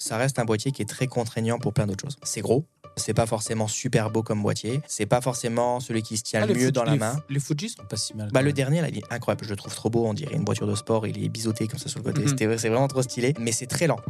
ça 0.00 0.16
reste 0.16 0.38
un 0.38 0.44
boîtier 0.46 0.72
qui 0.72 0.80
est 0.82 0.86
très 0.86 1.06
contraignant 1.06 1.58
pour 1.58 1.72
plein 1.74 1.86
d'autres 1.86 2.04
choses. 2.06 2.16
C'est 2.22 2.40
gros, 2.40 2.64
c'est 2.96 3.12
pas 3.12 3.26
forcément 3.26 3.68
super 3.68 4.10
beau 4.10 4.22
comme 4.22 4.42
boîtier, 4.42 4.80
c'est 4.88 5.04
pas 5.06 5.20
forcément 5.20 5.78
celui 5.78 6.02
qui 6.02 6.16
se 6.16 6.22
tient 6.22 6.40
Ah, 6.42 6.46
le 6.46 6.54
mieux 6.54 6.68
Fuji- 6.68 6.72
dans 6.72 6.84
la 6.84 6.92
les 6.92 6.98
main. 6.98 7.22
Les 7.28 7.38
Fuji 7.38 7.68
sont 7.68 7.84
pas 7.84 7.96
si 7.96 8.14
mal. 8.16 8.30
Bah, 8.32 8.40
le 8.42 8.52
dernier, 8.54 8.80
là, 8.80 8.88
il 8.88 8.96
est 8.98 9.04
incroyable. 9.12 9.44
Je 9.44 9.50
le 9.50 9.56
trouve 9.56 9.74
trop 9.74 9.90
beau. 9.90 10.06
On 10.06 10.14
dirait 10.14 10.34
une 10.34 10.44
voiture 10.44 10.66
de 10.66 10.74
sport. 10.74 11.06
Il 11.06 11.22
est 11.22 11.28
biseauté 11.28 11.68
comme 11.68 11.78
ça 11.78 11.88
sur 11.90 11.98
le 12.00 12.04
côté. 12.04 12.22
Mhm. 12.22 12.56
C'est 12.58 12.68
vraiment 12.68 12.88
trop 12.88 13.02
stylé. 13.02 13.34
Mais 13.38 13.52
c'est 13.52 13.66
très 13.66 13.86
lent. 13.86 14.00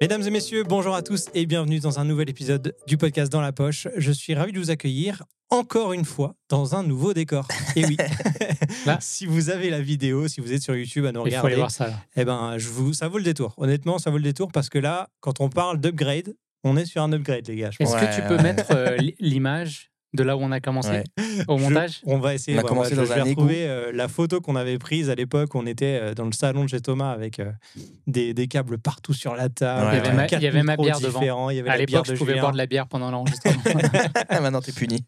Mesdames 0.00 0.22
et 0.22 0.30
messieurs, 0.30 0.62
bonjour 0.64 0.94
à 0.94 1.02
tous 1.02 1.26
et 1.34 1.44
bienvenue 1.46 1.80
dans 1.80 1.98
un 1.98 2.04
nouvel 2.04 2.30
épisode 2.30 2.74
du 2.86 2.96
podcast 2.96 3.32
Dans 3.32 3.40
la 3.40 3.52
Poche. 3.52 3.88
Je 3.96 4.12
suis 4.12 4.34
ravi 4.34 4.52
de 4.52 4.58
vous 4.58 4.70
accueillir 4.70 5.24
encore 5.50 5.92
une 5.92 6.04
fois 6.04 6.34
dans 6.48 6.74
un 6.74 6.82
nouveau 6.82 7.14
décor. 7.14 7.46
Et 7.76 7.84
oui, 7.86 7.96
Là. 8.86 8.98
si 9.00 9.26
vous 9.26 9.50
avez 9.50 9.70
la 9.70 9.80
vidéo, 9.80 10.28
si 10.28 10.40
vous 10.40 10.52
êtes 10.52 10.62
sur 10.62 10.76
YouTube 10.76 11.04
à 11.06 11.12
nous 11.12 11.26
Il 11.26 11.32
faut 11.32 11.46
aller 11.46 11.54
regarder, 11.54 11.56
voir 11.56 11.70
ça 11.70 11.88
là. 11.88 11.94
eh 12.16 12.24
ben, 12.24 12.58
je 12.58 12.68
vous, 12.68 12.92
ça 12.92 13.08
vaut 13.08 13.18
le 13.18 13.24
détour. 13.24 13.54
Honnêtement, 13.56 13.98
ça 13.98 14.10
vaut 14.10 14.16
le 14.18 14.22
détour 14.22 14.50
parce 14.52 14.68
que 14.68 14.78
là, 14.78 15.08
quand 15.20 15.40
on 15.40 15.48
parle 15.48 15.80
d'upgrade, 15.80 16.34
on 16.64 16.76
est 16.76 16.84
sur 16.86 17.02
un 17.02 17.12
upgrade, 17.12 17.46
les 17.48 17.56
gars. 17.56 17.70
Est-ce 17.78 17.92
Ouais, 17.94 18.00
que 18.00 18.14
tu 18.20 18.22
peux 18.28 18.42
mettre 18.42 18.66
euh, 18.72 18.96
l'image 19.20 19.90
de 20.14 20.22
là 20.22 20.36
où 20.36 20.40
on 20.40 20.50
a 20.52 20.60
commencé 20.60 20.88
Ouais. 20.90 21.04
au 21.48 21.58
Je- 21.58 21.62
montage 21.62 22.00
on 22.06 22.18
va 22.18 22.34
essayer. 22.34 22.56
On 22.56 22.60
a 22.60 22.62
bah, 22.62 22.68
commencé 22.68 22.94
dans 22.96 23.04
je 23.04 23.12
retrouver 23.12 23.66
euh, 23.68 23.92
la 23.92 24.08
photo 24.08 24.40
qu'on 24.40 24.56
avait 24.56 24.78
prise 24.78 25.10
à 25.10 25.14
l'époque. 25.14 25.54
On 25.54 25.66
était 25.66 25.98
euh, 26.00 26.14
dans 26.14 26.24
le 26.24 26.32
salon 26.32 26.64
de 26.64 26.68
chez 26.70 26.80
Thomas 26.80 27.10
avec 27.12 27.38
euh, 27.40 27.50
des, 28.06 28.32
des 28.32 28.48
câbles 28.48 28.78
partout 28.78 29.12
sur 29.12 29.34
la 29.36 29.48
table. 29.50 29.86
Ouais, 29.86 29.92
Il 29.92 29.96
y 29.96 30.00
avait 30.06 30.12
ma- 30.16 30.26
il 30.26 30.42
y 30.42 30.46
avait 30.46 30.62
ma 30.62 30.76
bière 30.76 31.00
devant. 31.00 31.50
Il 31.50 31.56
y 31.56 31.60
avait 31.60 31.68
À 31.70 31.76
l'époque, 31.76 32.06
je 32.06 32.14
pouvais 32.14 32.32
Julien. 32.32 32.40
boire 32.42 32.52
de 32.52 32.58
la 32.58 32.66
bière 32.66 32.86
pendant 32.86 33.10
l'enregistrement. 33.10 33.60
Maintenant, 34.30 34.60
t'es 34.60 34.72
puni. 34.72 35.04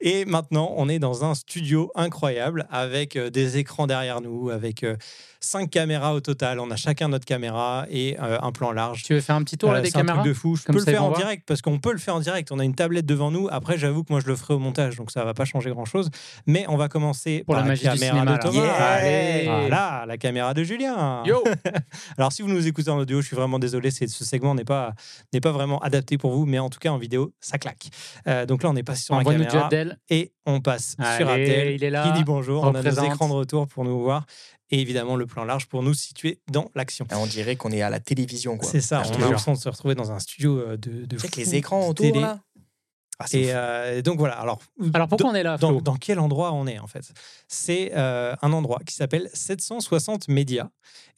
Et 0.00 0.24
maintenant, 0.24 0.72
on 0.76 0.88
est 0.88 0.98
dans 0.98 1.24
un 1.24 1.34
studio 1.34 1.90
incroyable 1.94 2.66
avec 2.70 3.16
euh, 3.16 3.30
des 3.30 3.56
écrans 3.58 3.86
derrière 3.86 4.20
nous, 4.20 4.50
avec 4.50 4.84
euh, 4.84 4.96
cinq 5.40 5.70
caméras 5.70 6.14
au 6.14 6.20
total. 6.20 6.60
On 6.60 6.70
a 6.70 6.76
chacun 6.76 7.08
notre 7.08 7.24
caméra 7.24 7.86
et 7.90 8.16
euh, 8.20 8.38
un 8.42 8.52
plan 8.52 8.72
large. 8.72 9.02
tu 9.04 9.14
veux 9.14 9.20
faire 9.20 9.36
un 9.36 9.42
petit 9.42 9.56
tour 9.56 9.72
là 9.72 9.80
des 9.80 9.88
c'est 9.90 9.96
un 9.96 10.00
truc 10.00 10.08
caméras 10.08 10.26
de 10.28 10.32
fou. 10.34 10.56
Je 10.56 10.64
Comme 10.64 10.74
peux 10.74 10.80
le 10.80 10.84
ça, 10.84 10.90
faire 10.92 11.04
en 11.04 11.08
voir. 11.08 11.18
direct 11.20 11.44
parce 11.46 11.62
qu'on 11.62 11.78
peut 11.78 11.92
le 11.92 11.98
faire 11.98 12.14
en 12.16 12.20
direct. 12.20 12.50
On 12.52 12.58
a 12.58 12.64
une 12.64 12.74
tablette 12.74 13.06
devant 13.06 13.30
nous. 13.30 13.48
Après, 13.50 13.78
j'avoue 13.78 14.02
que 14.04 14.12
moi, 14.12 14.20
je 14.20 14.26
le 14.26 14.36
ferai 14.42 14.54
au 14.54 14.58
montage, 14.58 14.96
donc 14.96 15.10
ça 15.10 15.24
va 15.24 15.32
pas 15.34 15.44
changer 15.44 15.70
grand 15.70 15.84
chose. 15.84 16.10
Mais 16.46 16.64
on 16.68 16.76
va 16.76 16.88
commencer 16.88 17.42
Pour 17.46 17.54
par 17.54 17.62
la 17.62 17.68
magie 17.68 17.82
du 17.82 17.88
caméra 17.88 18.16
cinéma, 18.18 18.36
de. 18.38 18.42
Thomas. 18.42 18.62
Yeah. 18.64 18.74
Allez. 18.74 19.44
Voilà, 19.46 20.04
la 20.06 20.18
caméra 20.18 20.52
de 20.54 20.62
Julien. 20.64 21.22
Yo 21.24 21.42
Alors, 22.18 22.32
si 22.32 22.42
vous 22.42 22.48
nous 22.48 22.66
écoutez 22.66 22.90
en 22.90 22.98
audio, 22.98 23.20
je 23.20 23.26
suis 23.26 23.36
vraiment 23.36 23.58
désolé, 23.58 23.90
c'est- 23.90 24.06
ce 24.08 24.24
segment 24.24 24.54
n'est 24.54 24.64
pas, 24.64 24.94
n'est 25.32 25.40
pas 25.40 25.52
vraiment 25.52 25.78
adapté 25.80 26.18
pour 26.18 26.32
vous, 26.32 26.44
mais 26.46 26.58
en 26.58 26.68
tout 26.70 26.78
cas, 26.78 26.90
en 26.90 26.98
vidéo, 26.98 27.32
ça 27.40 27.58
claque. 27.58 27.88
Euh, 28.26 28.46
donc 28.46 28.62
là, 28.62 28.70
on 28.70 28.76
est 28.76 28.82
passé 28.82 29.04
sur 29.04 29.14
la 29.14 29.20
Envoie-nous 29.20 29.40
du 29.40 29.46
caméra 29.46 29.64
Abdel. 29.66 29.98
et 30.10 30.32
on 30.46 30.60
passe 30.60 30.96
sur 31.16 31.28
Allez, 31.28 31.44
Abdel. 31.50 31.74
il 31.74 31.84
est 31.84 31.90
là. 31.90 32.04
Qui 32.04 32.12
dit 32.18 32.24
bonjour, 32.24 32.64
on 32.64 32.74
a 32.74 32.82
nos 32.82 33.02
écrans 33.04 33.28
de 33.28 33.32
retour 33.34 33.66
pour 33.68 33.84
nous 33.84 34.00
voir 34.02 34.26
et 34.70 34.80
évidemment 34.80 35.16
le 35.16 35.26
plan 35.26 35.44
large 35.44 35.66
pour 35.66 35.82
nous 35.82 35.92
situer 35.94 36.40
dans 36.50 36.70
l'action. 36.74 37.06
On 37.14 37.26
dirait 37.26 37.56
qu'on 37.56 37.70
est 37.70 37.82
à 37.82 37.90
la 37.90 38.00
télévision. 38.00 38.56
quoi. 38.56 38.68
C'est 38.68 38.80
ça, 38.80 39.02
Ah, 39.04 39.08
on 39.10 39.14
a 39.16 39.18
l'impression 39.18 39.52
de 39.52 39.58
se 39.58 39.68
retrouver 39.68 39.94
dans 39.94 40.10
un 40.12 40.18
studio 40.18 40.58
euh, 40.58 40.76
de, 40.78 41.04
de 41.04 41.18
fou, 41.18 41.26
les 41.36 41.54
écrans 41.56 41.86
autour, 41.88 42.06
télé. 42.06 42.20
là. 42.20 42.40
Ah, 43.24 43.36
Et 43.36 43.52
euh, 43.52 44.02
donc 44.02 44.18
voilà, 44.18 44.34
alors, 44.40 44.60
Alors 44.94 45.08
pourquoi 45.08 45.30
on 45.30 45.34
est 45.34 45.42
là 45.42 45.56
dans, 45.58 45.96
quel 45.96 46.18
endroit 46.18 46.52
on 46.52 46.66
est 46.66 46.78
en 46.78 46.86
fait? 46.86 47.12
C'est 47.48 47.92
euh, 47.94 48.34
un 48.42 48.52
endroit 48.52 48.80
qui 48.86 48.94
s'appelle 48.94 49.28
760 49.32 50.28
Médias 50.28 50.68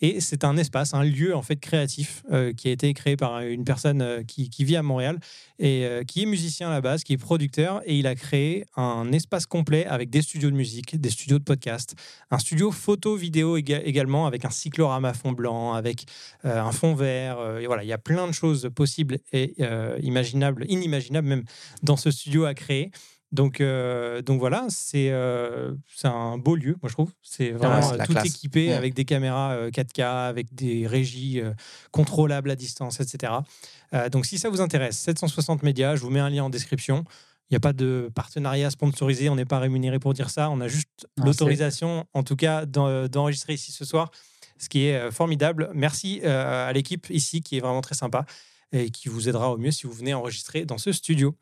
et 0.00 0.20
c'est 0.20 0.44
un 0.44 0.56
espace, 0.56 0.92
un 0.94 1.02
lieu 1.04 1.34
en 1.34 1.42
fait 1.42 1.56
créatif 1.56 2.22
euh, 2.32 2.52
qui 2.52 2.68
a 2.68 2.72
été 2.72 2.92
créé 2.94 3.16
par 3.16 3.40
une 3.40 3.64
personne 3.64 4.02
euh, 4.02 4.22
qui, 4.22 4.50
qui 4.50 4.64
vit 4.64 4.76
à 4.76 4.82
Montréal 4.82 5.18
et 5.58 5.84
euh, 5.86 6.02
qui 6.04 6.22
est 6.22 6.26
musicien 6.26 6.68
à 6.68 6.72
la 6.72 6.80
base, 6.80 7.04
qui 7.04 7.12
est 7.12 7.16
producteur 7.16 7.80
et 7.86 7.96
il 7.96 8.06
a 8.06 8.14
créé 8.14 8.64
un 8.76 9.12
espace 9.12 9.46
complet 9.46 9.86
avec 9.86 10.10
des 10.10 10.22
studios 10.22 10.50
de 10.50 10.56
musique, 10.56 11.00
des 11.00 11.10
studios 11.10 11.38
de 11.38 11.44
podcast, 11.44 11.94
un 12.30 12.38
studio 12.38 12.70
photo 12.70 13.16
vidéo 13.16 13.56
éga- 13.56 13.82
également 13.84 14.26
avec 14.26 14.44
un 14.44 14.50
cyclorama 14.50 15.14
fond 15.14 15.32
blanc, 15.32 15.72
avec 15.74 16.04
euh, 16.44 16.60
un 16.60 16.72
fond 16.72 16.94
vert. 16.94 17.38
euh, 17.38 17.58
et 17.60 17.66
voilà, 17.66 17.84
il 17.84 17.88
y 17.88 17.92
a 17.92 17.98
plein 17.98 18.26
de 18.26 18.32
choses 18.32 18.68
possibles 18.74 19.18
et 19.32 19.54
euh, 19.60 19.96
imaginables, 20.02 20.64
inimaginables 20.68 21.28
même 21.28 21.44
dans 21.82 21.93
ce 21.96 22.10
studio 22.10 22.44
à 22.44 22.54
créer. 22.54 22.90
Donc, 23.32 23.60
euh, 23.60 24.22
donc 24.22 24.38
voilà, 24.38 24.66
c'est 24.68 25.10
euh, 25.10 25.74
c'est 25.92 26.06
un 26.06 26.38
beau 26.38 26.54
lieu, 26.54 26.76
moi 26.80 26.88
je 26.88 26.92
trouve. 26.94 27.10
C'est 27.20 27.50
vraiment 27.50 27.82
c'est 27.82 28.00
euh, 28.00 28.04
tout 28.04 28.12
classe. 28.12 28.26
équipé 28.26 28.68
Ouais. 28.68 28.74
avec 28.74 28.94
des 28.94 29.04
caméras 29.04 29.52
euh, 29.54 29.70
4K, 29.70 30.02
avec 30.28 30.54
des 30.54 30.86
régies 30.86 31.40
contrôlables 31.90 32.50
à 32.50 32.56
distance, 32.56 33.00
etc. 33.00 33.32
Donc 34.12 34.26
si 34.26 34.38
ça 34.38 34.48
vous 34.50 34.60
intéresse, 34.60 34.96
760 34.98 35.62
médias, 35.62 35.96
je 35.96 36.02
vous 36.02 36.10
mets 36.10 36.20
un 36.20 36.30
lien 36.30 36.44
en 36.44 36.50
description. 36.50 37.04
Il 37.50 37.54
n'y 37.54 37.56
a 37.56 37.60
pas 37.60 37.72
de 37.72 38.10
partenariat 38.14 38.70
sponsorisé, 38.70 39.28
on 39.28 39.34
n'est 39.36 39.44
pas 39.44 39.58
rémunéré 39.58 39.98
pour 39.98 40.14
dire 40.14 40.30
ça. 40.30 40.48
On 40.50 40.60
a 40.60 40.68
juste 40.68 41.06
l'autorisation, 41.16 42.06
en 42.14 42.22
tout 42.22 42.36
cas, 42.36 42.66
d'en- 42.66 43.06
d'enregistrer 43.08 43.54
ici 43.54 43.70
ce 43.72 43.84
soir, 43.84 44.10
ce 44.58 44.68
qui 44.68 44.86
est 44.86 45.10
formidable. 45.10 45.70
Merci 45.74 46.22
à 46.24 46.72
l'équipe 46.72 47.06
ici 47.10 47.40
qui 47.42 47.56
est 47.56 47.60
vraiment 47.60 47.80
très 47.82 47.94
sympa 47.96 48.24
et 48.72 48.90
qui 48.90 49.08
vous 49.08 49.28
aidera 49.28 49.52
au 49.52 49.58
mieux 49.58 49.70
si 49.72 49.86
vous 49.86 49.92
venez 49.92 50.14
enregistrer 50.14 50.64
dans 50.64 50.78
ce 50.78 50.90
studio. 50.92 51.36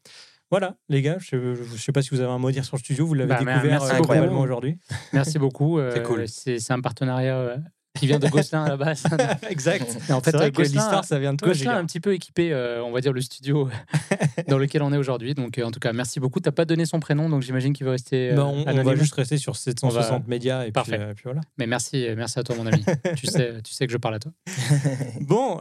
Voilà, 0.52 0.76
les 0.90 1.00
gars, 1.00 1.16
je 1.18 1.36
ne 1.36 1.78
sais 1.78 1.92
pas 1.92 2.02
si 2.02 2.10
vous 2.10 2.20
avez 2.20 2.30
un 2.30 2.36
mot 2.36 2.48
à 2.48 2.52
dire 2.52 2.62
sur 2.62 2.76
le 2.76 2.80
studio, 2.80 3.06
vous 3.06 3.14
l'avez 3.14 3.30
Bah, 3.30 3.38
découvert 3.38 3.62
merci 3.62 3.90
euh, 3.94 4.30
aujourd'hui. 4.32 4.78
Merci 5.14 5.38
beaucoup. 5.38 5.78
euh, 5.78 5.92
C'est 5.94 6.02
cool. 6.02 6.28
C'est 6.28 6.58
c'est 6.58 6.74
un 6.74 6.82
partenariat 6.82 7.38
euh, 7.38 7.56
qui 7.98 8.06
vient 8.06 8.18
de 8.18 8.28
Gosselin 8.30 8.64
à 8.64 8.68
la 8.70 8.76
base. 8.76 9.04
exact. 9.50 9.96
Et 10.08 10.12
en 10.12 10.20
fait, 10.20 10.30
vrai 10.32 10.46
euh, 10.46 10.50
que 10.50 10.62
l'histoire, 10.62 11.04
ça 11.04 11.18
vient 11.18 11.32
de 11.32 11.38
toi, 11.38 11.48
Gosselin 11.48 11.72
a 11.72 11.78
un 11.78 11.84
petit 11.86 12.00
peu 12.00 12.14
équipé, 12.14 12.52
euh, 12.52 12.82
on 12.84 12.90
va 12.90 13.00
dire, 13.00 13.12
le 13.12 13.20
studio 13.20 13.68
dans 14.48 14.58
lequel 14.58 14.82
on 14.82 14.92
est 14.92 14.96
aujourd'hui. 14.96 15.34
Donc, 15.34 15.58
euh, 15.58 15.64
en 15.64 15.70
tout 15.70 15.80
cas, 15.80 15.92
merci 15.92 16.18
beaucoup. 16.20 16.40
Tu 16.40 16.48
n'as 16.48 16.52
pas 16.52 16.64
donné 16.64 16.86
son 16.86 17.00
prénom, 17.00 17.28
donc 17.28 17.42
j'imagine 17.42 17.72
qu'il 17.72 17.84
va 17.84 17.92
rester 17.92 18.30
euh, 18.32 18.36
Bah, 18.36 18.46
on, 18.46 18.64
on 18.66 18.82
va 18.82 18.96
juste 18.96 19.14
rester 19.14 19.36
sur 19.36 19.56
760 19.56 20.10
On 20.10 20.14
va- 20.18 20.22
médias 20.26 20.60
et 20.62 20.64
puis, 20.66 20.72
Parfait. 20.72 21.12
puis 21.14 21.24
voilà. 21.24 21.40
Mais 21.58 21.66
merci, 21.66 22.06
merci 22.16 22.38
à 22.38 22.42
toi, 22.42 22.56
mon 22.56 22.66
ami. 22.66 22.84
tu, 23.16 23.26
sais, 23.26 23.60
tu 23.62 23.72
sais 23.72 23.86
que 23.86 23.92
je 23.92 23.98
parle 23.98 24.14
à 24.14 24.18
toi. 24.18 24.32
Bon, 25.20 25.56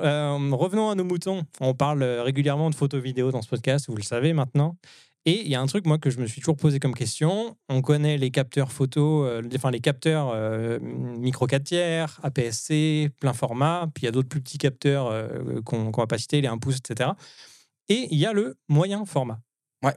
revenons 0.55 0.89
à 0.89 0.95
nos 0.95 1.03
moutons. 1.03 1.43
On 1.59 1.73
parle 1.73 2.03
régulièrement 2.03 2.69
de 2.69 2.75
photos 2.75 3.01
vidéo 3.01 3.31
dans 3.31 3.41
ce 3.41 3.49
podcast, 3.49 3.85
vous 3.89 3.95
le 3.95 4.03
savez 4.03 4.33
maintenant. 4.33 4.77
Et 5.25 5.41
il 5.41 5.47
y 5.47 5.55
a 5.55 5.61
un 5.61 5.67
truc, 5.67 5.85
moi, 5.85 5.99
que 5.99 6.09
je 6.09 6.19
me 6.19 6.25
suis 6.25 6.41
toujours 6.41 6.57
posé 6.57 6.79
comme 6.79 6.95
question. 6.95 7.55
On 7.69 7.81
connaît 7.81 8.17
les 8.17 8.31
capteurs 8.31 8.71
photo, 8.71 9.23
euh, 9.23 9.43
enfin 9.55 9.69
les 9.69 9.79
capteurs 9.79 10.31
euh, 10.33 10.79
micro 10.81 11.45
4 11.45 11.63
tiers, 11.63 12.19
APS-C, 12.23 13.11
plein 13.19 13.33
format. 13.33 13.87
Puis 13.93 14.03
il 14.03 14.05
y 14.05 14.07
a 14.07 14.11
d'autres 14.11 14.29
plus 14.29 14.41
petits 14.41 14.57
capteurs 14.57 15.07
euh, 15.07 15.61
qu'on 15.63 15.91
qu'on 15.91 16.01
va 16.01 16.07
pas 16.07 16.17
citer, 16.17 16.41
les 16.41 16.47
1 16.47 16.57
pouce, 16.57 16.77
etc. 16.77 17.11
Et 17.87 18.07
il 18.09 18.17
y 18.17 18.25
a 18.25 18.33
le 18.33 18.57
moyen 18.67 19.05
format. 19.05 19.41
Ouais. 19.83 19.95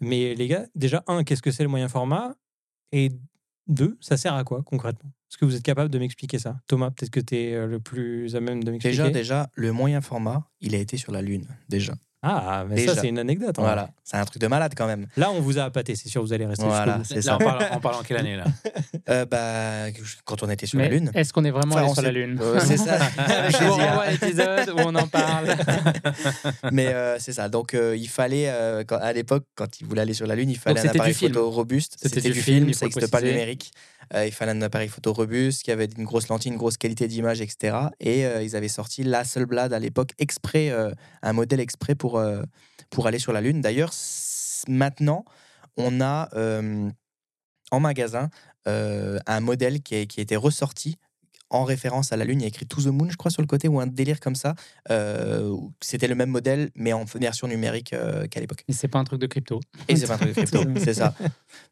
Mais 0.00 0.34
les 0.34 0.48
gars, 0.48 0.66
déjà, 0.74 1.04
un, 1.06 1.22
qu'est-ce 1.22 1.42
que 1.42 1.52
c'est 1.52 1.62
le 1.62 1.68
moyen 1.68 1.88
format? 1.88 2.34
Et 2.90 3.10
deux, 3.68 3.96
ça 4.00 4.16
sert 4.16 4.34
à 4.34 4.42
quoi 4.42 4.62
concrètement? 4.64 5.10
Est-ce 5.30 5.38
que 5.38 5.44
vous 5.44 5.54
êtes 5.54 5.62
capable 5.62 5.90
de 5.90 5.98
m'expliquer 6.00 6.40
ça? 6.40 6.60
Thomas, 6.66 6.90
peut-être 6.90 7.10
que 7.10 7.20
tu 7.20 7.36
es 7.36 7.66
le 7.66 7.78
plus 7.78 8.34
à 8.34 8.40
même 8.40 8.64
de 8.64 8.72
m'expliquer. 8.72 8.96
Déjà, 8.96 9.10
déjà, 9.10 9.50
le 9.54 9.72
moyen 9.72 10.00
format, 10.00 10.48
il 10.60 10.74
a 10.74 10.78
été 10.78 10.96
sur 10.96 11.12
la 11.12 11.22
Lune. 11.22 11.46
Déjà. 11.68 11.94
Ah, 12.22 12.64
mais 12.68 12.76
Déjà. 12.76 12.94
ça, 12.94 13.00
c'est 13.02 13.08
une 13.08 13.18
anecdote. 13.18 13.56
en 13.58 13.62
Voilà. 13.62 13.82
vrai. 13.82 13.90
C'est 14.02 14.16
un 14.16 14.24
truc 14.24 14.40
de 14.42 14.46
malade 14.48 14.72
quand 14.76 14.86
même. 14.86 15.06
Là, 15.16 15.30
on 15.30 15.40
vous 15.40 15.58
a 15.58 15.64
appâté, 15.64 15.94
c'est 15.94 16.08
sûr, 16.08 16.22
vous 16.22 16.32
allez 16.32 16.46
rester 16.46 16.64
Voilà, 16.64 17.00
c'est 17.04 17.22
ça. 17.22 17.36
on 17.36 17.78
parle, 17.80 17.94
en 17.94 18.02
quelle 18.02 18.16
année 18.16 18.36
là 18.36 18.44
Euh, 19.08 19.24
bah, 19.24 19.92
quand 20.24 20.42
on 20.42 20.50
était 20.50 20.66
sur 20.66 20.78
Mais 20.78 20.88
la 20.88 20.90
Lune. 20.96 21.10
est-ce 21.14 21.32
qu'on 21.32 21.44
est 21.44 21.52
vraiment 21.52 21.74
Enfin, 21.76 21.84
allé 21.84 21.92
sur 21.94 22.02
la 22.02 22.10
Lune 22.10 22.38
Euh, 22.42 22.58
c'est 22.58 22.76
ça. 22.76 22.98
Je 23.50 23.64
vous 23.64 23.74
renvoie 23.74 24.02
à 24.02 24.10
l'épisode 24.10 24.70
où 24.70 24.78
on 24.78 24.94
en 24.96 25.06
parle. 25.06 25.54
Mais 26.72 26.88
euh, 26.88 27.16
c'est 27.20 27.32
ça. 27.32 27.48
Donc, 27.48 27.74
euh, 27.74 27.96
il 27.96 28.08
fallait, 28.08 28.48
euh, 28.48 28.82
quand- 28.84 28.98
à 28.98 29.12
l'époque, 29.12 29.44
quand 29.54 29.80
il 29.80 29.86
voulait 29.86 30.02
aller 30.02 30.14
sur 30.14 30.26
la 30.26 30.34
Lune, 30.34 30.50
il 30.50 30.58
fallait 30.58 30.78
un 30.80 30.82
c'était 30.82 30.94
du 30.94 30.98
appareil 30.98 31.14
photo 31.14 31.50
robuste. 31.50 31.94
C'était 32.02 32.16
C'était 32.16 32.28
du 32.30 32.34
du 32.34 32.40
film, 32.42 32.56
film, 32.58 32.68
il 32.70 32.74
ça 32.74 32.86
n'existe 32.86 33.10
pas 33.12 33.20
le 33.20 33.28
numérique. 33.28 33.70
Euh, 34.14 34.26
il 34.26 34.32
fallait 34.32 34.52
un 34.52 34.62
appareil 34.62 34.88
photo 34.88 35.12
robuste 35.12 35.62
qui 35.62 35.70
avait 35.70 35.88
une 35.96 36.04
grosse 36.04 36.28
lentille, 36.28 36.52
une 36.52 36.58
grosse 36.58 36.76
qualité 36.76 37.08
d'image, 37.08 37.40
etc. 37.40 37.76
Et 38.00 38.26
euh, 38.26 38.42
ils 38.42 38.56
avaient 38.56 38.68
sorti 38.68 39.02
l'Hasselblad 39.02 39.72
à 39.72 39.78
l'époque, 39.78 40.10
exprès, 40.18 40.70
euh, 40.70 40.90
un 41.22 41.32
modèle 41.32 41.60
exprès 41.60 41.94
pour, 41.94 42.22
pour 42.90 43.06
aller 43.06 43.18
sur 43.18 43.32
la 43.32 43.40
Lune. 43.40 43.60
D'ailleurs, 43.60 43.92
maintenant, 44.68 45.24
on 45.76 46.00
a 46.00 46.28
en 47.70 47.80
magasin 47.80 48.30
un 48.64 49.40
modèle 49.40 49.82
qui 49.82 49.96
a, 49.96 50.06
qui 50.06 50.34
a 50.34 50.38
ressorti 50.38 50.96
en 51.50 51.64
référence 51.64 52.12
à 52.12 52.16
la 52.16 52.24
Lune. 52.24 52.40
Il 52.40 52.42
y 52.42 52.44
a 52.46 52.48
écrit 52.48 52.66
To 52.66 52.82
the 52.82 52.86
Moon, 52.86 53.08
je 53.08 53.16
crois, 53.16 53.30
sur 53.30 53.42
le 53.42 53.46
côté, 53.46 53.68
ou 53.68 53.80
un 53.80 53.86
délire 53.86 54.20
comme 54.20 54.34
ça. 54.34 54.54
Euh, 54.90 55.48
où 55.48 55.72
C'était 55.80 56.08
le 56.08 56.14
même 56.14 56.30
modèle, 56.30 56.70
mais 56.74 56.92
en 56.92 57.04
version 57.04 57.46
numérique 57.48 57.92
euh, 57.92 58.26
qu'à 58.26 58.40
l'époque. 58.40 58.64
Et 58.68 58.72
c'est 58.72 58.88
pas 58.88 58.98
un 58.98 59.04
truc 59.04 59.20
de 59.20 59.26
crypto. 59.26 59.60
Et 59.88 59.96
c'est 59.96 60.06
pas 60.06 60.14
un 60.14 60.18
truc 60.18 60.30
de 60.30 60.34
crypto, 60.34 60.60
c'est 60.78 60.94
ça. 60.94 61.14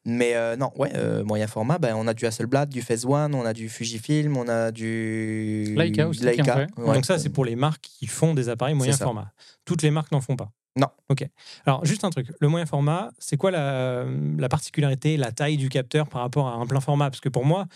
Mais 0.05 0.35
euh, 0.35 0.57
non, 0.57 0.71
ouais, 0.77 0.93
euh, 0.95 1.25
moyen 1.25 1.47
format, 1.47 1.79
ben, 1.79 1.95
on 1.97 2.07
a 2.07 2.15
du 2.15 2.27
Hasselblad, 2.27 2.69
du 2.69 2.83
Phase 2.83 3.05
One, 3.05 3.35
on 3.35 3.45
a 3.45 3.53
du 3.53 3.69
Fujifilm, 3.69 4.37
on 4.37 4.49
a 4.49 4.71
du 4.71 5.75
Leica 5.77 6.09
aussi, 6.09 6.25
Leica. 6.25 6.67
Ouais. 6.77 6.95
Donc 6.95 7.05
ça, 7.05 7.19
c'est 7.19 7.31
pour 7.31 7.45
les 7.45 7.57
marques 7.57 7.83
qui 7.83 8.07
font 8.07 8.35
des 8.35 8.49
appareils 8.49 8.75
moyen 8.75 8.97
format. 8.97 9.33
Toutes 9.65 9.83
les 9.83 9.91
marques 9.91 10.13
n'en 10.13 10.21
font 10.21 10.37
pas. 10.37 10.51
Non. 10.77 10.89
Ok. 11.09 11.25
Alors, 11.67 11.85
juste 11.85 12.03
un 12.05 12.11
truc. 12.11 12.29
Le 12.41 12.49
moyen 12.49 12.67
format, 12.67 13.11
c'est 13.19 13.37
quoi 13.37 13.53
la, 13.53 14.05
la 14.37 14.49
particularité, 14.49 15.17
la 15.17 15.31
taille 15.31 15.57
du 15.57 15.69
capteur 15.69 16.09
par 16.09 16.23
rapport 16.23 16.49
à 16.49 16.55
un 16.55 16.67
plein 16.67 16.81
format? 16.81 17.11
Parce 17.11 17.21
que 17.21 17.29
pour 17.29 17.45
moi, 17.45 17.67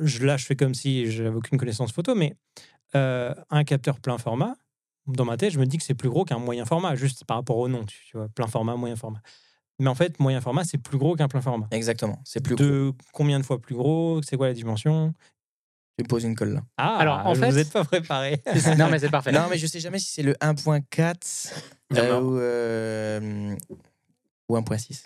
je, 0.00 0.24
là, 0.26 0.36
je 0.36 0.46
fais 0.46 0.56
comme 0.56 0.74
si 0.74 1.10
j'avais 1.10 1.28
aucune 1.36 1.58
connaissance 1.58 1.92
photo, 1.92 2.14
mais 2.14 2.34
euh, 2.94 3.34
un 3.50 3.64
capteur 3.64 4.00
plein 4.00 4.18
format, 4.18 4.54
dans 5.06 5.24
ma 5.24 5.36
tête, 5.36 5.52
je 5.52 5.58
me 5.58 5.66
dis 5.66 5.78
que 5.78 5.84
c'est 5.84 5.94
plus 5.94 6.08
gros 6.08 6.24
qu'un 6.24 6.38
moyen 6.38 6.64
format, 6.64 6.94
juste 6.96 7.24
par 7.24 7.36
rapport 7.36 7.56
au 7.58 7.68
nom, 7.68 7.84
tu, 7.84 7.96
tu 8.06 8.16
vois, 8.16 8.28
plein 8.28 8.46
format, 8.46 8.76
moyen 8.76 8.96
format. 8.96 9.20
Mais 9.78 9.88
en 9.88 9.94
fait, 9.94 10.18
moyen 10.20 10.40
format, 10.40 10.64
c'est 10.64 10.78
plus 10.78 10.98
gros 10.98 11.16
qu'un 11.16 11.28
plein 11.28 11.40
format. 11.40 11.66
Exactement. 11.70 12.20
C'est 12.24 12.40
plus 12.44 12.54
gros. 12.54 12.64
De 12.64 12.92
combien 13.12 13.38
de 13.40 13.44
fois 13.44 13.60
plus 13.60 13.74
gros 13.74 14.20
C'est 14.22 14.36
quoi 14.36 14.48
la 14.48 14.52
dimension? 14.54 15.14
Tu 15.98 16.04
poses 16.04 16.24
une 16.24 16.34
colle 16.34 16.54
là. 16.54 16.62
Ah, 16.76 16.96
Alors, 16.98 17.26
en 17.26 17.32
vous 17.32 17.40
fait- 17.40 17.52
n'êtes 17.52 17.72
pas 17.72 17.84
préparé. 17.84 18.42
non, 18.78 18.88
mais 18.90 18.98
c'est 18.98 19.10
parfait. 19.10 19.32
Non, 19.32 19.46
mais 19.50 19.58
je 19.58 19.66
sais 19.66 19.80
jamais 19.80 19.98
si 19.98 20.10
c'est 20.12 20.22
le 20.22 20.34
1.4 20.40 21.52
Non, 21.90 21.98
euh, 21.98 22.20
ou, 22.20 22.38
euh, 22.38 23.56
ou 24.48 24.56
1.6. 24.56 25.04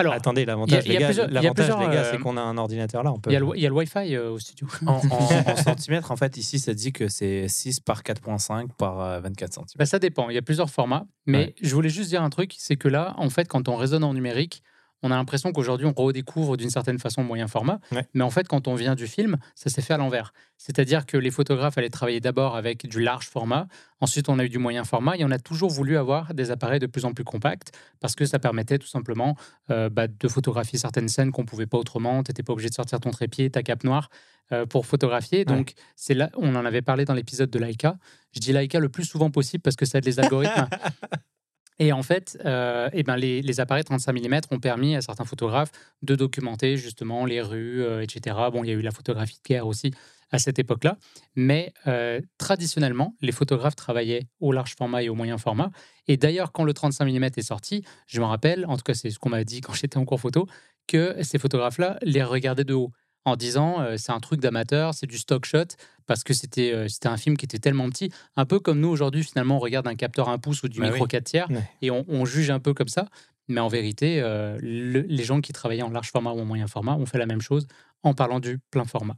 Alors, 0.00 0.14
Attendez, 0.14 0.44
l'avantage, 0.44 0.84
les 0.86 0.96
gars, 0.96 1.08
euh, 1.10 2.08
c'est 2.10 2.18
qu'on 2.18 2.36
a 2.36 2.40
un 2.42 2.58
ordinateur 2.58 3.02
là. 3.02 3.12
Il 3.26 3.32
y, 3.32 3.36
a 3.36 3.40
le- 3.40 3.46
il 3.54 3.62
y 3.62 3.66
a 3.66 3.68
le 3.68 3.74
Wi-Fi 3.74 4.14
euh, 4.16 4.30
au 4.30 4.38
studio. 4.38 4.66
En, 4.86 4.94
en- 4.94 5.00
en 5.52 5.56
centimètres, 5.56 6.10
en 6.10 6.16
fait, 6.16 6.36
ici, 6.36 6.58
ça 6.58 6.74
dit 6.74 6.92
que 6.92 7.08
c'est 7.08 7.48
6 7.48 7.80
par 7.80 8.02
4.5 8.02 8.68
par 8.76 9.00
euh, 9.00 9.20
24 9.20 9.52
cm. 9.54 9.64
Bah, 9.78 9.86
ça 9.86 9.98
dépend, 9.98 10.28
il 10.30 10.34
y 10.34 10.38
a 10.38 10.42
plusieurs 10.42 10.70
formats. 10.70 11.06
Mais 11.26 11.38
Ouais. 11.38 11.54
je 11.62 11.74
voulais 11.74 11.88
juste 11.90 12.08
dire 12.10 12.22
un 12.22 12.30
truc, 12.30 12.54
c'est 12.58 12.76
que 12.76 12.88
là, 12.88 13.14
en 13.18 13.30
fait, 13.30 13.46
quand 13.48 13.68
on 13.68 13.76
raisonne 13.76 14.04
en 14.04 14.14
numérique, 14.14 14.62
on 15.02 15.10
a 15.10 15.16
l'impression 15.16 15.52
qu'aujourd'hui, 15.52 15.86
on 15.86 15.92
redécouvre 15.92 16.56
d'une 16.56 16.70
certaine 16.70 16.98
façon 16.98 17.22
le 17.22 17.26
moyen 17.26 17.48
format. 17.48 17.80
Ouais. 17.92 18.06
Mais 18.14 18.22
en 18.22 18.30
fait, 18.30 18.46
quand 18.48 18.68
on 18.68 18.74
vient 18.74 18.94
du 18.94 19.06
film, 19.06 19.36
ça 19.54 19.70
s'est 19.70 19.82
fait 19.82 19.94
à 19.94 19.96
l'envers. 19.96 20.32
C'est-à-dire 20.56 21.06
que 21.06 21.16
les 21.16 21.30
photographes 21.30 21.78
allaient 21.78 21.88
travailler 21.88 22.20
d'abord 22.20 22.56
avec 22.56 22.86
du 22.86 23.00
large 23.00 23.28
format, 23.28 23.66
ensuite 24.00 24.28
on 24.28 24.38
a 24.38 24.44
eu 24.44 24.48
du 24.48 24.58
moyen 24.58 24.84
format, 24.84 25.16
et 25.16 25.24
on 25.24 25.30
a 25.30 25.38
toujours 25.38 25.70
voulu 25.70 25.96
avoir 25.96 26.34
des 26.34 26.50
appareils 26.50 26.80
de 26.80 26.86
plus 26.86 27.04
en 27.04 27.12
plus 27.12 27.24
compacts, 27.24 27.72
parce 28.00 28.14
que 28.14 28.26
ça 28.26 28.38
permettait 28.38 28.78
tout 28.78 28.86
simplement 28.86 29.36
euh, 29.70 29.88
bah, 29.88 30.06
de 30.06 30.28
photographier 30.28 30.78
certaines 30.78 31.08
scènes 31.08 31.32
qu'on 31.32 31.44
pouvait 31.44 31.66
pas 31.66 31.78
autrement. 31.78 32.22
Tu 32.22 32.30
n'étais 32.30 32.42
pas 32.42 32.52
obligé 32.52 32.68
de 32.68 32.74
sortir 32.74 33.00
ton 33.00 33.10
trépied, 33.10 33.50
ta 33.50 33.62
cape 33.62 33.84
noire 33.84 34.10
euh, 34.52 34.66
pour 34.66 34.84
photographier. 34.84 35.44
Donc, 35.44 35.74
c'est 35.96 36.14
là, 36.14 36.30
on 36.36 36.54
en 36.56 36.64
avait 36.64 36.82
parlé 36.82 37.04
dans 37.04 37.14
l'épisode 37.14 37.50
de 37.50 37.58
Leica. 37.58 37.96
Je 38.34 38.40
dis 38.40 38.52
Leica 38.52 38.80
le 38.80 38.88
plus 38.88 39.04
souvent 39.04 39.30
possible 39.30 39.62
parce 39.62 39.76
que 39.76 39.86
ça 39.86 39.98
aide 39.98 40.04
les 40.04 40.20
algorithmes. 40.20 40.68
Et 41.80 41.92
en 41.92 42.02
fait, 42.02 42.38
euh, 42.44 42.90
eh 42.92 43.02
ben 43.02 43.16
les, 43.16 43.58
appareils 43.58 43.84
35 43.84 44.12
mm 44.12 44.40
ont 44.50 44.60
permis 44.60 44.94
à 44.96 45.00
certains 45.00 45.24
photographes 45.24 45.72
de 46.02 46.14
documenter 46.14 46.76
justement 46.76 47.24
les 47.24 47.40
rues, 47.40 47.82
euh, 47.82 48.02
etc. 48.02 48.36
Bon, 48.52 48.62
il 48.62 48.68
y 48.68 48.70
a 48.70 48.74
eu 48.74 48.82
la 48.82 48.90
photographie 48.90 49.38
de 49.42 49.48
guerre 49.48 49.66
aussi 49.66 49.90
à 50.30 50.38
cette 50.38 50.58
époque-là. 50.58 50.98
Mais 51.36 51.72
euh, 51.86 52.20
traditionnellement, 52.36 53.16
les 53.22 53.32
photographes 53.32 53.76
travaillaient 53.76 54.28
au 54.40 54.52
large 54.52 54.74
format 54.76 55.02
et 55.02 55.08
au 55.08 55.14
moyen 55.14 55.38
format. 55.38 55.70
Et 56.06 56.18
d'ailleurs, 56.18 56.52
quand 56.52 56.64
le 56.64 56.74
35 56.74 57.06
mm 57.06 57.24
est 57.24 57.42
sorti, 57.42 57.82
je 58.06 58.20
me 58.20 58.26
rappelle, 58.26 58.66
en 58.66 58.76
tout 58.76 58.84
cas 58.84 58.94
c'est 58.94 59.10
ce 59.10 59.18
qu'on 59.18 59.30
m'a 59.30 59.42
dit 59.42 59.62
quand 59.62 59.72
j'étais 59.80 59.96
en 59.96 60.04
cours 60.04 60.20
photo, 60.20 60.46
que 60.86 61.16
ces 61.22 61.38
photographes-là 61.38 61.98
les 62.02 62.22
regardaient 62.22 62.64
de 62.64 62.74
haut 62.74 62.92
en 63.24 63.36
disant 63.36 63.80
euh, 63.80 63.96
c'est 63.98 64.12
un 64.12 64.20
truc 64.20 64.40
d'amateur, 64.40 64.94
c'est 64.94 65.06
du 65.06 65.18
stock 65.18 65.44
shot, 65.44 65.64
parce 66.06 66.24
que 66.24 66.32
c'était 66.34 66.72
euh, 66.72 66.88
c'était 66.88 67.08
un 67.08 67.16
film 67.16 67.36
qui 67.36 67.44
était 67.44 67.58
tellement 67.58 67.88
petit, 67.90 68.10
un 68.36 68.46
peu 68.46 68.58
comme 68.60 68.80
nous 68.80 68.88
aujourd'hui 68.88 69.22
finalement 69.24 69.56
on 69.56 69.60
regarde 69.60 69.86
un 69.86 69.94
capteur 69.94 70.28
1 70.28 70.38
pouce 70.38 70.62
ou 70.62 70.68
du 70.68 70.80
Bah 70.80 70.86
micro 70.90 71.04
oui. 71.04 71.08
4 71.08 71.24
tiers 71.24 71.48
et 71.82 71.90
on, 71.90 72.04
on 72.08 72.24
juge 72.24 72.50
un 72.50 72.60
peu 72.60 72.72
comme 72.74 72.88
ça. 72.88 73.06
Mais 73.48 73.60
en 73.60 73.68
vérité, 73.68 74.20
euh, 74.22 74.56
le- 74.62 75.00
les 75.00 75.24
gens 75.24 75.40
qui 75.40 75.52
travaillaient 75.52 75.82
en 75.82 75.90
large 75.90 76.10
format 76.12 76.30
ou 76.30 76.40
en 76.40 76.44
moyen 76.44 76.66
format 76.68 76.94
ont 76.94 77.06
fait 77.06 77.18
la 77.18 77.26
même 77.26 77.40
chose 77.40 77.66
en 78.04 78.14
parlant 78.14 78.38
du 78.40 78.58
plein 78.70 78.84
format. 78.84 79.16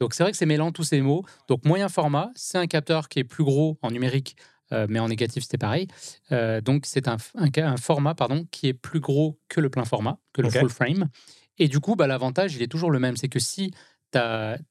Donc 0.00 0.14
c'est 0.14 0.22
vrai 0.22 0.32
que 0.32 0.38
c'est 0.38 0.46
mêlant 0.46 0.72
tous 0.72 0.84
ces 0.84 1.00
mots. 1.02 1.24
Donc 1.46 1.64
moyen 1.66 1.88
format, 1.90 2.30
c'est 2.34 2.56
un 2.58 2.66
capteur 2.66 3.08
qui 3.08 3.18
est 3.18 3.24
plus 3.24 3.44
gros 3.44 3.78
en 3.82 3.90
numérique, 3.90 4.34
mais 4.88 4.98
en 4.98 5.08
négatif 5.08 5.42
c'était 5.42 5.58
pareil. 5.58 5.88
Donc 6.64 6.86
c'est 6.86 7.06
un, 7.06 7.18
un 7.34 7.48
ca- 7.54 7.68
un 7.68 7.76
format 7.76 8.14
pardon, 8.14 8.46
qui 8.50 8.68
est 8.68 8.72
plus 8.72 9.00
gros 9.00 9.38
que 9.48 9.60
le 9.60 9.68
plein 9.68 9.84
format, 9.84 10.18
que 10.32 10.40
le 10.40 10.48
full 10.60 10.70
frame. 10.70 11.08
Et 11.60 11.68
du 11.68 11.78
coup, 11.78 11.94
bah, 11.94 12.08
l'avantage, 12.08 12.56
il 12.56 12.62
est 12.62 12.66
toujours 12.68 12.90
le 12.90 12.98
même. 12.98 13.16
C'est 13.16 13.28
que 13.28 13.38
si, 13.38 13.70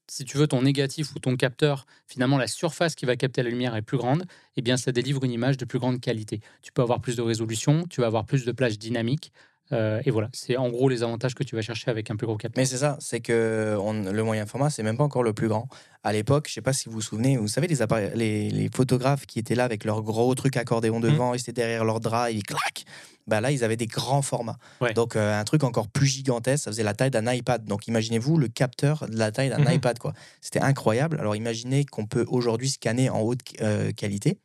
si 0.08 0.24
tu 0.24 0.36
veux 0.36 0.46
ton 0.48 0.62
négatif 0.62 1.14
ou 1.14 1.18
ton 1.20 1.36
capteur, 1.36 1.86
finalement 2.06 2.36
la 2.36 2.46
surface 2.48 2.94
qui 2.94 3.06
va 3.06 3.16
capter 3.16 3.42
la 3.42 3.48
lumière 3.48 3.74
est 3.76 3.82
plus 3.82 3.96
grande, 3.96 4.24
eh 4.56 4.62
bien 4.62 4.76
ça 4.76 4.92
délivre 4.92 5.24
une 5.24 5.30
image 5.32 5.56
de 5.56 5.64
plus 5.64 5.78
grande 5.78 6.00
qualité. 6.00 6.40
Tu 6.62 6.72
peux 6.72 6.82
avoir 6.82 7.00
plus 7.00 7.16
de 7.16 7.22
résolution, 7.22 7.86
tu 7.88 8.02
vas 8.02 8.08
avoir 8.08 8.26
plus 8.26 8.44
de 8.44 8.52
plage 8.52 8.78
dynamique. 8.78 9.32
Euh, 9.72 10.00
et 10.04 10.10
voilà, 10.10 10.28
c'est 10.32 10.56
en 10.56 10.68
gros 10.68 10.88
les 10.88 11.02
avantages 11.02 11.34
que 11.34 11.44
tu 11.44 11.54
vas 11.56 11.62
chercher 11.62 11.90
avec 11.90 12.10
un 12.10 12.16
plus 12.16 12.26
gros 12.26 12.36
capteur. 12.36 12.60
Mais 12.60 12.66
c'est 12.66 12.78
ça, 12.78 12.96
c'est 13.00 13.20
que 13.20 13.76
on- 13.80 13.92
le 14.12 14.22
moyen 14.24 14.46
format, 14.46 14.70
c'est 14.70 14.82
même 14.82 14.96
pas 14.96 15.04
encore 15.04 15.22
le 15.22 15.32
plus 15.32 15.48
grand. 15.48 15.68
À 16.02 16.12
l'époque, 16.12 16.46
je 16.48 16.54
sais 16.54 16.62
pas 16.62 16.72
si 16.72 16.88
vous 16.88 16.94
vous 16.96 17.00
souvenez, 17.02 17.36
vous 17.36 17.48
savez, 17.48 17.66
les, 17.68 17.76
les, 18.14 18.50
les 18.50 18.70
photographes 18.74 19.26
qui 19.26 19.38
étaient 19.38 19.54
là 19.54 19.64
avec 19.64 19.84
leur 19.84 20.02
gros 20.02 20.34
truc 20.34 20.56
accordéon 20.56 20.98
devant, 21.00 21.34
ils 21.34 21.40
étaient 21.40 21.52
derrière 21.52 21.84
leur 21.84 22.00
drap, 22.00 22.30
ils 22.30 22.42
clac. 22.42 22.84
Bah 23.26 23.40
là, 23.40 23.52
ils 23.52 23.62
avaient 23.62 23.76
des 23.76 23.86
grands 23.86 24.22
formats. 24.22 24.56
Ouais. 24.80 24.92
Donc, 24.94 25.14
euh, 25.14 25.38
un 25.38 25.44
truc 25.44 25.62
encore 25.62 25.86
plus 25.88 26.06
gigantesque, 26.06 26.64
ça 26.64 26.70
faisait 26.72 26.82
la 26.82 26.94
taille 26.94 27.10
d'un 27.10 27.30
iPad. 27.30 27.64
Donc, 27.64 27.86
imaginez-vous 27.86 28.38
le 28.38 28.48
capteur 28.48 29.06
de 29.08 29.16
la 29.16 29.30
taille 29.30 29.50
d'un 29.50 29.58
Mhm. 29.58 29.74
iPad, 29.74 29.98
quoi. 29.98 30.14
C'était 30.40 30.60
incroyable. 30.60 31.18
Alors, 31.20 31.36
imaginez 31.36 31.84
qu'on 31.84 32.06
peut 32.06 32.24
aujourd'hui 32.28 32.70
scanner 32.70 33.08
en 33.10 33.20
haute 33.20 33.40
euh, 33.60 33.92
qualité. 33.92 34.38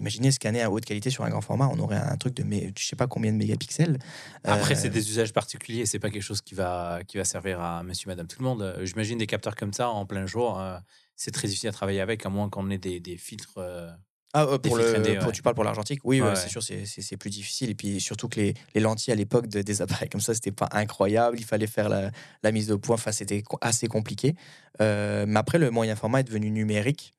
Imaginez 0.00 0.32
scanner 0.32 0.64
en 0.64 0.72
haute 0.72 0.84
qualité 0.86 1.10
sur 1.10 1.24
un 1.24 1.28
grand 1.30 1.42
format, 1.42 1.68
on 1.68 1.78
aurait 1.78 1.96
un 1.98 2.16
truc 2.16 2.34
de, 2.34 2.42
mé- 2.42 2.72
je 2.76 2.84
sais 2.84 2.96
pas 2.96 3.06
combien 3.06 3.30
de 3.32 3.36
mégapixels. 3.36 3.98
Après, 4.44 4.74
Euh, 4.74 4.78
c'est 4.80 4.88
des 4.88 5.08
usages 5.10 5.32
particuliers, 5.32 5.84
c'est 5.86 5.98
pas 5.98 6.10
quelque 6.10 6.22
chose 6.22 6.40
qui 6.40 6.54
va, 6.54 7.00
qui 7.06 7.18
va 7.18 7.24
servir 7.24 7.60
à 7.60 7.82
monsieur, 7.82 8.08
madame, 8.08 8.26
tout 8.26 8.38
le 8.40 8.44
monde. 8.46 8.62
Euh, 8.62 8.84
J'imagine 8.86 9.18
des 9.18 9.26
capteurs 9.26 9.54
comme 9.56 9.72
ça 9.74 9.90
en 9.90 10.06
plein 10.06 10.26
jour, 10.26 10.58
euh, 10.58 10.78
c'est 11.16 11.30
très 11.30 11.46
difficile 11.48 11.68
à 11.68 11.72
travailler 11.72 12.00
avec, 12.00 12.24
à 12.24 12.30
moins 12.30 12.48
qu'on 12.48 12.70
ait 12.70 12.78
des, 12.78 12.98
des 12.98 13.16
filtres. 13.18 13.58
euh, 13.58 13.90
Ah, 14.32 14.44
euh, 14.44 14.58
pour 14.58 14.76
le, 14.76 14.94
ND, 14.96 15.18
pour- 15.18 15.26
ouais. 15.26 15.32
tu 15.32 15.42
parles 15.42 15.54
pour 15.56 15.64
l'argentique? 15.64 16.00
Oui, 16.04 16.20
Ouais, 16.20 16.26
ouais, 16.28 16.32
ouais. 16.32 16.36
c'est 16.40 16.48
sûr, 16.48 16.62
c'est- 16.62 17.16
plus 17.16 17.30
difficile. 17.30 17.68
Et 17.68 17.74
puis 17.74 18.00
surtout 18.00 18.28
que 18.28 18.36
les, 18.40 18.54
les 18.74 18.80
lentilles 18.80 19.12
à 19.12 19.16
l'époque 19.16 19.48
de, 19.48 19.60
des 19.60 19.82
appareils 19.82 20.08
comme 20.08 20.20
ça, 20.20 20.32
c'était 20.34 20.52
pas 20.52 20.68
incroyable. 20.72 21.36
Il 21.38 21.44
fallait 21.44 21.66
faire 21.66 21.88
la, 21.88 22.10
la 22.42 22.52
mise 22.52 22.70
au 22.70 22.78
point. 22.78 22.94
Enfin, 22.94 23.10
c'était 23.12 23.42
assez 23.60 23.88
compliqué. 23.88 24.34
Euh, 24.80 25.26
mais 25.28 25.38
après, 25.38 25.58
le 25.58 25.70
moyen 25.70 25.96
format 25.96 26.20
est 26.20 26.24
devenu 26.24 26.50
numérique. 26.50 27.12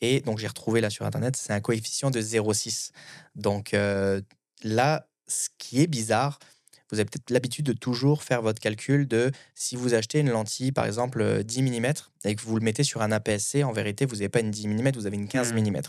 Et 0.00 0.20
donc, 0.20 0.38
j'ai 0.38 0.46
retrouvé 0.48 0.80
là 0.80 0.90
sur 0.90 1.06
Internet, 1.06 1.36
c'est 1.36 1.52
un 1.52 1.60
coefficient 1.60 2.10
de 2.10 2.20
0,6. 2.20 2.90
Donc 3.36 3.72
euh, 3.74 4.20
là, 4.62 5.06
ce 5.28 5.48
qui 5.58 5.80
est 5.80 5.86
bizarre, 5.86 6.38
vous 6.90 6.98
avez 7.00 7.06
peut-être 7.06 7.30
l'habitude 7.30 7.64
de 7.64 7.72
toujours 7.72 8.22
faire 8.22 8.42
votre 8.42 8.60
calcul 8.60 9.08
de 9.08 9.30
si 9.54 9.74
vous 9.76 9.94
achetez 9.94 10.20
une 10.20 10.30
lentille, 10.30 10.70
par 10.72 10.84
exemple 10.84 11.20
euh, 11.22 11.42
10 11.42 11.62
mm, 11.62 11.92
et 12.24 12.34
que 12.36 12.42
vous 12.42 12.56
le 12.56 12.64
mettez 12.64 12.84
sur 12.84 13.02
un 13.02 13.10
APS-C, 13.10 13.64
en 13.64 13.72
vérité, 13.72 14.04
vous 14.06 14.16
n'avez 14.16 14.28
pas 14.28 14.40
une 14.40 14.50
10 14.50 14.68
mm, 14.68 14.90
vous 14.94 15.06
avez 15.06 15.16
une 15.16 15.26
15 15.28 15.52
Mhm. 15.54 15.70
mm. 15.70 15.80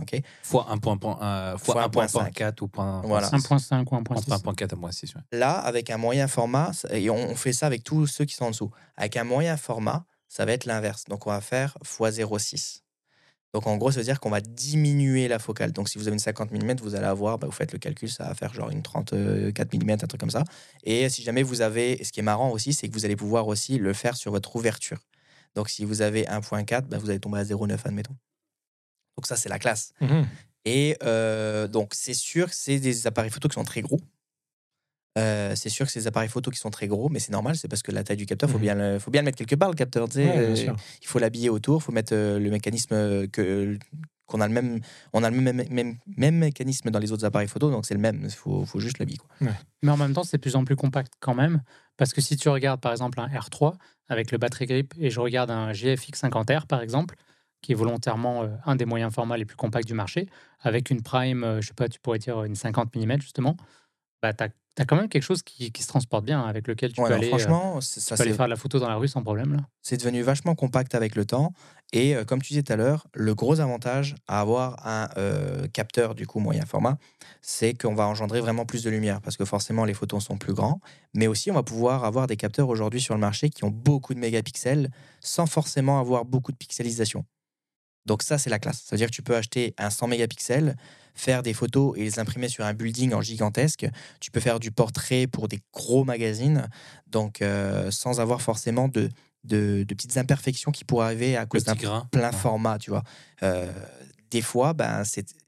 OK? 0.00 0.22
Fois 0.42 0.66
1.4 0.70 1.58
Fois 1.58 1.58
fois 1.58 2.06
1.5. 2.06 2.32
1.4 2.32 2.62
ou 2.62 2.68
point, 2.68 3.02
Voilà. 3.04 3.28
1.5 3.28 3.84
ou 3.90 3.96
entre 3.96 4.12
1.6. 4.14 4.42
1.4 4.42 4.62
et 4.62 4.76
1.6. 4.76 5.14
ouais. 5.16 5.20
Là, 5.32 5.52
avec 5.58 5.90
un 5.90 5.96
moyen 5.98 6.28
format, 6.28 6.70
et 6.90 7.10
on, 7.10 7.16
on 7.16 7.34
fait 7.34 7.52
ça 7.52 7.66
avec 7.66 7.82
tous 7.84 8.06
ceux 8.06 8.24
qui 8.24 8.34
sont 8.34 8.44
en 8.46 8.50
dessous. 8.50 8.70
Avec 8.96 9.16
un 9.16 9.24
moyen 9.24 9.56
format, 9.56 10.04
ça 10.28 10.44
va 10.44 10.52
être 10.52 10.66
l'inverse. 10.66 11.04
Donc, 11.08 11.26
on 11.26 11.30
va 11.30 11.40
faire 11.40 11.76
x 11.82 11.98
0,6. 12.00 12.82
Donc, 13.54 13.66
en 13.66 13.76
gros, 13.76 13.90
ça 13.90 14.00
veut 14.00 14.04
dire 14.04 14.20
qu'on 14.20 14.30
va 14.30 14.40
diminuer 14.40 15.26
la 15.26 15.38
focale. 15.38 15.72
Donc, 15.72 15.88
si 15.88 15.98
vous 15.98 16.06
avez 16.06 16.14
une 16.14 16.20
50 16.20 16.50
mm, 16.50 16.76
vous 16.82 16.94
allez 16.94 17.06
avoir, 17.06 17.38
bah, 17.38 17.46
vous 17.46 17.52
faites 17.52 17.72
le 17.72 17.78
calcul, 17.78 18.10
ça 18.10 18.24
va 18.24 18.34
faire 18.34 18.52
genre 18.52 18.70
une 18.70 18.82
34 18.82 19.74
mm, 19.74 19.90
un 19.90 19.96
truc 19.96 20.20
comme 20.20 20.30
ça. 20.30 20.44
Et 20.84 21.08
si 21.08 21.22
jamais 21.22 21.42
vous 21.42 21.62
avez, 21.62 22.02
ce 22.04 22.12
qui 22.12 22.20
est 22.20 22.24
marrant 22.24 22.50
aussi, 22.50 22.74
c'est 22.74 22.88
que 22.88 22.92
vous 22.92 23.06
allez 23.06 23.16
pouvoir 23.16 23.46
aussi 23.46 23.78
le 23.78 23.92
faire 23.94 24.16
sur 24.16 24.32
votre 24.32 24.54
ouverture. 24.56 24.98
Donc, 25.54 25.70
si 25.70 25.84
vous 25.84 26.02
avez 26.02 26.24
1.4, 26.24 26.82
bah, 26.88 26.98
vous 26.98 27.08
allez 27.08 27.20
tomber 27.20 27.38
à 27.38 27.44
0,9, 27.44 27.78
admettons. 27.84 28.16
Donc, 29.16 29.26
ça, 29.26 29.36
c'est 29.36 29.48
la 29.48 29.58
classe. 29.58 29.92
Mhm. 30.00 30.26
Et 30.64 30.96
euh, 31.02 31.66
donc, 31.66 31.94
c'est 31.94 32.14
sûr 32.14 32.52
c'est 32.52 32.78
des 32.78 33.06
appareils 33.06 33.30
photo 33.30 33.48
qui 33.48 33.54
sont 33.54 33.64
très 33.64 33.80
gros. 33.80 34.00
Euh, 35.18 35.54
c'est 35.56 35.68
sûr 35.68 35.84
que 35.86 35.92
c'est 35.92 36.00
des 36.00 36.06
appareils 36.06 36.28
photo 36.28 36.50
qui 36.50 36.58
sont 36.58 36.70
très 36.70 36.86
gros, 36.86 37.08
mais 37.08 37.18
c'est 37.18 37.32
normal, 37.32 37.56
c'est 37.56 37.68
parce 37.68 37.82
que 37.82 37.90
la 37.92 38.04
taille 38.04 38.16
du 38.16 38.26
capteur, 38.26 38.48
il 38.48 38.52
faut, 38.52 38.58
Mhm. 38.58 38.62
bien 38.62 38.74
le- 38.76 38.98
faut 38.98 39.10
bien 39.10 39.22
le 39.22 39.26
mettre 39.26 39.38
quelque 39.38 39.56
part, 39.56 39.68
le 39.70 39.74
capteur. 39.74 40.06
Ouais, 40.16 40.38
euh, 40.38 40.54
il 41.02 41.06
faut 41.06 41.18
l'habiller 41.18 41.50
autour, 41.50 41.80
il 41.80 41.84
faut 41.84 41.92
mettre 41.92 42.14
euh, 42.14 42.38
le 42.38 42.50
mécanisme 42.50 43.26
que 43.28 43.78
qu'on 44.26 44.42
a 44.42 44.46
le 44.46 44.52
même 44.52 44.80
on 45.14 45.22
a 45.24 45.30
le 45.30 45.40
même, 45.40 45.62
même, 45.70 45.96
même 46.18 46.34
mécanisme 46.36 46.90
dans 46.90 46.98
les 46.98 47.12
autres 47.12 47.24
appareils 47.24 47.48
photo 47.48 47.70
donc 47.70 47.86
c'est 47.86 47.94
le 47.94 48.00
même 48.00 48.20
il 48.24 48.30
faut, 48.30 48.66
faut 48.66 48.78
juste 48.78 48.98
l'habiller. 48.98 49.18
Mais 49.82 49.90
en 49.90 49.96
même 49.96 50.12
temps, 50.12 50.22
c'est 50.22 50.36
de 50.36 50.42
plus 50.42 50.54
en 50.54 50.64
plus 50.64 50.76
compact 50.76 51.14
quand 51.18 51.34
même. 51.34 51.62
Parce 51.96 52.12
que 52.12 52.20
si 52.20 52.36
tu 52.36 52.50
regardes 52.50 52.78
par 52.80 52.92
exemple 52.92 53.18
un 53.20 53.26
R3 53.28 53.78
avec 54.08 54.30
le 54.30 54.36
battery 54.36 54.66
grip 54.66 54.94
et 54.98 55.08
je 55.08 55.18
regarde 55.20 55.50
un 55.50 55.72
GFX 55.72 56.20
50R 56.24 56.66
par 56.66 56.82
exemple, 56.82 57.14
qui 57.62 57.72
est 57.72 57.74
volontairement 57.74 58.46
un 58.66 58.76
des 58.76 58.84
moyens 58.84 59.12
formats 59.14 59.38
les 59.38 59.46
plus 59.46 59.56
compacts 59.56 59.86
du 59.88 59.94
marché, 59.94 60.28
avec 60.60 60.90
une 60.90 61.00
prime, 61.02 61.60
je 61.62 61.66
sais 61.68 61.74
pas, 61.74 61.88
tu 61.88 61.98
pourrais 61.98 62.18
dire 62.18 62.44
une 62.44 62.54
50 62.54 62.94
mm 62.94 63.20
justement, 63.22 63.56
bah, 64.22 64.34
tu 64.34 64.44
as, 64.44 64.48
quand 64.86 64.96
même 64.96 65.08
quelque 65.08 65.22
chose 65.22 65.42
qui, 65.42 65.72
qui 65.72 65.82
se 65.82 65.88
transporte 65.88 66.24
bien, 66.24 66.40
avec 66.42 66.68
lequel 66.68 66.92
tu 66.92 67.00
Ouais, 67.00 67.08
peux, 67.08 67.14
alors 67.14 67.24
aller, 67.24 67.32
euh, 67.32 67.38
franchement 67.38 67.80
ça 67.80 68.14
tu 68.14 68.16
peux 68.16 68.22
aller 68.28 68.32
faire 68.36 68.46
de 68.46 68.50
la 68.50 68.56
photo 68.56 68.78
dans 68.78 68.88
la 68.88 68.96
rue 68.96 69.08
sans 69.08 69.22
problème. 69.22 69.54
Là? 69.54 69.60
c'est 69.82 69.96
devenu 69.96 70.22
vachement 70.22 70.54
compact 70.54 70.94
avec 70.94 71.14
le 71.16 71.24
temps. 71.24 71.52
Et 71.92 72.14
euh, 72.14 72.24
comme 72.24 72.42
tu 72.42 72.48
disais 72.48 72.62
tout 72.62 72.72
à 72.74 72.76
l'heure, 72.76 73.06
le 73.14 73.34
gros 73.34 73.60
avantage 73.60 74.14
à 74.26 74.40
avoir 74.40 74.86
un 74.86 75.08
euh, 75.16 75.66
capteur 75.68 76.14
du 76.14 76.26
coup 76.26 76.40
moyen 76.40 76.66
format, 76.66 76.98
c'est 77.40 77.72
qu'on 77.72 77.94
va 77.94 78.06
engendrer 78.06 78.40
vraiment 78.40 78.66
plus 78.66 78.82
de 78.84 78.90
lumière 78.90 79.20
parce 79.22 79.36
que 79.36 79.44
forcément 79.46 79.84
les 79.86 79.94
photons 79.94 80.20
sont 80.20 80.36
plus 80.36 80.52
grands. 80.52 80.80
Mais 81.14 81.26
aussi 81.26 81.50
on 81.50 81.54
va 81.54 81.62
pouvoir 81.62 82.04
avoir 82.04 82.26
des 82.26 82.36
capteurs 82.36 82.68
aujourd'hui 82.68 83.00
sur 83.00 83.14
le 83.14 83.20
marché 83.20 83.48
qui 83.48 83.64
ont 83.64 83.70
beaucoup 83.70 84.12
de 84.12 84.18
mégapixels 84.18 84.90
sans 85.20 85.46
forcément 85.46 85.98
avoir 85.98 86.24
beaucoup 86.26 86.52
de 86.52 86.56
pixelisation. 86.58 87.24
Donc 88.08 88.22
ça 88.24 88.38
c'est 88.38 88.50
la 88.50 88.58
classe. 88.58 88.82
C'est-à-dire 88.84 89.06
que 89.08 89.14
tu 89.14 89.22
peux 89.22 89.36
acheter 89.36 89.74
un 89.78 89.90
100 89.90 90.08
mégapixels, 90.08 90.76
faire 91.14 91.42
des 91.42 91.52
photos 91.54 91.96
et 91.96 92.00
les 92.02 92.18
imprimer 92.18 92.48
sur 92.48 92.64
un 92.64 92.74
building 92.74 93.12
en 93.12 93.20
gigantesque. 93.22 93.86
Tu 94.20 94.30
peux 94.30 94.40
faire 94.40 94.58
du 94.58 94.70
portrait 94.72 95.26
pour 95.26 95.46
des 95.46 95.60
gros 95.72 96.04
magazines, 96.04 96.68
donc 97.06 97.42
euh, 97.42 97.90
sans 97.90 98.18
avoir 98.20 98.40
forcément 98.42 98.88
de, 98.88 99.08
de, 99.44 99.84
de 99.86 99.94
petites 99.94 100.16
imperfections 100.16 100.72
qui 100.72 100.84
pourraient 100.84 101.06
arriver 101.06 101.36
à 101.36 101.46
cause 101.46 101.64
d'un 101.64 101.74
plein 102.10 102.30
Ouais. 102.30 102.32
format, 102.36 102.78
tu 102.78 102.90
vois. 102.90 103.02
Euh, 103.42 103.70
des 104.30 104.42
fois, 104.42 104.72
ben, 104.74 105.02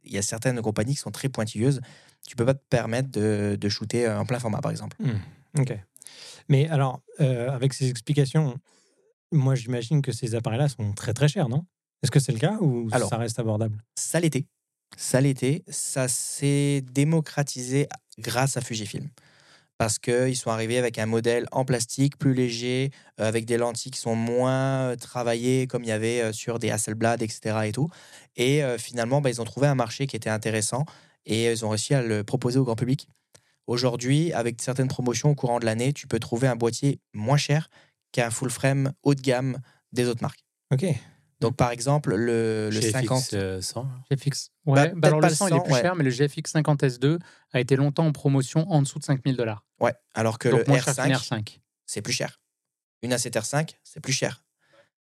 il 0.05 0.13
y 0.13 0.19
a 0.19 0.23
certaines 0.23 0.61
compagnies 0.63 0.95
qui 0.95 1.01
sont 1.01 1.11
très 1.11 1.29
pointilleuses. 1.29 1.81
tu 2.27 2.37
peux 2.37 2.45
pas 2.47 2.55
te 2.55 2.65
permettre 2.69 3.11
de, 3.11 3.57
de 3.61 3.69
shooter 3.69 4.09
en 4.09 4.25
plein 4.25 4.39
format, 4.39 4.61
par 4.61 4.71
exemple. 4.71 4.97
Hmm, 5.01 5.19
Ok. 5.59 5.73
Mais 6.49 6.69
alors, 6.69 7.01
euh, 7.21 7.51
avec 7.51 7.73
ces 7.75 7.89
explications, 7.91 8.59
moi 9.33 9.55
j'imagine 9.55 10.03
que 10.03 10.13
ces 10.13 10.35
appareils-là 10.35 10.69
sont 10.69 10.93
très 10.93 11.13
très 11.15 11.29
chers, 11.29 11.49
non? 11.49 11.65
Est-ce 12.03 12.11
que 12.11 12.21
c'est 12.21 12.33
le 12.33 12.39
cas 12.39 12.57
ou 12.61 12.89
Alors, 12.93 13.09
ça 13.09 13.19
reste 13.19 13.39
abordable? 13.39 13.79
Ça 13.95 14.21
l'était. 14.21 14.47
Ça 14.97 15.21
l'était. 15.21 15.63
Ça 15.69 16.09
s'est 16.09 16.83
démocratisé 16.93 17.89
grâce 18.19 18.57
à 18.57 18.61
Fujifilm. 18.61 19.09
Parce 19.79 19.99
qu'ils 19.99 20.37
sont 20.37 20.51
arrivés 20.51 20.77
avec 20.77 20.99
un 20.99 21.07
modèle 21.07 21.47
en 21.53 21.65
plastique 21.65 22.19
plus 22.19 22.35
léger, 22.35 22.91
euh, 23.19 23.27
avec 23.27 23.47
des 23.47 23.57
lentilles 23.57 23.91
qui 23.91 23.99
sont 23.99 24.15
moins 24.15 24.91
euh, 24.91 24.97
travaillées, 24.97 25.67
comme 25.67 25.85
il 25.85 25.89
y 25.89 25.93
avait 25.93 26.21
euh, 26.21 26.33
sur 26.33 26.59
des 26.59 26.71
Hasselblad, 26.71 27.23
etc. 27.23 27.61
Et, 27.65 27.73
tout. 27.73 27.89
et 28.37 28.63
finalement, 28.79 29.23
bah, 29.23 29.31
ils 29.31 29.41
ont 29.41 29.45
trouvé 29.45 29.67
un 29.69 29.75
marché 29.75 30.07
qui 30.07 30.17
était 30.17 30.29
intéressant 30.29 30.85
et 31.25 31.51
ils 31.51 31.65
ont 31.65 31.71
réussi 31.71 31.95
à 31.95 32.03
le 32.03 32.25
proposer 32.25 32.59
au 32.59 32.65
grand 32.65 32.77
public. 32.77 33.09
Aujourd'hui, 33.67 34.33
avec 34.33 34.61
certaines 34.61 34.89
promotions 34.89 35.31
au 35.31 35.35
courant 35.35 35.61
de 35.61 35.65
l'année, 35.65 35.93
tu 35.93 36.07
peux 36.07 36.19
trouver 36.19 36.49
un 36.49 36.57
boîtier 36.57 36.99
moins 37.15 37.37
cher 37.37 37.71
qu'un 38.13 38.31
full 38.31 38.51
frame 38.51 38.93
haut 39.03 39.15
de 39.15 39.21
gamme 39.21 39.59
des 39.93 40.09
autres 40.09 40.23
marques. 40.23 40.45
Ok. 40.73 40.87
Donc, 41.41 41.57
par 41.57 41.71
exemple, 41.71 42.15
le, 42.15 42.69
le 42.71 42.81
Chez 42.81 42.91
50. 42.93 43.23
FX, 43.23 43.31
euh, 43.35 43.61
100. 43.61 43.89
GFX. 44.11 44.51
Bah, 44.67 44.73
Ouais, 44.73 44.93
bah, 44.95 45.09
alors 45.09 45.21
pas 45.21 45.27
le 45.29 45.33
le 45.33 45.37
100, 45.37 45.47
il 45.49 45.55
est 45.55 45.57
100, 45.57 45.63
plus 45.65 45.73
ouais. 45.75 45.81
cher, 45.81 45.95
mais 45.97 46.05
le 46.05 46.11
GFX 46.11 46.53
50S2 46.55 47.19
a 47.53 47.61
été 47.61 47.77
longtemps 47.77 48.07
en 48.07 48.13
promotion 48.13 48.71
en 48.71 48.83
dessous 48.83 48.99
de 48.99 49.05
5000 49.05 49.37
dollars. 49.37 49.65
Ouais, 49.81 49.95
alors 50.15 50.39
que 50.39 50.49
Donc 50.49 50.61
le 50.61 50.65
moins 50.67 50.81
cher 50.81 50.95
qu'une 50.95 51.13
R5, 51.13 51.17
R5. 51.43 51.59
c'est 51.87 52.03
plus 52.03 52.13
cher. 52.13 52.41
Une 53.03 53.13
A7R5, 53.15 53.77
c'est 53.83 54.01
plus 54.01 54.13
cher. 54.13 54.45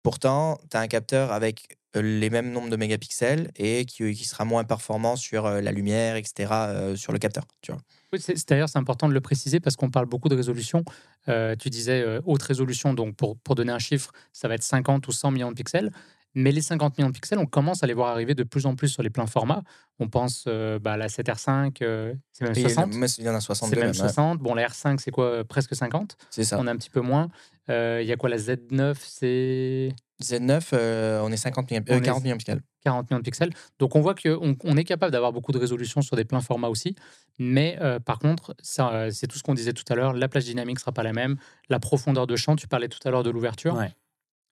Pourtant, 0.02 0.58
tu 0.70 0.76
as 0.76 0.80
un 0.80 0.88
capteur 0.88 1.32
avec 1.32 1.78
euh, 1.96 2.02
les 2.02 2.28
mêmes 2.28 2.50
nombres 2.50 2.68
de 2.68 2.76
mégapixels 2.76 3.50
et 3.56 3.86
qui, 3.86 4.12
qui 4.14 4.24
sera 4.24 4.44
moins 4.44 4.64
performant 4.64 5.16
sur 5.16 5.46
euh, 5.46 5.60
la 5.60 5.72
lumière, 5.72 6.16
etc., 6.16 6.50
euh, 6.52 6.96
sur 6.96 7.12
le 7.12 7.18
capteur. 7.18 7.44
Tu 7.62 7.72
vois. 7.72 7.80
Oui, 8.12 8.20
c'est- 8.20 8.36
c'est- 8.36 8.48
D'ailleurs, 8.48 8.68
c'est 8.68 8.78
important 8.78 9.08
de 9.08 9.14
le 9.14 9.20
préciser 9.20 9.60
parce 9.60 9.76
qu'on 9.76 9.90
parle 9.90 10.06
beaucoup 10.06 10.28
de 10.28 10.34
résolution. 10.34 10.84
Euh, 11.28 11.54
tu 11.56 11.70
disais 11.70 12.02
euh, 12.02 12.20
haute 12.26 12.42
résolution, 12.42 12.92
donc 12.92 13.16
pour, 13.16 13.38
pour 13.38 13.54
donner 13.54 13.72
un 13.72 13.78
chiffre, 13.78 14.10
ça 14.32 14.48
va 14.48 14.54
être 14.56 14.62
50 14.64 15.06
ou 15.08 15.12
100 15.12 15.30
millions 15.30 15.50
de 15.50 15.56
pixels. 15.56 15.90
Mais 16.34 16.50
les 16.52 16.60
50 16.62 16.98
millions 16.98 17.08
de 17.10 17.14
pixels, 17.14 17.38
on 17.38 17.46
commence 17.46 17.82
à 17.82 17.86
les 17.86 17.94
voir 17.94 18.08
arriver 18.10 18.34
de 18.34 18.42
plus 18.42 18.66
en 18.66 18.74
plus 18.74 18.88
sur 18.88 19.02
les 19.02 19.10
pleins 19.10 19.26
formats. 19.26 19.62
On 20.00 20.08
pense 20.08 20.44
euh, 20.48 20.78
bah, 20.78 20.92
à 20.92 20.96
la 20.96 21.06
7R5, 21.08 21.76
euh, 21.82 22.12
c'est 22.32 22.44
même 22.44 22.52
Et 22.56 22.60
il 22.60 22.62
y 22.62 22.64
en 22.64 22.68
a- 22.68 22.72
60. 22.74 22.94
moi, 22.94 23.06
il 23.18 23.24
y 23.24 23.28
en 23.28 23.34
a 23.34 23.40
C'est 23.40 23.46
62 23.46 23.76
même 23.76 23.84
même, 23.86 23.90
ouais. 23.90 24.08
60. 24.08 24.38
Bon, 24.40 24.54
la 24.54 24.66
R5, 24.66 24.98
c'est 24.98 25.10
quoi 25.12 25.26
euh, 25.26 25.44
Presque 25.44 25.74
50. 25.76 26.16
C'est 26.30 26.44
ça. 26.44 26.58
On 26.58 26.66
a 26.66 26.72
un 26.72 26.76
petit 26.76 26.90
peu 26.90 27.00
moins. 27.00 27.28
Euh, 27.70 28.00
Il 28.02 28.08
y 28.08 28.12
a 28.12 28.16
quoi 28.16 28.28
La 28.28 28.36
Z9, 28.36 28.94
c'est 29.00 29.88
Z9, 30.22 30.68
euh, 30.72 31.20
on 31.24 31.30
est 31.32 31.36
50 31.36 31.70
millions, 31.70 31.84
On 31.88 31.94
euh, 31.94 31.98
est- 31.98 32.02
40 32.02 32.22
millions 32.22 32.34
de 32.36 32.38
pixels. 32.38 32.62
40 32.84 33.10
millions 33.10 33.18
de 33.20 33.24
pixels. 33.24 33.50
Donc 33.78 33.96
on 33.96 34.00
voit 34.00 34.14
qu'on 34.14 34.56
on 34.62 34.76
est 34.76 34.84
capable 34.84 35.12
d'avoir 35.12 35.32
beaucoup 35.32 35.52
de 35.52 35.58
résolution 35.58 36.02
sur 36.02 36.16
des 36.16 36.24
pleins 36.24 36.40
formats 36.42 36.68
aussi. 36.68 36.94
Mais 37.38 37.78
euh, 37.80 37.98
par 37.98 38.18
contre, 38.18 38.54
ça, 38.62 38.92
euh, 38.92 39.10
c'est 39.10 39.26
tout 39.26 39.38
ce 39.38 39.42
qu'on 39.42 39.54
disait 39.54 39.72
tout 39.72 39.84
à 39.90 39.94
l'heure. 39.94 40.12
La 40.12 40.28
plage 40.28 40.44
dynamique 40.44 40.76
ne 40.76 40.80
sera 40.80 40.92
pas 40.92 41.02
la 41.02 41.12
même. 41.12 41.36
La 41.68 41.80
profondeur 41.80 42.26
de 42.26 42.36
champ, 42.36 42.56
tu 42.56 42.68
parlais 42.68 42.88
tout 42.88 42.98
à 43.04 43.10
l'heure 43.10 43.22
de 43.22 43.30
l'ouverture. 43.30 43.74
Ouais. 43.74 43.92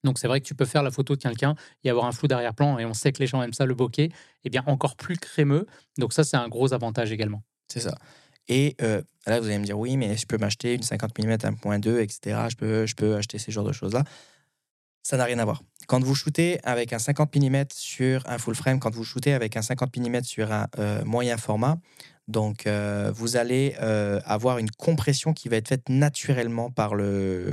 Donc 0.05 0.19
c'est 0.19 0.29
vrai 0.29 0.41
que 0.41 0.47
tu 0.47 0.55
peux 0.55 0.65
faire 0.65 0.83
la 0.83 0.91
photo 0.91 1.15
de 1.17 1.23
quelqu'un 1.23 1.55
et 1.85 1.91
avoir 1.91 2.07
un 2.07 2.13
flou 2.13 2.29
d'arrière-plan. 2.29 2.79
Et 2.79 2.85
on 2.85 2.95
sait 2.95 3.13
que 3.13 3.21
les 3.21 3.27
gens 3.27 3.43
aiment 3.43 3.53
ça, 3.53 3.67
le 3.67 3.75
bokeh. 3.75 4.11
Et 4.45 4.51
bien 4.51 4.65
encore 4.67 4.97
plus 4.97 5.17
crémeux. 5.17 5.67
Donc 5.99 6.13
ça, 6.13 6.25
c'est 6.25 6.37
un 6.37 6.49
gros 6.49 6.73
avantage 6.73 7.13
également. 7.13 7.43
C'est 7.69 7.81
ça. 7.81 7.95
Et 8.49 8.77
euh, 8.83 9.03
là, 9.27 9.41
vous 9.41 9.47
allez 9.47 9.59
me 9.59 9.65
dire, 9.65 9.79
oui, 9.79 9.97
mais 9.97 10.17
je 10.17 10.27
peux 10.27 10.37
m'acheter 10.37 10.75
une 10.75 10.83
50 10.83 11.17
mm 11.19 11.33
1.2, 11.35 12.01
etc. 12.01 12.47
Je 12.51 12.57
peux, 12.57 12.87
je 12.87 12.95
peux 12.95 13.17
acheter 13.17 13.39
ces 13.39 13.53
genres 13.53 13.65
de 13.65 13.73
choses-là? 13.73 14.05
Ça 15.05 15.17
n'a 15.17 15.25
rien 15.25 15.39
à 15.39 15.45
voir. 15.45 15.63
Quand 15.89 16.03
vous 16.03 16.15
shootez 16.15 16.61
avec 16.65 16.93
un 16.93 16.99
50 16.99 17.35
mm 17.37 17.65
sur 17.73 18.23
un 18.29 18.39
full 18.39 18.55
frame, 18.55 18.79
quand 18.79 18.95
vous 18.95 19.05
shootez 19.05 19.33
avec 19.33 19.57
un 19.57 19.63
50 19.63 19.97
mm 19.97 20.23
sur 20.23 20.53
un 20.53 20.69
euh, 20.79 21.05
moyen 21.05 21.37
format, 21.37 21.79
donc 22.29 22.67
euh, 22.67 23.13
vous 23.15 23.37
allez 23.37 23.75
avoir 24.25 24.59
une 24.59 24.71
compression 24.71 25.33
qui 25.33 25.49
va 25.49 25.57
être 25.57 25.69
faite 25.69 25.89
naturellement 25.89 26.71
par 26.71 26.95
le, 26.95 27.53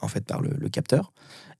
en 0.00 0.08
fait, 0.08 0.24
par 0.24 0.40
le 0.40 0.68
capteur. 0.68 1.12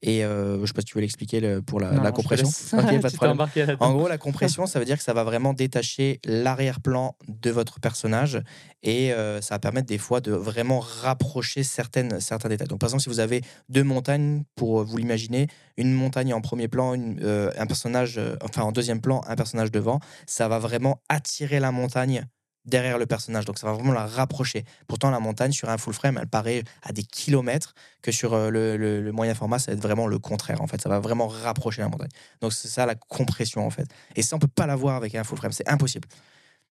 Et 0.05 0.25
euh, 0.25 0.57
je 0.57 0.61
ne 0.63 0.67
sais 0.67 0.73
pas 0.73 0.81
si 0.81 0.87
tu 0.87 0.95
veux 0.97 1.01
l'expliquer 1.01 1.39
le- 1.41 1.63
pour 1.63 1.79
la, 1.79 1.93
Non, 1.93 2.03
compression. 2.13 2.49
pas 3.19 3.27
de. 3.29 3.39
En 3.85 3.93
gros, 3.93 4.09
la 4.09 4.19
compression, 4.19 4.67
ça 4.67 4.79
veut 4.81 4.85
dire 4.85 4.97
que 4.99 5.05
ça 5.05 5.13
va 5.13 5.23
vraiment 5.23 5.53
détacher 5.53 6.19
l'arrière-plan 6.25 7.17
de 7.29 7.51
votre 7.51 7.79
personnage 7.81 8.41
et 8.83 9.13
euh, 9.13 9.41
ça 9.41 9.55
va 9.55 9.59
permettre 9.61 9.87
des 9.87 9.99
fois 9.99 10.21
de 10.21 10.33
vraiment 10.33 10.81
rapprocher 10.81 11.63
certaines, 11.63 12.19
certains 12.21 12.49
détails. 12.49 12.67
Donc, 12.69 12.81
par 12.81 12.89
exemple, 12.89 13.03
si 13.05 13.09
vous 13.09 13.21
avez 13.21 13.43
deux 13.69 13.85
montagnes, 13.85 14.43
pour 14.57 14.83
vous 14.85 14.97
l'imaginer, 14.97 15.47
une 15.77 15.93
montagne 15.95 16.35
en 16.35 16.41
premier 16.41 16.67
plan, 16.69 16.95
une- 16.95 17.21
euh, 17.23 17.51
un 17.57 17.67
personnage, 17.67 18.19
euh, 18.19 18.35
enfin 18.45 18.63
en 18.63 18.73
deuxième 18.73 19.01
plan, 19.01 19.21
un 19.29 19.37
personnage 19.37 19.71
devant, 19.71 20.01
ça 20.27 20.49
va 20.49 20.59
vraiment 20.59 21.01
attirer 21.09 21.61
la 21.61 21.71
montagne 21.71 22.27
derrière 22.64 22.99
le 22.99 23.07
personnage. 23.07 23.45
Donc, 23.45 23.59
ça 23.59 23.66
va 23.66 23.73
vraiment 23.73 23.92
la 23.92 24.07
rapprocher. 24.07 24.64
Pourtant, 24.87 25.11
la 25.11 25.21
montagne, 25.21 25.52
sur 25.52 25.69
un 25.69 25.78
full 25.78 25.95
frame, 25.95 26.19
elle 26.21 26.28
paraît 26.28 26.62
à 26.83 26.92
des 26.92 27.02
kilomètres 27.02 27.75
que 28.02 28.12
sur 28.12 28.35
euh, 28.35 28.50
le, 28.50 28.76
le- 28.76 29.12
moyen 29.12 29.35
format, 29.35 29.59
ça 29.59 29.73
va 29.73 29.76
être 29.76 29.83
vraiment 29.83 30.07
le 30.07 30.19
contraire. 30.19 30.61
En 30.62 30.66
fait, 30.66 30.81
ça 30.81 30.88
va 30.88 31.00
vraiment 31.00 31.28
rapprocher 31.28 31.83
la 31.83 31.88
montagne. 31.88 32.11
Donc, 32.40 32.52
c'est 32.52 32.69
ça 32.69 32.87
la 32.87 32.95
compression, 32.95 33.66
en 33.66 33.71
fait. 33.71 33.88
Et 34.16 34.23
ça, 34.23 34.37
on 34.37 34.38
peut 34.38 34.47
pas 34.49 34.66
l'avoir 34.66 34.97
avec 34.97 35.14
un 35.14 35.25
full 35.25 35.38
frame. 35.38 35.52
C'est 35.52 35.69
impossible. 35.69 36.07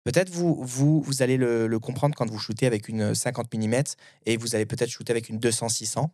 Peut-être 0.04 0.30
vous, 0.30 0.58
vous, 0.64 1.02
vous 1.02 1.22
allez 1.22 1.38
le, 1.38 1.78
comprendre 1.80 2.16
quand 2.16 2.30
vous 2.30 2.40
shootez 2.40 2.66
avec 2.66 2.88
une 2.88 3.14
50 3.14 3.54
mm 3.54 3.76
et 4.26 4.38
vous 4.38 4.56
allez 4.56 4.66
peut-être 4.66 4.90
shooter 4.90 5.12
avec 5.12 5.30
une 5.30 5.40
200-600 5.40 6.08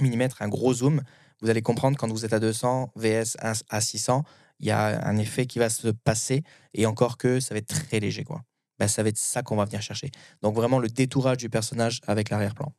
mm, 0.00 0.28
un 0.40 0.48
gros 0.48 0.72
zoom. 0.74 1.02
Vous 1.42 1.50
allez 1.50 1.62
comprendre 1.62 1.96
quand 1.98 2.08
vous 2.10 2.24
êtes 2.24 2.32
à 2.32 2.40
200 2.40 2.92
vs 2.96 3.36
à- 3.40 3.52
à 3.68 3.80
600, 3.80 4.24
il 4.60 4.66
y 4.66 4.70
a 4.70 5.06
un 5.06 5.16
effet 5.18 5.46
qui 5.46 5.58
va 5.58 5.68
se 5.68 5.88
passer 5.88 6.42
et 6.72 6.86
encore 6.86 7.18
que 7.18 7.40
ça 7.40 7.54
va 7.54 7.58
être 7.58 7.66
très 7.68 8.00
léger. 8.00 8.24
quoi. 8.24 8.42
Ben, 8.78 8.88
ça 8.88 9.02
va 9.02 9.08
être 9.08 9.18
ça 9.18 9.42
qu'on 9.42 9.56
va 9.56 9.64
venir 9.64 9.82
chercher. 9.82 10.10
Donc 10.42 10.54
vraiment 10.54 10.78
le 10.78 10.88
détourage 10.88 11.36
du 11.36 11.48
personnage 11.48 12.00
avec 12.06 12.30
l'arrière-plan. 12.30 12.74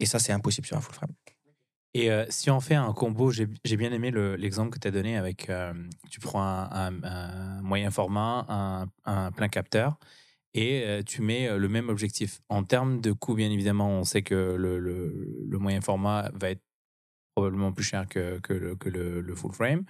Et 0.00 0.06
ça, 0.06 0.18
c'est 0.18 0.32
impossible 0.32 0.66
sur 0.66 0.76
un 0.76 0.80
full 0.80 0.94
frame. 0.94 1.12
Et 1.94 2.10
euh, 2.10 2.26
si 2.28 2.50
on 2.50 2.60
fait 2.60 2.74
un 2.74 2.92
combo, 2.92 3.30
j'ai 3.30 3.76
bien 3.76 3.92
aimé 3.92 4.10
le- 4.10 4.36
l'exemple 4.36 4.70
que 4.70 4.78
tu 4.78 4.88
as 4.88 4.90
donné 4.90 5.16
avec, 5.16 5.48
euh, 5.48 5.72
tu 6.10 6.20
prends 6.20 6.42
un, 6.70 7.62
moyen 7.62 7.90
format, 7.90 8.46
un, 9.04 9.32
plein 9.32 9.48
capteur, 9.48 9.98
et 10.54 10.84
euh, 10.84 11.02
tu 11.02 11.22
mets 11.22 11.56
le 11.56 11.68
même 11.68 11.88
objectif. 11.88 12.40
En 12.48 12.62
termes 12.62 13.00
de 13.00 13.12
coût, 13.12 13.34
bien 13.34 13.50
évidemment, 13.50 13.88
on 13.88 14.04
sait 14.04 14.22
que 14.22 14.34
le, 14.34 15.58
moyen 15.58 15.80
format 15.80 16.30
va 16.34 16.50
être 16.50 16.62
probablement 17.34 17.72
plus 17.72 17.84
cher 17.84 18.06
que, 18.08 18.40
le 18.48 19.34
full 19.34 19.52
frame. 19.52 19.84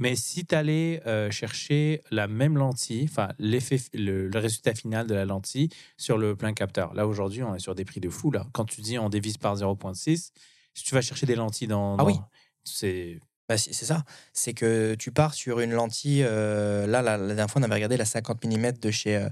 Mais 0.00 0.16
si 0.16 0.44
tu 0.44 0.54
allais 0.54 1.00
euh, 1.06 1.30
chercher 1.30 2.02
la 2.10 2.26
même 2.26 2.56
lentille, 2.56 3.04
enfin 3.04 3.28
l'effet, 3.38 3.78
le, 3.94 4.26
le 4.28 4.38
résultat 4.40 4.74
final 4.74 5.06
de 5.06 5.14
la 5.14 5.24
lentille 5.26 5.68
sur 5.96 6.18
le 6.18 6.34
plein 6.34 6.52
capteur. 6.54 6.92
Là 6.94 7.06
aujourd'hui, 7.06 7.42
on 7.44 7.54
est 7.54 7.60
sur 7.60 7.74
des 7.76 7.84
prix 7.84 8.00
de 8.00 8.08
fou. 8.08 8.32
Là, 8.32 8.46
quand 8.52 8.64
tu 8.64 8.80
dis 8.80 8.98
on 8.98 9.08
divise 9.08 9.36
par 9.36 9.54
0.6, 9.54 10.32
si 10.74 10.84
tu 10.84 10.94
vas 10.94 11.02
chercher 11.02 11.26
des 11.26 11.36
lentilles 11.36 11.68
dans, 11.68 11.96
Ah 11.98 12.04
oui. 12.04 12.14
c'est 12.64 13.20
Bah, 13.48 13.58
c'est 13.58 13.72
c'est 13.72 13.84
ça. 13.86 14.04
C'est 14.32 14.54
que 14.54 14.94
tu 14.94 15.12
pars 15.12 15.34
sur 15.34 15.60
une 15.60 15.72
lentille. 15.72 16.22
euh, 16.24 16.86
là, 16.86 17.02
la, 17.02 17.16
la 17.16 17.26
dernière 17.26 17.50
fois, 17.50 17.60
on 17.60 17.64
avait 17.64 17.74
regardé 17.74 17.96
la 17.96 18.04
50 18.04 18.44
mm 18.44 18.72
de 18.80 18.90
chez 18.90 19.16
euh, 19.16 19.28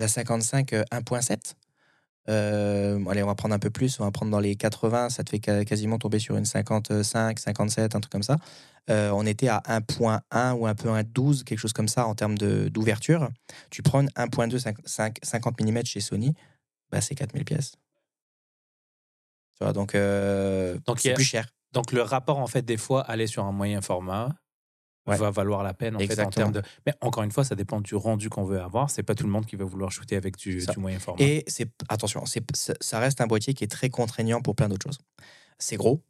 la 0.00 0.08
55 0.08 0.72
euh, 0.72 0.84
1.7. 0.92 1.54
Euh, 2.28 3.04
allez, 3.06 3.22
on 3.22 3.26
va 3.26 3.34
prendre 3.34 3.54
un 3.54 3.58
peu 3.58 3.70
plus. 3.70 3.98
On 4.00 4.04
va 4.04 4.10
prendre 4.10 4.30
dans 4.30 4.38
les 4.40 4.54
80. 4.56 5.10
Ça 5.10 5.24
te 5.24 5.30
fait 5.30 5.40
quasiment 5.40 5.98
tomber 5.98 6.18
sur 6.18 6.36
une 6.36 6.44
55, 6.44 7.38
57, 7.38 7.94
un 7.96 8.00
truc 8.00 8.12
comme 8.12 8.22
ça. 8.22 8.36
Euh, 8.90 9.10
on 9.10 9.24
était 9.26 9.48
à 9.48 9.62
1.1 9.68 10.52
ou 10.54 10.66
un 10.66 10.74
peu 10.74 10.88
1.12, 10.88 11.44
quelque 11.44 11.58
chose 11.58 11.72
comme 11.72 11.88
ça 11.88 12.06
en 12.06 12.14
termes 12.14 12.36
d'ouverture. 12.36 13.28
Tu 13.70 13.82
prends 13.82 14.00
une 14.00 14.10
1.2 14.16 14.58
cinq- 14.58 14.78
cinq- 14.84 15.18
50 15.22 15.60
mm 15.60 15.84
chez 15.84 16.00
Sony, 16.00 16.34
bah, 16.90 17.00
c'est 17.00 17.14
4000 17.14 17.44
pièces. 17.44 17.72
Tu 19.58 19.64
vois, 19.64 19.72
donc 19.72 19.94
euh, 19.94 20.78
c'est 20.98 21.14
plus 21.14 21.24
cher. 21.24 21.46
donc 21.72 21.92
le 21.92 22.02
rapport 22.02 22.38
en 22.38 22.46
fait 22.46 22.62
des 22.62 22.76
fois 22.76 23.02
aller 23.02 23.26
sur 23.26 23.44
un 23.44 23.52
moyen 23.52 23.80
format 23.80 24.30
Ouais. 25.06 25.16
va 25.16 25.30
valoir 25.30 25.62
la 25.64 25.74
peine 25.74 25.96
en 25.96 25.98
fait 25.98 26.20
en 26.20 26.30
termes 26.30 26.52
de. 26.52 26.62
Mais 26.86 26.94
encore 27.00 27.24
une 27.24 27.32
fois, 27.32 27.42
ça 27.44 27.54
dépend 27.56 27.80
du 27.80 27.94
rendu 27.96 28.28
qu'on 28.30 28.44
veut 28.44 28.60
avoir. 28.60 28.88
C'est 28.90 29.02
pas 29.02 29.14
tout 29.16 29.24
le 29.26 29.32
monde 29.32 29.46
qui 29.46 29.56
va 29.56 29.64
vouloir 29.64 29.90
shooter 29.90 30.14
avec 30.16 30.36
du, 30.36 30.64
moyen 30.76 30.98
format. 31.00 31.22
Et 31.22 31.44
c'est 31.48 31.68
attention, 31.88 32.24
c'est 32.26 32.44
ça- 32.54 32.98
reste 33.00 33.20
un 33.20 33.26
boîtier 33.26 33.52
qui 33.54 33.64
est 33.64 33.68
très 33.68 33.90
contraignant 33.90 34.40
pour 34.40 34.54
plein 34.54 34.68
d'autres 34.68 34.86
choses. 34.86 34.98
C'est 35.58 35.76
gros, 35.76 36.02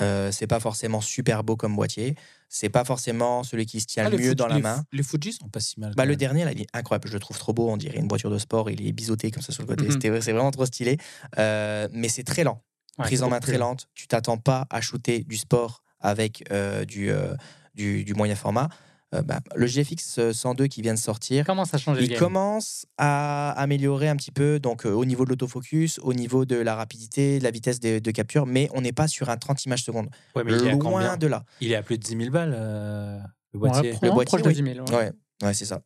euh, 0.00 0.32
c'est 0.32 0.46
pas 0.46 0.58
forcément 0.60 1.02
super 1.02 1.44
beau 1.44 1.56
comme 1.56 1.76
boîtier, 1.76 2.14
c'est 2.48 2.70
pas 2.70 2.84
forcément 2.84 3.42
celui 3.44 3.66
qui 3.66 3.80
se 3.80 3.86
tient 3.86 4.06
Ah, 4.06 4.10
le 4.10 4.16
les 4.16 4.22
mieux 4.24 4.30
Fuji- 4.30 4.36
dans 4.36 4.46
la 4.46 4.54
les- 4.56 4.62
main. 4.62 4.84
Les 4.92 5.02
Fuji 5.02 5.32
sont 5.34 5.48
pas 5.48 5.60
si 5.60 5.78
mal. 5.78 5.92
Bah, 5.94 6.06
le 6.06 6.16
dernier, 6.16 6.44
là, 6.46 6.52
il 6.52 6.62
est 6.62 6.66
incroyable. 6.72 7.08
Je 7.08 7.12
le 7.14 7.20
trouve 7.20 7.38
trop 7.38 7.52
beau. 7.52 7.68
On 7.68 7.76
dirait 7.76 7.98
une 7.98 8.08
voiture 8.08 8.30
de 8.30 8.38
sport. 8.38 8.70
Il 8.70 8.86
est 8.86 8.92
biseauté 8.92 9.30
comme 9.30 9.42
ça 9.42 9.52
sur 9.52 9.62
le 9.62 9.68
côté. 9.68 9.84
Mhm. 9.86 10.00
C'est 10.22 10.32
vraiment 10.32 10.50
trop 10.50 10.64
stylé. 10.64 10.96
Euh, 11.38 11.88
mais 11.92 12.08
c'est 12.08 12.24
très 12.24 12.44
lent. 12.44 12.62
Ouais, 12.98 13.04
Prise 13.04 13.22
en 13.22 13.28
main 13.28 13.40
très 13.40 13.58
lente. 13.58 13.88
Tu 13.94 14.06
t'attends 14.08 14.38
pas 14.38 14.66
à 14.70 14.80
shooter 14.80 15.24
du 15.24 15.36
sport 15.36 15.82
avec 16.00 16.42
euh, 16.50 16.84
du, 16.86 17.10
euh, 17.10 17.34
du, 17.74 18.04
du 18.04 18.14
moyen 18.14 18.34
format. 18.34 18.68
Euh, 19.12 19.22
bah, 19.22 19.40
le 19.56 19.66
GFX 19.66 20.30
102 20.30 20.68
qui 20.68 20.82
vient 20.82 20.94
de 20.94 20.98
sortir, 20.98 21.44
Comment 21.44 21.64
ça 21.64 21.78
change 21.78 21.96
le 21.96 22.04
il 22.04 22.10
game 22.10 22.18
commence 22.20 22.86
à 22.96 23.50
améliorer 23.60 24.08
un 24.08 24.14
petit 24.14 24.30
peu 24.30 24.60
donc 24.60 24.86
euh, 24.86 24.90
au 24.92 25.04
niveau 25.04 25.24
de 25.24 25.30
l'autofocus, 25.30 25.98
au 26.02 26.14
niveau 26.14 26.44
de 26.44 26.54
la 26.54 26.76
rapidité, 26.76 27.40
de 27.40 27.42
la 27.44 27.50
vitesse 27.50 27.80
de, 27.80 27.98
de 27.98 28.10
capture, 28.12 28.46
mais 28.46 28.68
on 28.72 28.80
n'est 28.82 28.92
pas 28.92 29.08
sur 29.08 29.28
un 29.28 29.36
30 29.36 29.64
images 29.64 29.82
secondes. 29.82 30.10
Ouais, 30.36 30.44
mais 30.44 30.52
il 30.52 30.64
est 30.64 30.68
à 30.68 30.72
Loin 30.72 30.78
combien 30.78 31.16
de 31.16 31.26
là. 31.26 31.42
Il 31.60 31.72
est 31.72 31.74
à 31.74 31.82
plus 31.82 31.98
de 31.98 32.04
10 32.04 32.16
000 32.18 32.30
balles 32.30 32.54
euh, 32.56 33.18
le 33.52 33.58
boîtier. 33.58 33.90
prendre 33.90 34.14
boîtier, 34.14 34.38
proche 34.38 34.42
de 34.42 34.48
oui. 34.48 34.54
10 34.62 34.74
000. 34.74 34.86
ouais. 34.90 34.94
Ouais, 34.94 35.12
ouais 35.42 35.54
c'est 35.54 35.64
ça. 35.64 35.82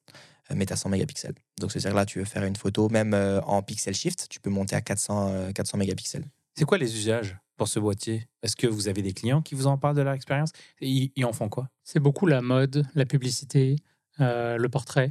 euh, 0.50 0.55
mais 0.55 0.67
tu 0.67 0.75
as 0.75 0.76
100 0.76 0.91
mégapixels. 0.91 1.35
Donc, 1.59 1.73
c'est-à-dire 1.73 1.93
que 1.93 1.97
là, 1.97 2.05
tu 2.05 2.19
veux 2.19 2.26
faire 2.26 2.45
une 2.45 2.57
photo, 2.57 2.91
même 2.91 3.14
euh, 3.14 3.41
en 3.47 3.62
pixel 3.62 3.95
shift, 3.95 4.26
tu 4.29 4.38
peux 4.38 4.50
monter 4.50 4.76
à 4.76 4.83
400, 4.83 5.29
euh, 5.31 5.50
400 5.53 5.79
mégapixels. 5.79 6.26
C'est 6.59 6.67
quoi 6.67 6.76
les 6.76 6.95
usages? 6.95 7.38
Pour 7.56 7.68
ce 7.68 7.78
boîtier? 7.80 8.26
Est-ce 8.42 8.56
que 8.56 8.66
vous 8.66 8.88
avez 8.88 9.02
des 9.02 9.12
clients 9.12 9.42
qui 9.42 9.54
vous 9.54 9.66
en 9.66 9.78
parlent 9.78 9.96
de 9.96 10.02
leur 10.02 10.14
expérience? 10.14 10.50
Et 10.80 10.88
ils, 10.88 11.12
ils 11.16 11.25
en 11.25 11.32
font 11.32 11.49
quoi? 11.49 11.68
C'est 11.82 12.00
beaucoup 12.00 12.26
la 12.26 12.42
mode, 12.42 12.87
la 12.94 13.06
publicité, 13.06 13.76
euh, 14.20 14.56
le 14.56 14.68
portrait, 14.68 15.11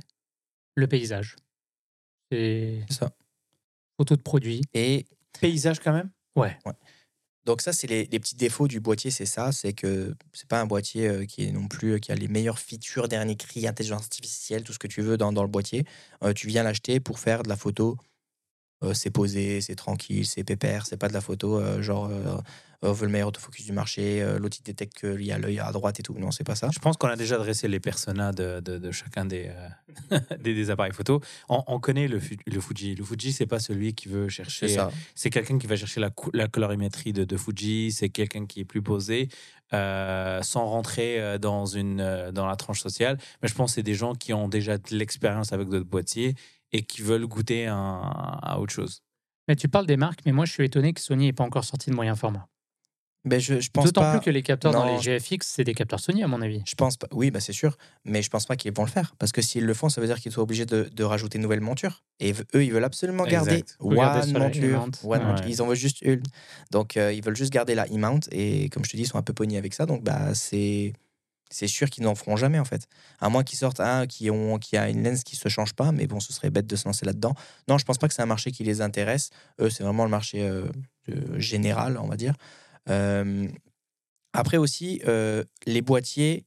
le 0.76 0.88
paysage. 0.88 1.36
C'est 2.32 2.86
ça. 2.90 3.12
photo 3.98 4.16
de 4.16 4.22
produits. 4.22 4.62
Et 4.74 5.06
Paysage 5.40 5.80
quand 5.80 5.94
même? 5.94 6.10
Ouais. 6.36 6.58
Donc 7.46 7.62
ça, 7.62 7.74
c'est 7.74 7.88
les, 7.88 8.06
les 8.06 8.20
petits 8.20 8.36
défauts 8.36 8.68
du 8.68 8.80
boîtier, 8.80 9.12
c'est 9.12 9.26
ça, 9.26 9.52
c'est 9.52 9.74
que 9.74 10.16
c'est 10.32 10.48
pas 10.48 10.62
un 10.62 10.66
boîtier 10.66 11.08
euh, 11.08 11.26
qui 11.26 11.44
est 11.44 11.52
non 11.52 11.68
plus 11.68 11.94
euh, 11.94 12.00
qui 12.00 12.12
a 12.12 12.16
les 12.16 12.30
meilleures 12.30 12.60
features, 12.60 13.10
dernier 13.10 13.36
cri, 13.36 13.68
intelligence 13.68 14.04
artificielle, 14.04 14.64
tout 14.64 14.72
ce 14.72 14.80
que 14.80 14.88
tu 14.88 15.02
veux 15.02 15.18
dans, 15.18 15.34
dans 15.34 15.44
le 15.44 15.50
boîtier. 15.50 15.84
Euh, 16.24 16.32
tu 16.34 16.48
viens 16.48 16.64
l'acheter 16.64 17.00
pour 17.02 17.20
faire 17.20 17.44
de 17.44 17.50
la 17.50 17.58
photo. 17.58 17.98
Euh, 18.84 18.94
c'est 18.94 19.10
posé, 19.12 19.62
c'est 19.62 19.76
tranquille, 19.76 20.26
c'est 20.26 20.44
pépère, 20.44 20.86
c'est 20.86 20.98
pas 20.98 21.08
de 21.08 21.14
la 21.14 21.22
photo 21.22 21.60
euh, 21.60 21.82
genre 21.82 22.08
euh, 22.12 22.38
on 22.86 22.92
veut 22.92 23.06
le 23.06 23.14
meilleur 23.14 23.30
autofocus 23.30 23.66
du 23.66 23.72
marché, 23.72 24.22
euh, 24.22 24.38
l'autre 24.38 24.58
il 24.60 24.64
détecte 24.64 25.00
qu'il 25.00 25.24
y 25.24 25.32
a 25.32 25.38
l'œil 25.38 25.58
à 25.60 25.72
droite 25.72 26.02
et 26.02 26.04
tout. 26.04 26.16
Non, 26.20 26.32
c'est 26.32 26.44
pas 26.44 26.56
ça. 26.56 26.68
Je 26.74 26.80
pense 26.80 26.98
qu'on 26.98 27.08
a 27.08 27.16
déjà 27.16 27.38
dressé 27.38 27.70
les 27.70 27.80
personas 27.80 28.34
de, 28.34 28.60
de- 28.60 28.78
de 28.78 28.92
chacun 28.92 29.24
des, 29.24 29.50
euh, 30.12 30.20
des, 30.44 30.54
des 30.54 30.70
appareils 30.70 30.92
photo. 30.92 31.22
On, 31.48 31.64
on 31.68 31.80
connaît 31.80 32.10
le, 32.10 32.20
le 32.46 32.60
Fuji. 32.60 32.96
Le 32.96 33.06
Fuji, 33.06 33.32
c'est 33.32 33.46
pas 33.46 33.60
celui 33.60 33.94
qui 33.94 34.10
veut 34.10 34.26
C'est 34.26 34.36
chercher. 34.44 34.68
ça. 34.68 34.92
C'est 35.16 35.30
quelqu'un 35.30 35.58
qui 35.60 35.66
va 35.68 35.78
chercher 35.78 36.02
la, 36.02 36.10
la 36.34 36.50
colorimétrie 36.50 37.14
de, 37.14 37.24
de 37.24 37.38
Fuji. 37.38 37.94
C'est 37.94 38.10
quelqu'un 38.10 38.46
qui 38.46 38.60
est 38.60 38.66
plus 38.66 38.82
posé, 38.82 39.30
euh, 39.74 40.42
sans 40.42 40.66
rentrer 40.66 41.22
euh, 41.22 41.38
dans, 41.38 41.66
une, 41.66 42.02
euh, 42.02 42.34
dans 42.34 42.46
la 42.48 42.58
tranche 42.58 42.82
sociale. 42.82 43.18
Mais 43.42 43.48
je 43.48 43.54
pense 43.56 43.72
que 43.72 43.76
c'est 43.76 43.84
des 43.84 43.96
gens 43.96 44.14
qui 44.14 44.34
ont 44.34 44.50
déjà 44.50 44.78
de 44.78 44.84
l'expérience 44.96 45.54
avec 45.54 45.70
d'autres 45.70 45.90
boîtiers 45.90 46.36
et 46.74 46.84
qui 46.84 47.02
veulent 47.02 47.26
goûter 47.28 47.68
un- 47.68 48.02
à 48.42 48.58
autre 48.60 48.74
chose. 48.74 49.02
Mais 49.48 49.56
tu 49.56 49.68
parles 49.70 49.86
des 49.86 49.98
marques, 49.98 50.20
mais 50.26 50.32
moi 50.32 50.46
je 50.46 50.52
suis 50.52 50.66
étonné 50.66 50.94
que 50.94 51.02
Sony 51.02 51.26
n'ait 51.28 51.34
pas 51.34 51.44
encore 51.44 51.64
sorti 51.66 51.90
de 51.90 51.96
moyen 51.96 52.16
format. 52.16 52.48
Ben, 53.26 53.40
je, 53.40 53.62
je 53.62 53.70
pense 53.72 53.86
D'autant 53.86 54.02
pas. 54.02 54.12
plus 54.18 54.26
que 54.26 54.30
les 54.30 54.42
capteurs 54.44 54.74
dans 54.74 54.84
les 54.86 54.98
GFX, 55.02 55.48
c'est 55.48 55.64
des 55.64 55.74
capteurs 55.74 56.02
Sony 56.02 56.24
à 56.24 56.28
mon 56.28 56.42
avis. 56.42 56.62
Je 56.68 56.76
pense 56.76 56.98
pas. 56.98 57.08
Oui, 57.14 57.32
bah 57.32 57.40
c'est 57.40 57.54
sûr. 57.54 57.78
Mais 58.04 58.22
je 58.22 58.30
pense 58.30 58.46
pas 58.46 58.58
qu'ils 58.58 58.74
vont 58.74 58.84
le 58.84 58.90
faire. 58.90 59.16
Parce 59.18 59.32
que 59.32 59.42
s'ils 59.42 59.66
le 59.66 59.74
font, 59.74 59.88
ça 59.88 60.02
veut 60.02 60.08
dire 60.08 60.20
qu'ils 60.20 60.34
sont 60.34 60.42
obligés 60.42 60.66
de, 60.66 60.90
de 60.94 61.04
rajouter 61.06 61.38
une 61.38 61.44
nouvelle 61.44 61.62
monture. 61.62 62.04
Et 62.20 62.34
eux, 62.54 62.66
ils 62.66 62.74
veulent 62.74 62.84
absolument 62.84 63.24
garder 63.24 63.60
Exact. 63.60 63.78
One 63.80 64.34
monture. 64.34 64.82
One 65.06 65.22
Ouais. 65.22 65.26
monture. 65.26 65.48
Ils 65.48 65.62
en 65.62 65.68
veulent 65.68 65.78
juste 65.78 66.02
une. 66.02 66.22
Donc, 66.72 66.98
euh, 66.98 67.14
ils 67.14 67.24
veulent 67.24 67.38
juste 67.38 67.54
garder 67.54 67.76
la 67.76 67.86
e-mount. 67.88 68.20
Et 68.34 68.68
comme 68.68 68.84
je 68.84 68.90
te 68.92 68.98
dis, 68.98 69.04
ils 69.04 69.08
sont 69.08 69.18
un 69.18 69.22
peu 69.24 69.32
pognés 69.34 69.58
avec 69.58 69.74
ça. 69.74 69.86
Donc, 69.86 70.04
bah, 70.04 70.34
c'est. 70.36 70.92
C'est 71.54 71.68
sûr 71.68 71.90
qu'ils 71.90 72.04
n'en 72.04 72.16
feront 72.16 72.36
jamais 72.36 72.60
en 72.60 72.66
fait. 72.66 72.88
À 73.20 73.30
moins 73.30 73.44
qu'ils 73.44 73.60
sortent 73.60 73.80
un 73.80 74.08
qui, 74.08 74.30
ont, 74.32 74.58
qui 74.60 74.76
a 74.78 74.90
une 74.90 75.04
lens 75.04 75.24
qui 75.24 75.36
se 75.36 75.50
change 75.50 75.74
pas, 75.74 75.92
mais 75.92 76.08
bon, 76.08 76.20
ce 76.20 76.34
serait 76.34 76.50
bête 76.50 76.68
de 76.68 76.76
se 76.76 76.86
lancer 76.86 77.06
là-dedans. 77.06 77.34
Non, 77.68 77.78
je 77.78 77.86
pense 77.86 77.98
pas 77.98 78.08
que 78.08 78.14
c'est 78.14 78.22
un 78.22 78.26
marché 78.28 78.52
qui 78.52 78.64
les 78.64 78.82
intéresse. 78.82 79.30
Eux, 79.62 79.70
c'est 79.70 79.84
vraiment 79.84 80.04
le 80.06 80.10
marché 80.10 80.42
euh, 80.44 80.66
euh, 81.10 81.40
général, 81.40 81.98
on 81.98 82.08
va 82.08 82.18
dire. 82.18 82.34
Euh, 82.90 83.48
après 84.34 84.58
aussi, 84.58 85.02
euh, 85.08 85.44
les 85.66 85.82
boîtiers, 85.82 86.46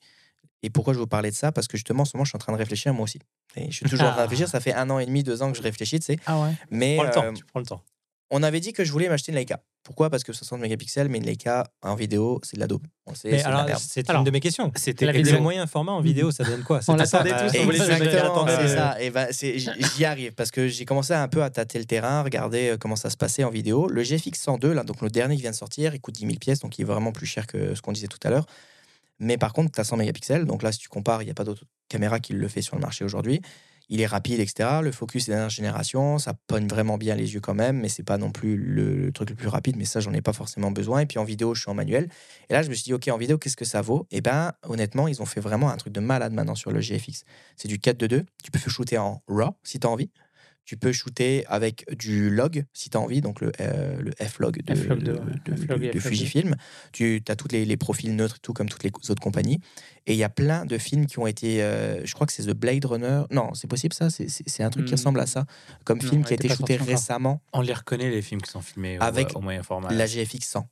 et 0.62 0.70
pourquoi 0.70 0.92
je 0.94 0.98
vous 0.98 1.06
parlais 1.06 1.30
de 1.30 1.36
ça? 1.36 1.52
Parce 1.52 1.68
que 1.68 1.76
justement, 1.76 2.02
en 2.02 2.04
ce 2.04 2.16
moment, 2.16 2.24
je 2.24 2.30
suis 2.30 2.36
en 2.36 2.40
train 2.40 2.52
de 2.52 2.58
réfléchir 2.58 2.92
moi 2.92 3.04
aussi. 3.04 3.20
Et 3.54 3.70
je 3.70 3.76
suis 3.76 3.84
toujours 3.88 4.06
en 4.06 4.10
train 4.10 4.16
de 4.16 4.20
Ah. 4.20 4.22
réfléchir, 4.24 4.48
ça 4.48 4.60
fait 4.60 4.74
un 4.74 4.90
an 4.90 4.98
et 4.98 5.06
demi, 5.06 5.22
deux 5.22 5.40
ans 5.42 5.50
que 5.52 5.56
je 5.56 5.62
réfléchis, 5.62 6.00
tu 6.00 6.06
sais. 6.06 6.18
Ah 6.26 6.40
ouais 6.40 6.52
Mais 6.70 6.96
Prends 6.96 7.04
le 7.04 7.10
euh, 7.10 7.12
temps, 7.12 7.32
tu 7.32 7.44
prends 7.44 7.60
le 7.60 7.66
temps. 7.66 7.82
on 8.30 8.42
avait 8.42 8.60
dit 8.60 8.72
que 8.72 8.84
je 8.84 8.90
voulais 8.92 9.08
m'acheter 9.08 9.30
une 9.32 9.38
Leica. 9.38 9.62
Pourquoi? 9.86 10.10
Parce 10.10 10.24
que 10.24 10.32
60 10.32 10.60
mégapixels, 10.60 11.08
mais 11.08 11.18
une 11.18 11.26
Leica 11.26 11.64
en 11.80 11.94
vidéo, 11.94 12.40
c'est 12.42 12.56
de 12.56 12.60
la 12.60 12.66
daube. 12.66 12.84
On 13.06 13.12
le 13.12 13.16
sait, 13.16 13.30
Mais 13.30 13.74
c'est 13.78 14.10
une 14.10 14.24
de 14.24 14.30
mes 14.32 14.40
questions. 14.40 14.72
C'était 14.74 15.06
le 15.06 15.38
moyen 15.38 15.68
format 15.68 15.92
en 15.92 16.00
vidéo, 16.00 16.32
ça 16.32 16.42
donne 16.42 16.64
quoi? 16.64 16.80
On 16.88 16.96
l'attendait 16.96 17.32
euh, 17.32 17.48
tous, 17.48 17.58
on 17.60 17.64
voulait 17.66 17.78
Exactement, 17.78 18.48
euh, 18.48 18.56
c'est 18.62 18.74
ça. 18.74 19.00
Et 19.00 19.10
ben, 19.10 19.28
j'y 19.30 20.04
arrive 20.04 20.32
parce 20.32 20.50
que 20.50 20.66
j'ai 20.66 20.84
commencé 20.84 21.12
un 21.12 21.28
peu 21.28 21.40
à 21.40 21.50
tâter 21.50 21.78
le 21.78 21.84
terrain, 21.84 22.24
regarder 22.24 22.70
euh, 22.70 22.76
comment 22.76 22.96
ça 22.96 23.10
se 23.10 23.16
passait 23.16 23.44
en 23.44 23.50
vidéo. 23.50 23.86
Le 23.86 24.02
GFX 24.02 24.40
102, 24.40 24.72
là, 24.72 24.82
donc 24.82 25.02
le 25.02 25.08
dernier 25.08 25.36
qui 25.36 25.42
vient 25.42 25.52
de 25.52 25.56
sortir, 25.56 25.94
il 25.94 26.00
coûte 26.00 26.16
10 26.16 26.22
000 26.22 26.32
pièces, 26.40 26.58
donc 26.58 26.76
il 26.80 26.82
est 26.82 26.84
vraiment 26.84 27.12
plus 27.12 27.26
cher 27.26 27.46
que 27.46 27.76
ce 27.76 27.80
qu'on 27.80 27.92
disait 27.92 28.08
tout 28.08 28.18
à 28.24 28.30
l'heure. 28.30 28.46
Mais 29.20 29.38
par 29.38 29.52
contre, 29.52 29.70
tu 29.70 29.80
as 29.80 29.84
100 29.84 29.98
mégapixels, 29.98 30.46
donc 30.46 30.64
là, 30.64 30.72
si 30.72 30.80
tu 30.80 30.88
compares, 30.88 31.22
il 31.22 31.26
n'y 31.26 31.30
a 31.30 31.34
pas 31.34 31.44
d'autre 31.44 31.62
caméra 31.88 32.18
qui 32.18 32.32
le 32.32 32.48
fait 32.48 32.60
sur 32.60 32.74
le 32.74 32.82
marché 32.82 33.04
aujourd'hui. 33.04 33.40
Il 33.88 34.00
est 34.00 34.06
rapide, 34.06 34.40
etc. 34.40 34.80
Le 34.82 34.90
focus 34.90 35.28
est 35.28 35.32
dernière 35.32 35.48
génération, 35.48 36.18
ça 36.18 36.34
pogne 36.46 36.66
vraiment 36.66 36.98
bien 36.98 37.14
les 37.14 37.34
yeux 37.34 37.40
quand 37.40 37.54
même, 37.54 37.80
mais 37.80 37.88
c'est 37.88 38.02
pas 38.02 38.18
non 38.18 38.30
plus 38.30 38.56
le, 38.56 39.12
truc 39.12 39.30
le 39.30 39.36
plus 39.36 39.48
rapide, 39.48 39.76
mais 39.76 39.84
ça, 39.84 40.00
j'en 40.00 40.12
ai 40.12 40.22
pas 40.22 40.32
forcément 40.32 40.70
besoin. 40.70 41.00
Et 41.00 41.06
puis 41.06 41.18
en 41.18 41.24
vidéo, 41.24 41.54
je 41.54 41.60
suis 41.60 41.70
en 41.70 41.74
manuel. 41.74 42.08
Et 42.48 42.52
là, 42.52 42.62
je 42.62 42.68
me 42.68 42.74
suis 42.74 42.84
dit, 42.84 42.94
OK, 42.94 43.08
en 43.08 43.18
vidéo, 43.18 43.38
qu'est-ce 43.38 43.56
que 43.56 43.64
ça 43.64 43.82
vaut? 43.82 44.06
Et 44.10 44.20
ben, 44.20 44.52
honnêtement, 44.64 45.08
ils 45.08 45.22
ont 45.22 45.26
fait 45.26 45.40
vraiment 45.40 45.70
un 45.70 45.76
truc 45.76 45.92
de 45.92 46.00
malade 46.00 46.32
maintenant 46.32 46.54
sur 46.54 46.72
le 46.72 46.80
GFX. 46.80 47.24
C'est 47.56 47.68
du 47.68 47.78
4 47.78 47.96
de 47.96 48.06
2. 48.06 48.24
Tu 48.42 48.50
peux 48.50 48.58
shooter 48.70 48.98
en 48.98 49.22
RAW 49.28 49.56
si 49.62 49.78
tu 49.78 49.86
as 49.86 49.90
envie. 49.90 50.10
Tu 50.66 50.76
peux 50.76 50.90
shooter 50.92 51.46
avec 51.46 51.86
du 51.96 52.28
log 52.28 52.64
si 52.72 52.90
tu 52.90 52.96
as 52.96 53.00
envie, 53.00 53.20
donc 53.20 53.40
le, 53.40 53.52
euh, 53.60 54.00
le 54.00 54.10
F-log 54.20 54.60
de, 54.64 54.74
F-log 54.74 54.98
de- 55.00 55.12
de- 55.12 55.18
de- 55.52 55.56
F-log 55.64 55.84
et 55.84 55.86
de 55.90 55.98
F-log 56.00 56.02
Fujifilm. 56.02 56.56
Tu 56.92 57.22
as 57.28 57.36
tous 57.36 57.46
les, 57.52 57.64
les 57.64 57.76
profils 57.76 58.14
neutres 58.14 58.36
et 58.36 58.40
tout, 58.42 58.52
comme 58.52 58.68
toutes 58.68 58.82
les 58.82 58.90
autres 59.08 59.22
compagnies. 59.22 59.60
Et 60.06 60.12
il 60.14 60.18
y 60.18 60.24
a 60.24 60.28
plein 60.28 60.66
de 60.66 60.76
films 60.76 61.06
qui 61.06 61.20
ont 61.20 61.26
été. 61.28 61.62
euh, 61.62 62.04
je 62.04 62.12
crois 62.14 62.26
que 62.26 62.32
c'est 62.32 62.42
The 62.42 62.50
Blade 62.54 62.84
Runner. 62.84 63.22
Non, 63.30 63.54
c'est 63.54 63.68
possible 63.68 63.94
ça? 63.94 64.10
C'est- 64.10 64.28
C'est 64.28 64.48
c'est 64.48 64.64
un 64.64 64.70
truc 64.70 64.86
qui 64.86 64.92
Hmm. 64.94 64.96
ressemble 64.96 65.20
à 65.20 65.26
ça. 65.26 65.44
Comme 65.84 66.02
Non, 66.02 66.08
film 66.08 66.24
qui 66.24 66.32
a 66.32 66.34
été 66.34 66.48
shooté 66.48 66.76
récemment 66.76 67.40
On 67.52 67.60
les 67.60 67.72
reconnaît, 67.72 68.10
les 68.10 68.20
films 68.22 68.42
qui 68.42 68.50
sont 68.50 68.60
filmés 68.60 68.98
au, 68.98 69.02
Avec 69.02 69.36
au 69.36 69.40
moyen 69.40 69.62
format. 69.62 69.92
la 69.92 70.06
GFX 70.06 70.48
100. 70.48 70.68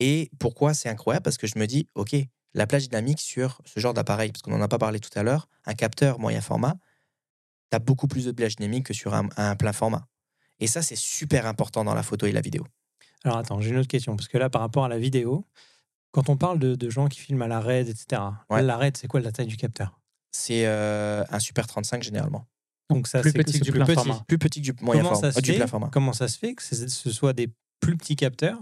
Et 0.00 0.30
pourquoi 0.38 0.74
c'est 0.74 0.90
incroyable? 0.90 1.22
Parce 1.24 1.38
que 1.38 1.46
je 1.46 1.58
me 1.58 1.66
dis, 1.66 1.88
OK, 1.94 2.14
la 2.52 2.66
plage 2.66 2.88
dynamique 2.90 3.20
sur 3.20 3.62
ce 3.64 3.80
genre 3.80 3.94
d'appareil, 3.94 4.32
parce 4.32 4.42
qu'on 4.42 4.50
n'en 4.50 4.60
a 4.60 4.68
pas 4.68 4.78
parlé 4.78 5.00
tout 5.00 5.10
à 5.18 5.22
l'heure, 5.22 5.48
un 5.64 5.72
capteur 5.74 6.18
moyen 6.18 6.40
format, 6.42 6.74
tu 7.70 7.76
as 7.76 7.78
beaucoup 7.78 8.06
plus 8.08 8.24
de 8.26 8.32
plage 8.32 8.56
dynamique 8.56 8.86
que 8.86 8.94
sur 8.94 9.14
un, 9.14 9.28
un 9.36 9.56
plein 9.56 9.72
format. 9.72 10.06
Et 10.60 10.66
ça, 10.66 10.82
c'est 10.82 10.96
super 10.96 11.46
important 11.46 11.84
dans 11.84 11.94
la 11.94 12.02
photo 12.02 12.26
et 12.26 12.32
la 12.32 12.40
vidéo. 12.40 12.66
Alors 13.24 13.38
attends, 13.38 13.60
j'ai 13.60 13.70
une 13.70 13.78
autre 13.78 13.88
question, 13.88 14.16
parce 14.16 14.28
que 14.28 14.38
là, 14.38 14.50
par 14.50 14.60
rapport 14.60 14.84
à 14.84 14.88
la 14.88 14.98
vidéo, 14.98 15.46
quand 16.12 16.28
on 16.28 16.36
parle 16.36 16.58
de, 16.58 16.74
de 16.74 16.90
gens 16.90 17.08
qui 17.08 17.18
filment 17.20 17.42
à 17.42 17.48
la 17.48 17.60
RAID, 17.60 17.88
etc., 17.88 18.22
Ouais. 18.50 18.62
la 18.62 18.76
RAID, 18.76 18.96
c'est 18.96 19.08
quoi 19.08 19.20
la 19.20 19.32
taille 19.32 19.46
du 19.46 19.56
capteur? 19.56 19.98
C'est 20.30 20.66
euh, 20.66 21.24
un 21.30 21.38
Super 21.38 21.66
35 21.66 22.02
généralement. 22.02 22.46
Donc 22.90 23.06
ça, 23.08 23.20
plus 23.20 23.30
c'est 23.30 23.38
petit 23.38 23.58
que 23.58 23.64
du 23.64 23.70
plus 23.70 23.78
plein 23.78 23.86
petit. 23.86 23.94
format. 23.94 24.24
Plus 24.28 24.38
petit 24.38 24.60
que 24.60 24.64
du 24.72 24.74
moyen 24.84 25.02
Comment 25.02 25.14
format. 25.14 25.32
ça, 25.32 25.38
euh, 25.38 25.40
se 25.40 25.44
du 25.44 25.50
fait, 25.52 25.56
plein 25.56 25.66
format. 25.66 25.88
comment 25.92 26.12
ça 26.12 26.28
se 26.28 26.38
fait 26.38 26.54
que 26.54 26.62
ce 26.62 27.10
soit 27.10 27.32
des 27.32 27.48
plus 27.80 27.96
petits 27.96 28.14
capteurs 28.16 28.60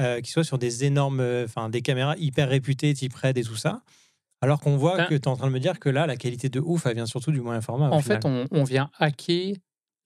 euh, 0.00 0.20
qui 0.22 0.30
soient 0.30 0.44
sur 0.44 0.58
des 0.58 0.84
énormes, 0.84 1.20
euh, 1.20 1.44
enfin 1.44 1.68
des 1.68 1.82
caméras 1.82 2.16
hyper 2.16 2.48
réputées, 2.48 2.94
type 2.94 3.14
RAID 3.14 3.36
et 3.38 3.44
tout 3.44 3.54
ça, 3.56 3.82
alors 4.44 4.60
qu'on 4.60 4.76
voit 4.76 5.06
que 5.06 5.14
tu 5.14 5.14
es 5.14 5.28
en 5.28 5.36
train 5.36 5.46
de 5.48 5.52
me 5.52 5.58
dire 5.58 5.80
que 5.80 5.88
là, 5.88 6.06
la 6.06 6.16
qualité 6.16 6.48
de 6.50 6.60
ouf, 6.60 6.84
elle 6.86 6.94
vient 6.94 7.06
surtout 7.06 7.32
du 7.32 7.40
moyen 7.40 7.60
format. 7.62 7.88
En 7.90 8.00
final. 8.00 8.20
fait, 8.22 8.28
on, 8.28 8.44
on 8.50 8.62
vient 8.64 8.90
hacker 8.98 9.54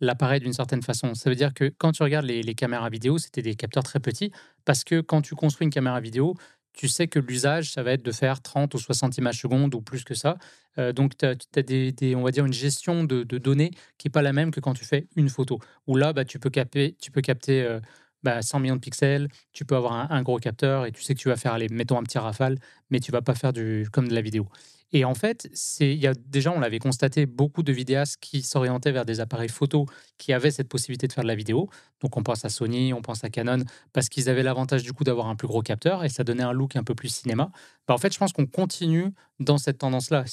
l'appareil 0.01 0.39
d'une 0.41 0.53
certaine 0.53 0.83
façon. 0.83 1.15
Ça 1.15 1.29
veut 1.29 1.35
dire 1.37 1.53
que 1.53 1.73
quand 1.77 1.91
tu 1.93 2.03
regardes 2.05 2.25
les, 2.27 2.43
les 2.43 2.55
caméras 2.55 2.89
vidéo, 2.89 3.19
c'était 3.19 3.43
des 3.43 3.57
capteurs 3.57 3.83
très 3.83 3.99
petits, 3.99 4.31
parce 4.65 4.85
que 4.85 5.01
quand 5.01 5.23
tu 5.23 5.35
construis 5.35 5.65
une 5.65 5.73
caméra 5.73 6.01
vidéo, 6.01 6.35
tu 6.73 6.87
sais 6.87 7.09
que 7.09 7.19
l'usage, 7.19 7.73
ça 7.73 7.83
va 7.83 7.91
être 7.93 8.05
de 8.05 8.13
faire 8.13 8.41
30 8.41 8.73
ou 8.75 8.79
60 8.79 9.19
images 9.19 9.41
secondes 9.41 9.75
ou 9.75 9.81
plus 9.83 10.05
que 10.05 10.15
ça. 10.15 10.39
Euh, 10.79 10.93
donc, 10.93 11.17
tu 11.17 11.27
as, 11.27 11.63
des, 11.63 11.91
des- 11.91 12.15
on 12.15 12.23
va 12.23 12.31
dire, 12.31 12.47
une 12.47 12.53
gestion 12.53 13.03
de, 13.03 13.25
de 13.25 13.39
données 13.39 13.73
qui 13.99 14.07
n'est 14.07 14.13
pas 14.13 14.23
la 14.23 14.33
même 14.33 14.53
que 14.53 14.61
quand 14.61 14.75
tu 14.75 14.85
fais 14.85 15.09
une 15.17 15.29
photo. 15.29 15.59
Où 15.89 15.97
là, 15.97 16.13
bah, 16.13 16.25
tu 16.25 16.39
peux 16.39 16.51
capter, 16.51 16.95
tu 17.01 17.11
peux 17.11 17.21
capter 17.21 17.63
euh, 17.63 17.81
bah, 18.23 18.43
100 18.43 18.61
millions 18.61 18.77
de 18.77 18.81
pixels, 18.81 19.29
tu 19.53 19.65
peux 19.65 19.77
avoir 19.77 20.13
un, 20.13 20.23
gros 20.23 20.39
capteur 20.39 20.87
et 20.87 20.93
tu 20.93 21.03
sais 21.03 21.15
que 21.15 21.21
tu 21.21 21.29
vas 21.29 21.37
faire, 21.37 21.53
allez, 21.53 21.69
mettons 21.69 21.99
un 21.99 22.03
petit 22.03 22.19
rafale, 22.19 22.59
mais 22.91 23.01
tu 23.01 23.13
vas 23.13 23.23
pas 23.23 23.35
faire 23.35 23.53
du, 23.53 23.89
comme 23.93 24.09
de 24.09 24.15
la 24.15 24.21
vidéo. 24.21 24.49
Et 24.93 25.05
en 25.05 25.15
fait, 25.15 25.49
c'est, 25.53 25.93
il 25.93 26.01
y 26.01 26.07
a 26.07 26.15
déjà, 26.15 26.51
on 26.51 26.61
l'avait 26.61 26.79
constaté, 26.79 27.27
beaucoup 27.27 27.63
de 27.63 27.73
vidéastes 27.73 28.17
qui 28.21 28.43
s'orientaient 28.43 28.93
vers 28.93 29.05
des 29.05 29.21
appareils 29.21 29.49
photo 29.49 29.87
qui 30.17 30.33
avaient 30.33 30.51
cette 30.51 30.69
possibilité 30.69 31.07
de 31.07 31.13
faire 31.13 31.25
de 31.25 31.29
la 31.29 31.35
vidéo. 31.35 31.69
Donc, 32.01 32.17
on 32.17 32.23
pense 32.23 32.45
à 32.45 32.49
Sony, 32.49 32.95
on 32.95 33.03
pense 33.03 33.23
à 33.23 33.29
Canon, 33.29 33.65
parce 33.93 34.09
qu'ils 34.09 34.31
avaient 34.31 34.43
l'avantage 34.43 34.83
du 34.83 34.93
coup 34.93 35.05
d'avoir 35.05 35.27
un 35.27 35.37
plus 35.37 35.49
gros 35.49 35.63
capteur 35.63 36.05
et 36.05 36.09
ça 36.09 36.25
donnait 36.25 36.43
un 36.43 36.53
look 36.53 36.77
un 36.77 36.85
peu 36.85 36.95
plus 36.95 37.09
cinéma. 37.09 37.51
Bah, 37.87 37.95
en 37.95 37.99
fait, 37.99 38.13
je 38.13 38.19
pense 38.19 38.33
qu'on 38.33 38.47
continue 38.47 39.13
dans 39.41 39.59
cette 39.59 39.79
tendance-là. 39.79 40.25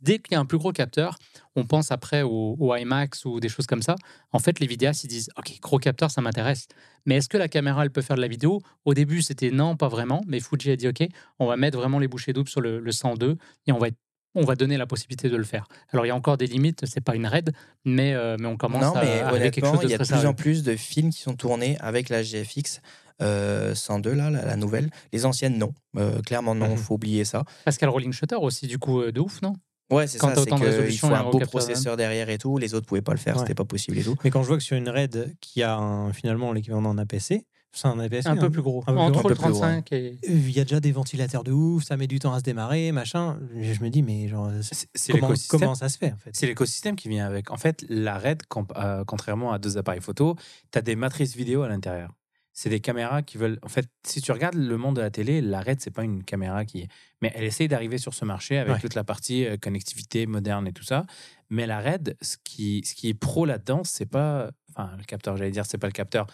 Dès 0.00 0.18
qu'il 0.18 0.32
y 0.32 0.34
a 0.36 0.40
un 0.40 0.46
plus 0.46 0.58
gros 0.58 0.72
capteur, 0.72 1.18
on 1.56 1.64
pense 1.64 1.90
après 1.90 2.22
au, 2.22 2.56
au 2.58 2.74
IMAX 2.74 3.24
ou 3.24 3.40
des 3.40 3.48
choses 3.48 3.66
comme 3.66 3.82
ça. 3.82 3.96
En 4.32 4.38
fait, 4.38 4.60
les 4.60 4.66
vidéastes, 4.66 5.04
ils 5.04 5.08
disent 5.08 5.30
Ok, 5.36 5.58
gros 5.60 5.78
capteur, 5.78 6.10
ça 6.10 6.20
m'intéresse. 6.20 6.66
Mais 7.06 7.16
est-ce 7.16 7.28
que 7.28 7.36
la 7.36 7.48
caméra, 7.48 7.84
elle 7.84 7.90
peut 7.90 8.02
faire 8.02 8.16
de 8.16 8.20
la 8.20 8.28
vidéo? 8.28 8.62
Au 8.84 8.94
début, 8.94 9.22
c'était 9.22 9.50
non, 9.50 9.76
pas 9.76 9.88
vraiment. 9.88 10.22
Mais 10.26 10.40
Fuji 10.40 10.70
a 10.70 10.76
dit 10.76 10.88
Ok, 10.88 11.06
on 11.38 11.46
va 11.46 11.56
mettre 11.56 11.78
vraiment 11.78 11.98
les 11.98 12.08
bouchées 12.08 12.32
doubles 12.32 12.48
sur 12.48 12.60
le, 12.60 12.80
le 12.80 12.92
102 12.92 13.36
et 13.66 13.72
on 13.72 13.78
va 13.78 13.88
être 13.88 13.98
on 14.34 14.44
va 14.44 14.54
donner 14.56 14.76
la 14.76 14.86
possibilité 14.86 15.28
de 15.28 15.36
le 15.36 15.44
faire. 15.44 15.66
Alors, 15.92 16.04
il 16.04 16.08
y 16.08 16.12
a 16.12 16.16
encore 16.16 16.36
des 16.36 16.46
limites, 16.46 16.84
c'est 16.86 17.00
pas 17.00 17.14
une 17.14 17.26
raid, 17.26 17.52
mais, 17.84 18.14
euh, 18.14 18.36
mais 18.38 18.46
on 18.46 18.56
commence 18.56 18.82
Non, 18.82 18.94
à 18.94 19.04
mais 19.04 19.20
arriver 19.20 19.46
à 19.46 19.50
quelque 19.50 19.66
chose 19.66 19.80
de 19.80 19.84
il 19.84 19.90
y 19.90 19.94
a 19.94 19.98
de 19.98 20.04
plus 20.04 20.26
en 20.26 20.34
plus 20.34 20.62
de 20.62 20.76
films 20.76 21.10
qui 21.10 21.20
sont 21.22 21.34
tournés 21.34 21.76
avec 21.80 22.08
la 22.08 22.22
GFX 22.22 22.80
euh, 23.22 23.74
102, 23.74 24.12
là, 24.12 24.28
la, 24.30 24.44
la 24.44 24.56
nouvelle. 24.56 24.90
Les 25.12 25.24
anciennes, 25.24 25.56
non. 25.58 25.72
Euh, 25.96 26.20
clairement, 26.22 26.54
non, 26.56 26.70
Mhm. 26.70 26.76
faut 26.76 26.94
oublier 26.94 27.24
ça. 27.24 27.44
Parce 27.64 27.76
qu'il 27.76 27.82
y 27.82 27.86
a 27.86 27.88
le 27.88 27.92
rolling 27.92 28.12
shutter 28.12 28.34
aussi, 28.36 28.66
du 28.66 28.78
coup, 28.78 29.00
euh, 29.02 29.12
de 29.12 29.20
ouf, 29.20 29.40
non? 29.40 29.54
Ouais, 29.92 30.06
c'est 30.08 30.18
Quand 30.18 30.28
ça, 30.30 30.34
c'est 30.34 30.40
autant 30.40 30.56
de 30.56 30.62
qu'il 30.62 30.70
résolution 30.70 31.08
faut 31.08 31.14
un 31.14 31.30
beau 31.30 31.38
processeur 31.40 31.96
derrière 31.96 32.28
et 32.30 32.38
tout. 32.38 32.58
Les 32.58 32.74
autres 32.74 32.86
pouvaient 32.86 33.02
pas 33.02 33.12
le 33.12 33.18
faire, 33.18 33.34
Ouais. 33.36 33.40
c'était 33.42 33.54
pas 33.54 33.64
possible 33.66 33.98
et 33.98 34.02
tout. 34.02 34.16
Mais 34.24 34.30
quand 34.30 34.42
je 34.42 34.48
vois 34.48 34.56
que 34.56 34.62
sur 34.64 34.76
une 34.76 34.88
RAID 34.88 35.36
qui 35.40 35.62
a 35.62 35.76
un- 35.76 36.12
finalement 36.12 36.52
l'équivalent 36.52 36.82
d'un 36.94 36.98
APC, 37.02 37.44
C'est 37.74 37.88
un 37.88 37.98
APS-C. 37.98 38.28
Un 38.28 38.36
peu 38.36 38.46
hein. 38.46 38.50
plus 38.50 38.62
gros. 38.62 38.82
Un 38.86 38.96
Entre 38.96 39.10
le 39.10 39.18
Un 39.18 39.22
peu 39.22 39.34
plus 39.34 39.50
gros, 39.50 39.60
35 39.60 39.92
et. 39.92 40.18
Il 40.28 40.50
y 40.50 40.60
a 40.60 40.64
déjà 40.64 40.80
des 40.80 40.92
ventilateurs 40.92 41.44
de 41.44 41.52
ouf, 41.52 41.84
ça 41.84 41.96
met 41.96 42.06
du 42.06 42.18
temps 42.20 42.32
à 42.32 42.38
se 42.38 42.44
démarrer, 42.44 42.92
machin. 42.92 43.38
Je 43.60 43.82
me 43.82 43.90
dis, 43.90 44.02
mais 44.02 44.28
genre, 44.28 44.50
C'est 44.62 44.88
c'est 44.94 45.12
comment, 45.48 45.74
ça 45.74 45.88
se 45.88 45.98
fait 45.98 46.12
en 46.12 46.16
fait? 46.16 46.30
C'est 46.32 46.46
l'écosystème 46.46 46.96
qui 46.96 47.08
vient 47.08 47.26
avec. 47.26 47.50
En 47.50 47.56
fait, 47.56 47.84
la 47.88 48.16
RED, 48.18 48.42
comp- 48.48 48.72
euh, 48.76 49.04
contrairement 49.04 49.52
à 49.52 49.58
deux 49.58 49.76
appareils 49.76 50.00
photo, 50.00 50.36
tu 50.72 50.78
as 50.78 50.82
des 50.82 50.96
matrices 50.96 51.34
vidéo 51.36 51.62
à 51.62 51.68
l'intérieur. 51.68 52.12
C'est 52.56 52.70
des 52.70 52.78
caméras 52.78 53.22
qui 53.22 53.36
veulent. 53.36 53.58
En 53.62 53.68
fait, 53.68 53.88
si 54.06 54.20
tu 54.22 54.30
regardes 54.30 54.54
le 54.54 54.76
monde 54.76 54.94
de 54.94 55.00
la 55.00 55.10
télé, 55.10 55.40
la 55.40 55.60
RED, 55.60 55.80
c'est 55.80 55.90
pas 55.90 56.04
une 56.04 56.22
caméra 56.22 56.64
qui. 56.64 56.86
Mais 57.20 57.32
elle 57.34 57.42
essaye 57.42 57.66
d'arriver 57.66 57.98
sur 57.98 58.14
ce 58.14 58.24
marché 58.24 58.58
avec 58.58 58.74
Ouais. 58.74 58.80
toute 58.80 58.94
la 58.94 59.02
partie 59.02 59.44
euh, 59.44 59.56
connectivité 59.56 60.26
moderne 60.26 60.68
et 60.68 60.72
tout 60.72 60.84
ça. 60.84 61.04
Mais 61.50 61.66
la 61.66 61.80
RED, 61.80 62.16
ce 62.22 62.36
qui, 62.44 62.82
ce 62.84 62.94
qui 62.94 63.08
est 63.08 63.14
pro 63.14 63.44
là-dedans, 63.44 63.82
c'est 63.82 64.06
pas. 64.06 64.52
Enfin, 64.70 64.92
le 64.96 65.02
capteur, 65.02 65.36
j'allais 65.36 65.50
dire, 65.50 65.66
c'est 65.66 65.78
pas 65.78 65.88
le 65.88 65.92
capteur. 65.92 66.28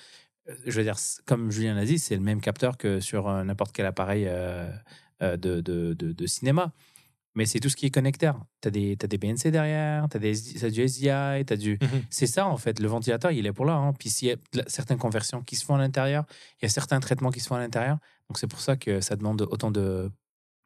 Euh, 0.48 0.55
Je 0.66 0.72
veux 0.76 0.83
dire, 0.85 0.96
comme 1.26 1.50
Julien 1.50 1.74
l'a 1.74 1.85
dit, 1.85 1.98
c'est 1.98 2.14
le 2.16 2.22
même 2.22 2.40
capteur 2.40 2.76
que 2.76 3.00
sur 3.00 3.29
euh, 3.29 3.44
n'importe 3.44 3.72
quel 3.72 3.87
appareil 3.87 4.24
euh, 4.26 4.70
de, 5.20 5.61
de, 5.61 5.94
de- 5.94 6.12
de 6.12 6.26
cinéma. 6.26 6.72
Mais 7.37 7.46
c'est 7.46 7.61
tout 7.61 7.68
ce 7.68 7.76
qui 7.76 7.87
est 7.87 7.90
connecteur. 7.90 8.44
Tu 8.61 8.68
as 8.68 8.70
des, 8.72 8.96
t'as 8.96 9.07
des 9.07 9.16
BNC 9.16 9.53
derrière, 9.53 10.09
tu 10.11 10.16
as, 10.16 10.70
du 10.70 10.83
SDI, 10.83 11.09
as 11.11 11.44
du. 11.57 11.79
Mhm. 11.81 12.03
C'est 12.11 12.26
ça, 12.26 12.46
en 12.48 12.57
fait. 12.57 12.81
Le 12.81 12.88
ventilateur, 12.88 13.31
il 13.31 13.46
est 13.46 13.53
pour 13.53 13.66
là. 13.66 13.74
hein. 13.74 13.92
Puis 13.92 14.11
s'il 14.11 14.29
y 14.29 14.33
a 14.33 14.37
certaines 14.66 14.98
conversions 14.98 15.40
qui 15.42 15.55
se 15.55 15.64
font 15.64 15.76
à 15.76 15.79
l'intérieur, 15.79 16.24
il 16.61 16.64
y 16.64 16.66
a 16.66 16.68
certains 16.68 16.98
traitements 16.98 17.31
qui 17.31 17.38
se 17.38 17.46
font 17.46 17.55
à 17.55 17.61
l'intérieur. 17.61 17.98
Donc 18.29 18.38
c'est 18.38 18.48
pour 18.48 18.61
ça 18.61 18.76
que 18.76 19.00
ça 19.00 19.14
demande 19.14 19.42
autant 19.42 19.70
de 19.70 20.11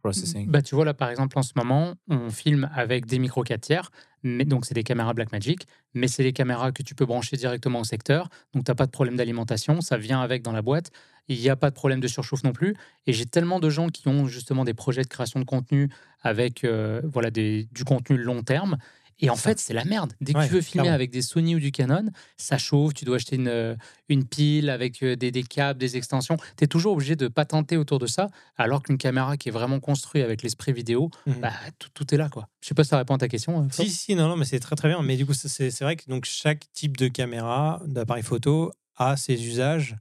processing. 0.02 0.48
Bah, 0.50 0.62
tu 0.62 0.74
vois, 0.74 0.84
là, 0.86 0.94
par 0.94 1.10
exemple, 1.10 1.38
en 1.38 1.42
ce 1.42 1.52
moment, 1.56 1.94
on 2.08 2.30
filme 2.30 2.70
avec 2.74 3.04
des 3.06 3.18
micros 3.18 3.42
4 3.42 3.60
tiers. 3.60 3.90
Mais, 4.22 4.44
donc, 4.46 4.64
c'est 4.64 4.74
des 4.74 4.84
caméras 4.84 5.12
Blackmagic, 5.12 5.66
mais 5.94 6.08
c'est 6.08 6.22
des 6.22 6.32
caméras 6.32 6.72
que 6.72 6.82
tu 6.82 6.94
peux 6.94 7.06
brancher 7.06 7.36
directement 7.36 7.80
au 7.80 7.84
secteur. 7.84 8.28
Donc, 8.52 8.64
tu 8.64 8.70
n'as 8.70 8.74
pas 8.74 8.86
de 8.86 8.90
problème 8.90 9.16
d'alimentation. 9.16 9.80
Ça 9.80 9.96
vient 9.96 10.20
avec 10.20 10.42
dans 10.42 10.52
la 10.52 10.62
boîte. 10.62 10.90
Il 11.28 11.38
n'y 11.38 11.48
a 11.48 11.56
pas 11.56 11.70
de 11.70 11.74
problème 11.74 12.00
de 12.00 12.08
surchauffe 12.08 12.44
non 12.44 12.52
plus. 12.52 12.76
Et 13.06 13.12
j'ai 13.12 13.26
tellement 13.26 13.60
de 13.60 13.70
gens 13.70 13.88
qui 13.88 14.08
ont 14.08 14.26
justement 14.26 14.64
des 14.64 14.74
projets 14.74 15.02
de 15.02 15.08
création 15.08 15.40
de 15.40 15.44
contenu 15.44 15.88
avec 16.20 16.64
euh, 16.64 17.00
voilà, 17.04 17.30
des, 17.30 17.68
du 17.72 17.84
contenu 17.84 18.16
long 18.16 18.42
terme. 18.42 18.76
Et 19.20 19.30
en 19.30 19.36
Ça. 19.36 19.50
fait, 19.50 19.58
c'est 19.60 19.74
la 19.74 19.84
merde. 19.84 20.12
Dès 20.20 20.32
que 20.32 20.38
Ouais, 20.38 20.46
tu 20.48 20.52
veux 20.54 20.60
filmer 20.60 20.82
clairement. 20.82 20.94
avec 20.94 21.10
des 21.10 21.22
Sony 21.22 21.54
ou 21.56 21.60
du 21.60 21.70
Canon, 21.72 22.10
ça 22.36 22.58
chauffe. 22.58 22.94
Tu 22.94 23.04
dois 23.04 23.16
acheter 23.16 23.36
une, 23.36 23.48
euh, 23.48 23.76
une 24.08 24.24
pile 24.26 24.70
avec 24.70 25.02
euh, 25.02 25.14
des, 25.16 25.30
des 25.30 25.42
câbles, 25.44 25.78
des 25.78 25.96
extensions. 25.96 26.36
Tu 26.56 26.64
es 26.64 26.66
toujours 26.66 26.94
obligé 26.94 27.14
de 27.16 27.28
patenter 27.28 27.76
autour 27.76 27.98
de 27.98 28.06
ça. 28.06 28.28
Alors 28.56 28.82
qu'une 28.82 28.98
caméra 28.98 29.36
qui 29.36 29.48
est 29.48 29.52
vraiment 29.52 29.78
construite 29.80 30.24
avec 30.24 30.42
l'esprit 30.42 30.72
vidéo, 30.72 31.10
Mhm. 31.26 31.34
bah, 31.40 31.52
tout, 31.78 31.88
tout 31.94 32.14
est 32.14 32.18
là. 32.18 32.28
quoi. 32.28 32.48
Je 32.60 32.68
sais 32.68 32.74
pas 32.74 32.82
si 32.84 32.90
ça 32.90 32.98
répond 32.98 33.14
à 33.14 33.18
ta 33.18 33.28
question. 33.28 33.62
euh. 33.62 33.66
Si, 33.70 33.88
si, 33.90 34.14
non, 34.14 34.28
non, 34.28 34.36
mais 34.36 34.44
c'est 34.44 34.60
très 34.60 34.76
très 34.76 34.88
bien. 34.88 35.00
Mais 35.02 35.16
du 35.16 35.24
coup, 35.26 35.34
c'est 35.34 35.48
c'est 35.70 35.84
vrai 35.84 35.96
que 35.96 36.04
donc, 36.08 36.24
chaque 36.24 36.64
type 36.72 36.96
de 36.96 37.08
caméra, 37.08 37.80
d'appareil 37.86 38.22
photo, 38.24 38.72
a 38.96 39.16
ses 39.16 39.44
usages. 39.46 39.96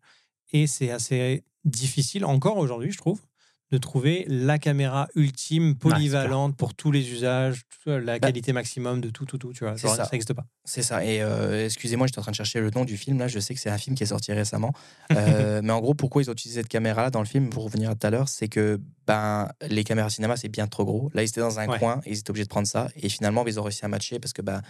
Et 0.52 0.68
c'est 0.68 0.92
assez 0.92 1.44
difficile, 1.66 2.26
encore 2.26 2.58
aujourd'hui, 2.58 2.92
je 2.92 2.98
trouve, 2.98 3.22
de 3.72 3.78
trouver 3.80 4.26
la 4.28 4.60
caméra 4.60 5.08
ultime, 5.16 5.76
polyvalente 5.76 6.56
pour 6.56 6.76
tous 6.76 6.92
les 6.92 7.12
usages, 7.12 7.64
la 7.88 8.20
qualité 8.20 8.54
maximum 8.54 9.02
de 9.02 9.10
tout, 9.10 9.26
tout, 9.26 9.38
tout. 9.40 9.52
Tu 9.52 9.64
vois, 9.64 9.76
Genre, 9.76 9.96
ça. 9.96 10.06
ça 10.06 10.10
n'existe 10.12 10.34
pas. 10.34 10.46
C'est 10.64 10.84
ça. 10.84 11.04
Et 11.04 11.22
euh, 11.24 11.66
excusez-moi, 11.66 12.06
j'étais 12.08 12.20
en 12.20 12.22
train 12.22 12.32
de 12.32 12.36
chercher 12.36 12.60
le 12.62 12.70
nom 12.70 12.86
du 12.86 12.98
film. 12.98 13.18
Là, 13.18 13.28
je 13.28 13.40
sais 13.40 13.56
que 13.56 13.60
c'est 13.60 13.72
un 13.72 13.78
film 13.80 13.96
qui 13.96 14.04
est 14.04 14.08
sorti 14.08 14.32
récemment. 14.32 14.74
Euh, 15.16 15.62
mais 15.64 15.72
en 15.74 15.80
gros, 15.80 15.94
pourquoi 15.94 16.22
ils 16.22 16.30
ont 16.30 16.34
utilisé 16.34 16.62
cette 16.62 16.70
caméra-là 16.70 17.10
dans 17.10 17.20
le 17.20 17.26
film, 17.26 17.50
pour 17.50 17.64
revenir 17.66 17.90
à 17.92 17.96
tout 17.96 18.06
à 18.08 18.10
l'heure, 18.10 18.30
c'est 18.30 18.48
que 18.48 18.80
ben, 19.08 19.50
les 19.70 19.84
caméras 19.84 20.10
cinéma, 20.10 20.38
c'est 20.38 20.50
bien 20.50 20.68
trop 20.68 20.86
gros. 20.86 21.10
Là, 21.14 21.22
ils 21.24 21.28
étaient 21.28 21.42
dans 21.42 21.60
un 21.60 21.68
Ouais. 21.68 21.80
coin 21.80 22.02
ils 22.06 22.18
étaient 22.18 22.30
obligés 22.30 22.46
de 22.46 22.50
prendre 22.50 22.68
ça. 22.68 22.90
Et 22.96 23.10
finalement, 23.10 23.46
ils 23.46 23.60
ont 23.60 23.64
réussi 23.64 23.86
à 23.86 23.88
matcher 23.88 24.20
parce 24.20 24.34
que 24.34 24.42
ben, 24.42 24.62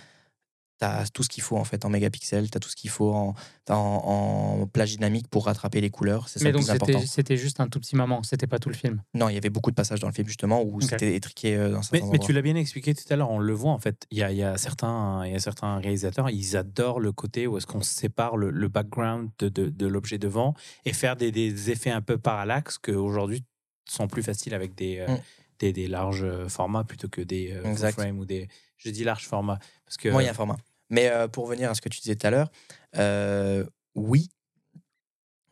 tu 0.79 0.85
as 0.85 1.05
tout 1.13 1.23
ce 1.23 1.29
qu'il 1.29 1.43
faut 1.43 1.57
en 1.57 1.63
fait 1.63 1.85
en 1.85 1.89
mégapixels, 1.89 2.49
tu 2.49 2.57
as 2.57 2.59
tout 2.59 2.69
ce 2.69 2.75
qu'il 2.75 2.89
faut 2.89 3.13
en, 3.13 3.35
en, 3.69 3.73
en 3.75 4.67
plage 4.67 4.91
dynamique 4.91 5.27
pour 5.29 5.45
rattraper 5.45 5.81
les 5.81 5.89
couleurs. 5.89 6.29
C'est 6.29 6.39
ça 6.39 6.45
Mais 6.45 6.51
le 6.51 6.57
donc, 6.59 6.63
plus 6.65 6.71
important. 6.71 6.99
c'était 6.99 7.07
c'était 7.07 7.37
juste 7.37 7.59
un 7.59 7.67
tout 7.67 7.79
petit 7.79 7.95
moment. 7.95 8.23
C'était 8.23 8.47
pas 8.47 8.59
tout 8.59 8.69
le 8.69 8.75
film. 8.75 9.01
Non, 9.13 9.29
il 9.29 9.35
y 9.35 9.37
avait 9.37 9.49
beaucoup 9.49 9.69
de 9.71 9.75
passages 9.75 9.99
dans 9.99 10.07
le 10.07 10.13
film 10.13 10.27
justement 10.27 10.61
où 10.61 10.75
Ok. 10.77 10.83
c'était 10.89 11.15
étriqué 11.15 11.55
euh, 11.55 11.71
dans 11.71 11.81
certains 11.81 11.97
Mais, 11.97 12.01
mais 12.01 12.07
endroits. 12.15 12.25
tu 12.25 12.33
l'as 12.33 12.41
bien 12.41 12.55
expliqué 12.55 12.93
tout 12.93 13.03
à 13.09 13.15
l'heure, 13.15 13.29
on 13.31 13.39
le 13.39 13.53
voit 13.53 13.71
en 13.71 13.79
fait. 13.79 14.05
Il 14.11 14.17
y 14.17 14.23
a, 14.23 14.31
il 14.31 14.37
y 14.37 14.43
a 14.43 14.57
certains, 14.57 15.25
il 15.25 15.31
y 15.31 15.35
a 15.35 15.39
certains 15.39 15.77
réalisateurs, 15.77 16.29
ils 16.29 16.57
adorent 16.57 16.99
le 16.99 17.11
côté 17.11 17.47
où 17.47 17.57
est-ce 17.57 17.67
qu'on 17.67 17.81
sépare 17.81 18.37
le, 18.37 18.49
le 18.51 18.67
background 18.67 19.29
de, 19.39 19.49
de, 19.49 19.69
de 19.69 19.87
l'objet 19.87 20.17
devant 20.17 20.53
et 20.85 20.93
faire 20.93 21.15
des, 21.15 21.31
des 21.31 21.71
effets 21.71 21.91
un 21.91 22.01
peu 22.01 22.17
parallaxes 22.17 22.77
qui 22.77 22.91
aujourd'hui 22.91 23.43
sont 23.89 24.07
plus 24.07 24.23
faciles 24.23 24.53
avec 24.53 24.75
des, 24.75 24.99
euh, 24.99 25.07
Mm. 25.13 25.19
Des, 25.59 25.73
des 25.73 25.87
larges 25.87 26.25
formats 26.47 26.83
plutôt 26.83 27.07
que 27.09 27.21
des 27.21 27.51
euh, 27.51 27.61
full 27.61 27.71
Exact. 27.71 27.93
frame 27.93 28.19
ou 28.19 28.25
des. 28.25 28.47
Je 28.77 28.89
dis 28.89 29.03
large 29.03 29.25
format 29.27 29.59
parce 29.85 29.97
que 29.97 30.09
moyen 30.09 30.33
format. 30.33 30.57
Mais 30.89 31.09
euh, 31.09 31.27
pour 31.27 31.45
revenir 31.45 31.69
à 31.71 31.75
ce 31.75 31.81
que 31.81 31.89
tu 31.89 31.99
disais 32.01 32.15
tout 32.15 32.27
à 32.27 32.29
l'heure, 32.29 32.51
euh, 32.97 33.65
oui. 33.95 34.29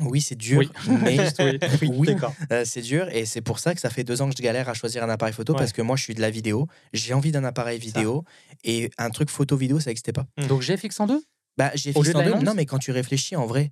Oui, 0.03 0.19
c'est 0.19 0.35
dur, 0.35 0.59
Oui. 0.59 0.69
mais 1.03 1.17
oui, 1.89 2.07
D'accord. 2.07 2.33
euh, 2.51 2.63
c'est 2.65 2.81
dur 2.81 3.07
et 3.09 3.25
c'est 3.25 3.41
pour 3.41 3.59
ça 3.59 3.75
que 3.75 3.79
ça 3.81 3.91
fait 3.91 4.03
deux 4.03 4.21
ans 4.23 4.29
que 4.29 4.35
je 4.35 4.41
galère 4.41 4.67
à 4.67 4.73
choisir 4.73 5.03
un 5.03 5.09
appareil 5.09 5.33
photo 5.33 5.53
Ouais. 5.53 5.59
parce 5.59 5.73
que 5.73 5.81
moi 5.83 5.95
je 5.95 6.03
suis 6.03 6.15
de 6.15 6.21
la 6.21 6.31
vidéo, 6.31 6.67
j'ai 6.91 7.13
envie 7.13 7.31
d'un 7.31 7.43
appareil 7.43 7.77
vidéo 7.77 8.23
et 8.63 8.89
un 8.97 9.11
truc 9.11 9.29
photo 9.29 9.55
vidéo 9.55 9.79
ça 9.79 9.91
n'existait 9.91 10.11
pas. 10.13 10.25
Mm. 10.37 10.47
Donc, 10.47 10.61
GFX 10.63 10.99
en 11.01 11.07
deux? 11.07 11.23
Bah 11.57 11.71
deux. 11.75 11.91
Lemons 12.13 12.41
Non 12.41 12.53
mais 12.55 12.65
quand 12.65 12.79
tu 12.79 12.91
réfléchis 12.91 13.35
en 13.35 13.45
vrai, 13.45 13.71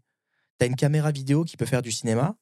t'as 0.60 0.68
une 0.68 0.76
caméra 0.76 1.12
vidéo 1.12 1.46
qui 1.46 1.58
peut 1.58 1.66
faire 1.66 1.82
du 1.82 1.92
cinéma. 1.92 2.36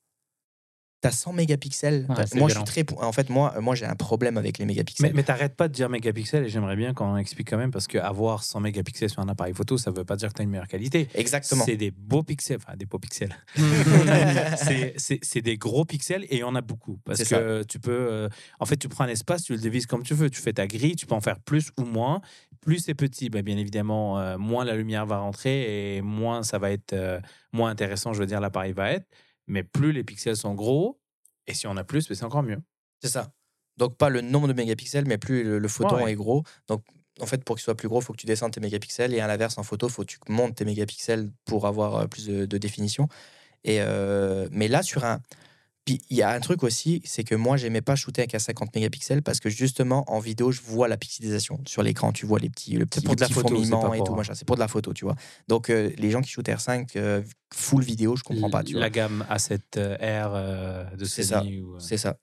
T'as 0.99 1.11
100 1.11 1.31
mégapixels. 1.33 2.07
Ouais, 2.09 2.15
T'as- 2.15 2.35
moi, 2.39 2.49
je 2.49 2.55
suis 2.55 2.63
très. 2.63 2.83
En 2.97 3.11
fait, 3.11 3.29
moi, 3.29 3.53
moi 3.61 3.75
j'ai 3.75 3.85
un 3.85 3.95
problème 3.95 4.35
avec 4.37 4.57
les 4.57 4.65
mégapixels. 4.65 5.05
Mais, 5.07 5.13
mais 5.13 5.23
t'arrêtes 5.23 5.55
pas 5.55 5.67
de 5.67 5.73
dire 5.73 5.89
mégapixels 5.89 6.45
et 6.45 6.49
j'aimerais 6.49 6.75
bien 6.75 6.93
qu'on 6.95 7.15
explique 7.17 7.49
quand 7.51 7.57
même 7.57 7.69
parce 7.69 7.85
qu'avoir 7.85 8.43
100 8.43 8.59
mégapixels 8.61 9.11
sur 9.11 9.21
un 9.21 9.29
appareil 9.29 9.53
photo, 9.53 9.77
ça 9.77 9.91
veut 9.91 10.05
pas 10.05 10.15
dire 10.15 10.29
que 10.29 10.33
tu 10.33 10.41
as 10.41 10.43
une 10.43 10.49
meilleure 10.49 10.67
qualité. 10.67 11.07
Exactement. 11.13 11.63
C'est 11.65 11.77
des 11.77 11.91
beaux 11.91 12.23
pixels, 12.23 12.57
enfin 12.57 12.75
des 12.75 12.85
beaux 12.87 12.97
pixels. 12.97 13.35
C'est- 14.97 15.41
des 15.41 15.57
gros 15.57 15.85
pixels 15.85 16.23
et 16.25 16.37
il 16.37 16.39
y 16.39 16.43
en 16.43 16.55
a 16.55 16.61
beaucoup. 16.61 16.99
Parce 17.05 17.19
que 17.23 17.63
tu 17.63 17.79
peux. 17.79 17.91
euh, 17.91 18.29
en 18.59 18.65
fait, 18.65 18.77
tu 18.77 18.89
prends 18.89 19.03
un 19.03 19.07
espace, 19.09 19.43
tu 19.43 19.53
le 19.53 19.59
divises 19.59 19.85
comme 19.85 20.03
tu 20.03 20.13
veux. 20.13 20.29
Tu 20.29 20.41
fais 20.41 20.53
ta 20.53 20.67
grille, 20.67 20.95
tu 20.95 21.05
peux 21.05 21.15
en 21.15 21.21
faire 21.21 21.39
plus 21.39 21.71
ou 21.77 21.83
moins. 21.83 22.21
Plus 22.61 22.79
c'est 22.79 22.95
petit, 22.95 23.29
ben, 23.29 23.43
bien 23.43 23.57
évidemment, 23.57 24.19
euh, 24.19 24.37
moins 24.37 24.65
la 24.65 24.75
lumière 24.75 25.05
va 25.05 25.19
rentrer 25.19 25.95
et 25.97 26.01
moins 26.01 26.43
ça 26.43 26.57
va 26.57 26.71
être 26.71 26.93
euh, 26.93 27.19
moins 27.53 27.69
intéressant, 27.69 28.13
je 28.13 28.19
veux 28.19 28.25
dire, 28.25 28.41
l'appareil 28.41 28.73
va 28.73 28.91
être. 28.93 29.05
Mais 29.47 29.63
plus 29.63 29.91
les 29.91 30.03
pixels 30.03 30.35
sont 30.37 30.53
gros, 30.53 30.99
et 31.47 31.53
si 31.53 31.67
on 31.67 31.77
a 31.77 31.83
plus, 31.83 32.07
ben, 32.07 32.15
c'est 32.15 32.25
encore 32.25 32.43
mieux. 32.43 32.61
C'est 33.01 33.09
ça. 33.09 33.31
Donc, 33.77 33.95
pas 33.95 34.09
le 34.09 34.21
nombre 34.21 34.47
de 34.47 34.53
mégapixels, 34.53 35.05
mais 35.07 35.17
plus 35.17 35.43
le, 35.43 35.59
le 35.59 35.67
photon 35.67 35.97
Ouais, 35.97 36.03
ouais. 36.03 36.11
est 36.13 36.15
gros. 36.15 36.43
Donc, 36.67 36.83
en 37.19 37.25
fait, 37.25 37.43
pour 37.43 37.55
qu'il 37.55 37.63
soit 37.63 37.75
plus 37.75 37.87
gros, 37.87 38.01
il 38.01 38.03
faut 38.03 38.13
que 38.13 38.17
tu 38.19 38.25
descendes 38.27 38.51
tes 38.51 38.59
mégapixels. 38.59 39.13
Et 39.13 39.19
à 39.19 39.27
l'inverse, 39.27 39.57
en 39.57 39.63
photo, 39.63 39.87
il 39.87 39.91
faut 39.91 40.03
que 40.03 40.11
tu 40.11 40.17
montes 40.29 40.55
tes 40.55 40.65
mégapixels 40.65 41.31
pour 41.45 41.65
avoir 41.67 41.95
euh, 41.95 42.07
plus 42.07 42.25
de, 42.27 42.45
de 42.45 42.57
définition. 42.57 43.07
Et, 43.63 43.77
euh, 43.81 44.47
mais 44.51 44.67
là, 44.67 44.83
sur 44.83 45.05
un. 45.05 45.21
Puis, 45.87 46.01
il 46.09 46.17
y 46.17 46.21
a 46.21 46.31
un 46.31 46.39
truc 46.41 46.63
aussi, 46.63 47.01
c'est 47.05 47.23
que 47.23 47.33
moi, 47.33 47.55
j'aimais 47.55 47.79
pas 47.79 47.95
shooter 47.95 48.23
avec 48.23 48.35
un 48.35 48.39
50 48.39 48.75
mégapixels 48.75 49.21
parce 49.21 49.39
que 49.39 49.49
justement, 49.49 50.03
en 50.11 50.19
vidéo, 50.19 50.51
je 50.51 50.59
vois 50.61 50.89
la 50.89 50.97
pixelisation. 50.97 51.61
Sur 51.65 51.81
l'écran, 51.81 52.11
tu 52.11 52.25
vois 52.25 52.39
les 52.39 52.49
petits, 52.49 52.73
le 52.73 52.85
petit, 52.85 52.99
pour 52.99 53.15
de 53.15 53.21
la 53.21 53.29
photo, 53.29 53.47
fourmillement 53.47 53.93
et 53.93 54.03
tout. 54.03 54.13
machin. 54.13 54.33
C'est 54.35 54.45
pour 54.45 54.57
de 54.57 54.59
la 54.59 54.67
photo, 54.67 54.91
tu 54.91 55.05
vois. 55.05 55.15
Donc, 55.47 55.69
euh, 55.69 55.89
les 55.97 56.11
gens 56.11 56.19
qui 56.19 56.29
shootent 56.29 56.49
R5 56.49 56.89
euh, 56.97 57.21
full 57.53 57.85
vidéo, 57.85 58.17
je 58.17 58.23
comprends 58.23 58.49
pas, 58.49 58.65
tu 58.65 58.73
vois. 58.73 58.81
La 58.81 58.89
gamme 58.89 59.25
A7R 59.31 59.69
euh, 59.77 60.83
de 60.97 61.05
C'est 61.05 61.23
Sony. 61.23 61.61
ou, 61.61 61.79
C'est 61.79 61.97
ça. 61.97 62.17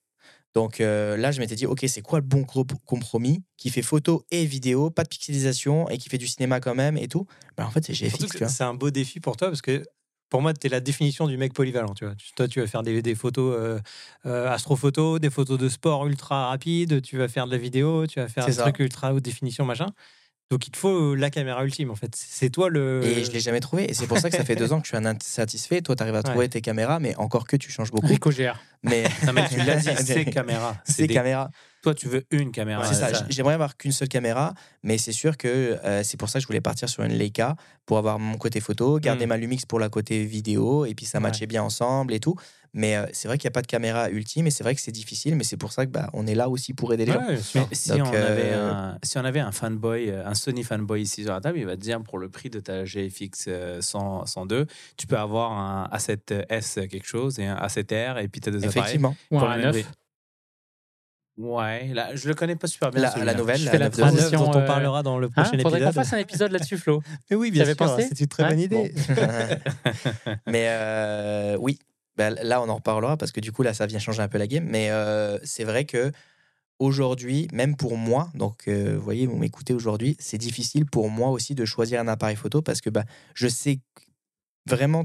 Donc 0.52 0.80
euh, 0.80 1.16
là, 1.16 1.32
je 1.32 1.40
m'étais 1.40 1.56
dit, 1.56 1.66
ok, 1.66 1.84
c'est 1.88 2.00
quoi 2.00 2.20
le 2.20 2.24
bon 2.24 2.42
gros 2.42 2.64
compromis 2.84 3.42
qui 3.56 3.70
fait 3.70 3.82
photo 3.82 4.24
et 4.30 4.46
vidéo, 4.46 4.90
pas 4.90 5.02
de 5.02 5.08
pixelisation 5.08 5.88
et 5.88 5.98
qui 5.98 6.08
fait 6.08 6.18
du 6.18 6.28
cinéma 6.28 6.60
quand 6.60 6.76
même 6.76 6.96
et 6.96 7.08
tout? 7.08 7.26
Bah, 7.56 7.66
En 7.66 7.70
fait, 7.70 7.84
c'est 7.84 7.92
GFX. 7.92 8.46
C'est 8.46 8.62
un 8.62 8.74
beau 8.74 8.90
défi 8.90 9.18
pour 9.18 9.36
toi 9.36 9.48
parce 9.48 9.62
que 9.62 9.82
pour 10.34 10.42
moi, 10.42 10.52
tu 10.52 10.66
es 10.66 10.70
la 10.70 10.80
définition 10.80 11.28
du 11.28 11.36
mec 11.36 11.52
polyvalent. 11.52 11.94
Tu 11.94 12.04
vois. 12.04 12.14
Toi, 12.34 12.48
tu 12.48 12.58
vas 12.60 12.66
faire 12.66 12.82
des, 12.82 13.02
des 13.02 13.14
photos 13.14 13.54
euh, 13.56 13.78
euh, 14.26 14.50
astrophotos, 14.50 15.20
des 15.20 15.30
photos 15.30 15.56
de 15.60 15.68
sport 15.68 16.08
ultra 16.08 16.48
rapides, 16.48 17.02
tu 17.02 17.16
vas 17.16 17.28
faire 17.28 17.46
de 17.46 17.52
la 17.52 17.56
vidéo, 17.56 18.08
tu 18.08 18.18
vas 18.18 18.26
faire 18.26 18.44
des 18.44 18.54
ça. 18.54 18.62
trucs 18.62 18.80
ultra 18.80 19.14
haute 19.14 19.22
définition, 19.22 19.64
machin. 19.64 19.86
Donc, 20.50 20.66
il 20.66 20.70
te 20.70 20.76
faut 20.76 21.14
la 21.14 21.30
caméra 21.30 21.64
ultime, 21.64 21.90
en 21.90 21.94
fait. 21.96 22.14
C'est 22.14 22.50
toi 22.50 22.68
le. 22.68 23.02
Et 23.02 23.24
je 23.24 23.32
l'ai 23.32 23.40
jamais 23.40 23.60
trouvé. 23.60 23.90
Et 23.90 23.94
c'est 23.94 24.06
pour 24.06 24.18
ça 24.18 24.28
que 24.30 24.36
ça 24.36 24.44
fait 24.44 24.56
deux 24.56 24.72
ans 24.72 24.80
que 24.80 24.86
je 24.86 24.90
suis 24.90 24.96
un 24.96 25.06
insatisfait. 25.06 25.80
Toi, 25.80 25.96
tu 25.96 26.02
arrives 26.02 26.14
à 26.14 26.22
trouver 26.22 26.40
Ouais. 26.40 26.48
tes 26.48 26.60
caméras, 26.60 27.00
mais 27.00 27.16
encore 27.16 27.46
que 27.46 27.56
tu 27.56 27.70
changes 27.72 27.90
beaucoup. 27.90 28.06
Rico 28.06 28.30
GR. 28.30 28.54
Mais 28.82 29.04
Non, 29.26 29.32
mais 29.32 29.48
tu 29.48 29.56
l'as 29.56 29.76
dit, 29.76 29.88
c'est 30.04 30.24
caméra. 30.26 30.76
c'est 30.84 31.06
des- 31.06 31.14
caméra. 31.14 31.50
Toi, 31.82 31.94
tu 31.94 32.08
veux 32.08 32.24
une 32.30 32.50
caméra. 32.52 32.84
c'est 32.86 32.94
ça. 32.94 33.24
J'aimerais 33.28 33.54
avoir 33.54 33.76
qu'une 33.76 33.92
seule 33.92 34.08
caméra, 34.08 34.54
mais 34.82 34.96
c'est 34.98 35.12
sûr 35.12 35.36
que 35.36 35.48
euh, 35.84 36.02
c'est 36.02 36.16
pour 36.18 36.28
ça 36.28 36.38
que 36.38 36.42
je 36.42 36.46
voulais 36.46 36.60
partir 36.62 36.88
sur 36.88 37.02
une 37.02 37.12
Leica 37.12 37.56
pour 37.86 37.98
avoir 37.98 38.18
mon 38.18 38.36
côté 38.38 38.60
photo, 38.60 38.98
garder 38.98 39.26
Mm. 39.26 39.28
ma 39.30 39.36
Lumix 39.38 39.66
pour 39.66 39.78
la 39.80 39.88
côté 39.88 40.24
vidéo, 40.24 40.84
et 40.86 40.94
puis 40.94 41.04
ça 41.06 41.18
Ouais. 41.18 41.22
matchait 41.22 41.46
bien 41.46 41.62
ensemble 41.62 42.12
et 42.14 42.20
tout. 42.20 42.36
Mais 42.76 42.96
euh, 42.96 43.06
c'est 43.12 43.28
vrai 43.28 43.38
qu'il 43.38 43.46
n'y 43.46 43.52
a 43.52 43.56
pas 43.56 43.62
de 43.62 43.68
caméra 43.68 44.10
ultime, 44.10 44.46
et 44.48 44.50
c'est 44.50 44.64
vrai 44.64 44.74
que 44.74 44.80
c'est 44.80 44.90
difficile, 44.92 45.36
mais 45.36 45.44
c'est 45.44 45.56
pour 45.56 45.72
ça 45.72 45.86
que 45.86 45.90
bah, 45.92 46.10
on 46.12 46.26
est 46.26 46.34
là 46.34 46.48
aussi 46.48 46.74
pour 46.74 46.92
aider 46.92 47.06
les 47.06 47.12
gens. 47.12 47.20
Ouais, 47.20 47.34
bien 47.34 47.42
sûr. 47.42 47.66
Mais 47.70 47.74
si, 47.76 47.90
Donc, 47.90 48.00
on 48.08 48.08
avait 48.10 48.50
euh, 48.52 48.70
un, 48.72 48.98
si 49.04 49.16
on 49.16 49.24
avait 49.24 49.38
un 49.40 49.52
fanboy, 49.52 50.10
euh, 50.10 50.26
un 50.26 50.34
Sony 50.34 50.64
fanboy 50.64 51.02
ici 51.02 51.22
sur 51.22 51.32
la 51.32 51.40
table, 51.40 51.56
il 51.58 51.66
va 51.66 51.76
te 51.76 51.80
dire 51.80 52.02
pour 52.02 52.18
le 52.18 52.28
prix 52.28 52.50
de 52.50 52.58
ta 52.60 52.84
GFX 52.84 53.44
euh, 53.48 53.80
100, 53.80 54.26
102, 54.26 54.66
tu 54.96 55.06
peux 55.06 55.16
avoir 55.16 55.52
un 55.52 55.88
A7S 55.96 56.88
quelque 56.88 57.06
chose 57.06 57.38
et 57.38 57.46
un 57.46 57.56
A7R 57.56 58.22
et 58.22 58.26
puis 58.28 58.40
tu 58.40 58.48
as 58.48 58.52
deux 58.52 58.58
appareils. 58.58 58.78
Effectivement. 58.80 59.16
Ou 59.30 59.38
Pour 59.38 59.48
un 59.48 59.56
la 59.56 59.56
même 59.56 59.72
9. 59.74 59.82
prix. 59.84 59.92
Ouais, 61.36 61.88
là, 61.94 62.14
je 62.14 62.28
le 62.28 62.34
connais 62.34 62.54
pas 62.54 62.68
super 62.68 62.90
bien. 62.92 63.02
La, 63.24 63.34
nouvelle, 63.34 63.58
Je 63.58 63.64
la 63.64 63.70
fais 63.72 63.78
la 63.78 63.86
9 63.88 63.96
de 63.96 64.02
Un 64.02 64.06
transition. 64.06 64.38
dont 64.44 64.50
on 64.52 64.60
euh, 64.60 64.66
parlera 64.66 65.02
dans 65.02 65.18
le 65.18 65.26
Hein, 65.26 65.30
prochain 65.42 65.50
faudrait 65.62 65.62
qu'on 65.80 65.86
épisode. 65.86 65.94
fasse 65.94 66.12
un 66.12 66.18
épisode 66.18 66.52
là-dessus, 66.52 66.76
Flo. 66.78 67.02
Mais 67.30 67.36
oui, 67.36 67.50
bien 67.50 67.64
sûr, 67.64 67.74
c'est 67.98 68.20
une 68.20 68.26
très 68.28 68.44
Ouais, 68.44 68.48
bonne 68.50 68.60
idée. 68.60 68.94
mais 70.46 70.66
euh, 70.68 71.56
oui. 71.58 71.78
Bah, 72.16 72.30
là, 72.30 72.62
on 72.62 72.68
en 72.68 72.76
reparlera 72.76 73.16
parce 73.16 73.32
que 73.32 73.40
du 73.40 73.52
coup, 73.52 73.62
là, 73.62 73.74
ça 73.74 73.86
vient 73.86 73.98
changer 73.98 74.22
un 74.22 74.28
peu 74.28 74.38
la 74.38 74.46
game. 74.46 74.64
Mais 74.64 74.90
euh, 74.90 75.38
c'est 75.42 75.64
vrai 75.64 75.84
que 75.84 76.12
aujourd'hui, 76.78 77.48
même 77.52 77.76
pour 77.76 77.96
moi, 77.96 78.30
donc 78.34 78.68
euh, 78.68 78.94
vous 78.96 79.02
voyez, 79.02 79.26
vous 79.26 79.36
m'écoutez 79.36 79.74
aujourd'hui, 79.74 80.16
c'est 80.20 80.38
difficile 80.38 80.86
pour 80.86 81.10
moi 81.10 81.30
aussi 81.30 81.54
de 81.54 81.64
choisir 81.64 82.00
un 82.00 82.08
appareil 82.08 82.36
photo 82.36 82.62
parce 82.62 82.80
que 82.80 82.90
bah, 82.90 83.04
je 83.34 83.48
sais 83.48 83.80
vraiment 84.66 85.04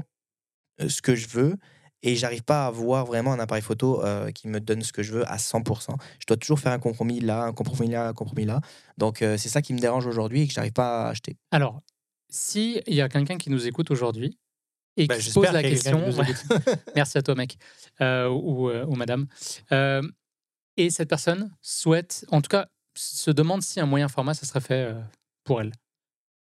euh, 0.80 0.88
ce 0.88 1.02
que 1.02 1.14
je 1.14 1.28
veux 1.28 1.56
et 2.02 2.16
j'arrive 2.16 2.42
pas 2.42 2.66
à 2.66 2.70
voir 2.70 3.04
vraiment 3.04 3.32
un 3.32 3.38
appareil 3.38 3.62
photo 3.62 4.02
qui 4.34 4.48
me 4.48 4.58
donne 4.58 4.82
ce 4.82 4.90
que 4.90 5.02
je 5.02 5.12
veux 5.12 5.30
à 5.30 5.36
100%. 5.36 5.96
Je 6.18 6.26
dois 6.26 6.38
toujours 6.38 6.58
faire 6.58 6.72
un 6.72 6.78
compromis 6.78 7.20
là, 7.20 7.42
un 7.42 7.52
compromis 7.52 7.90
là, 7.90 8.08
un 8.08 8.14
compromis 8.14 8.46
là. 8.46 8.62
Donc 8.96 9.18
c'est 9.18 9.50
ça 9.50 9.60
qui 9.60 9.74
me 9.74 9.78
dérange 9.78 10.06
aujourd'hui 10.06 10.40
et 10.40 10.46
que 10.46 10.54
j'arrive 10.54 10.72
pas 10.72 11.04
à 11.04 11.08
acheter. 11.10 11.36
Alors, 11.50 11.82
si 12.30 12.80
il 12.86 12.94
y 12.94 13.02
a 13.02 13.10
quelqu'un 13.10 13.36
qui 13.36 13.50
nous 13.50 13.66
écoute 13.66 13.90
aujourd'hui 13.90 14.38
et 15.02 15.06
Bah, 15.06 15.16
qui 15.16 15.22
se 15.22 15.34
pose 15.34 15.50
la 15.50 15.62
question, 15.62 16.04
merci 16.96 17.18
à 17.18 17.22
toi 17.22 17.34
mec 17.34 17.56
euh, 18.00 18.28
ou, 18.28 18.68
euh, 18.68 18.84
ou 18.86 18.94
madame, 18.94 19.26
Euh, 19.72 20.02
et 20.76 20.90
cette 20.90 21.08
personne 21.08 21.50
souhaite, 21.62 22.24
en 22.30 22.40
tout 22.40 22.48
cas, 22.48 22.68
se 22.94 23.30
demande 23.30 23.62
si 23.62 23.80
un 23.80 23.86
moyen 23.86 24.08
format 24.08 24.34
ça 24.34 24.46
serait 24.46 24.60
fait 24.60 24.94
pour 25.44 25.60
elle. 25.60 25.72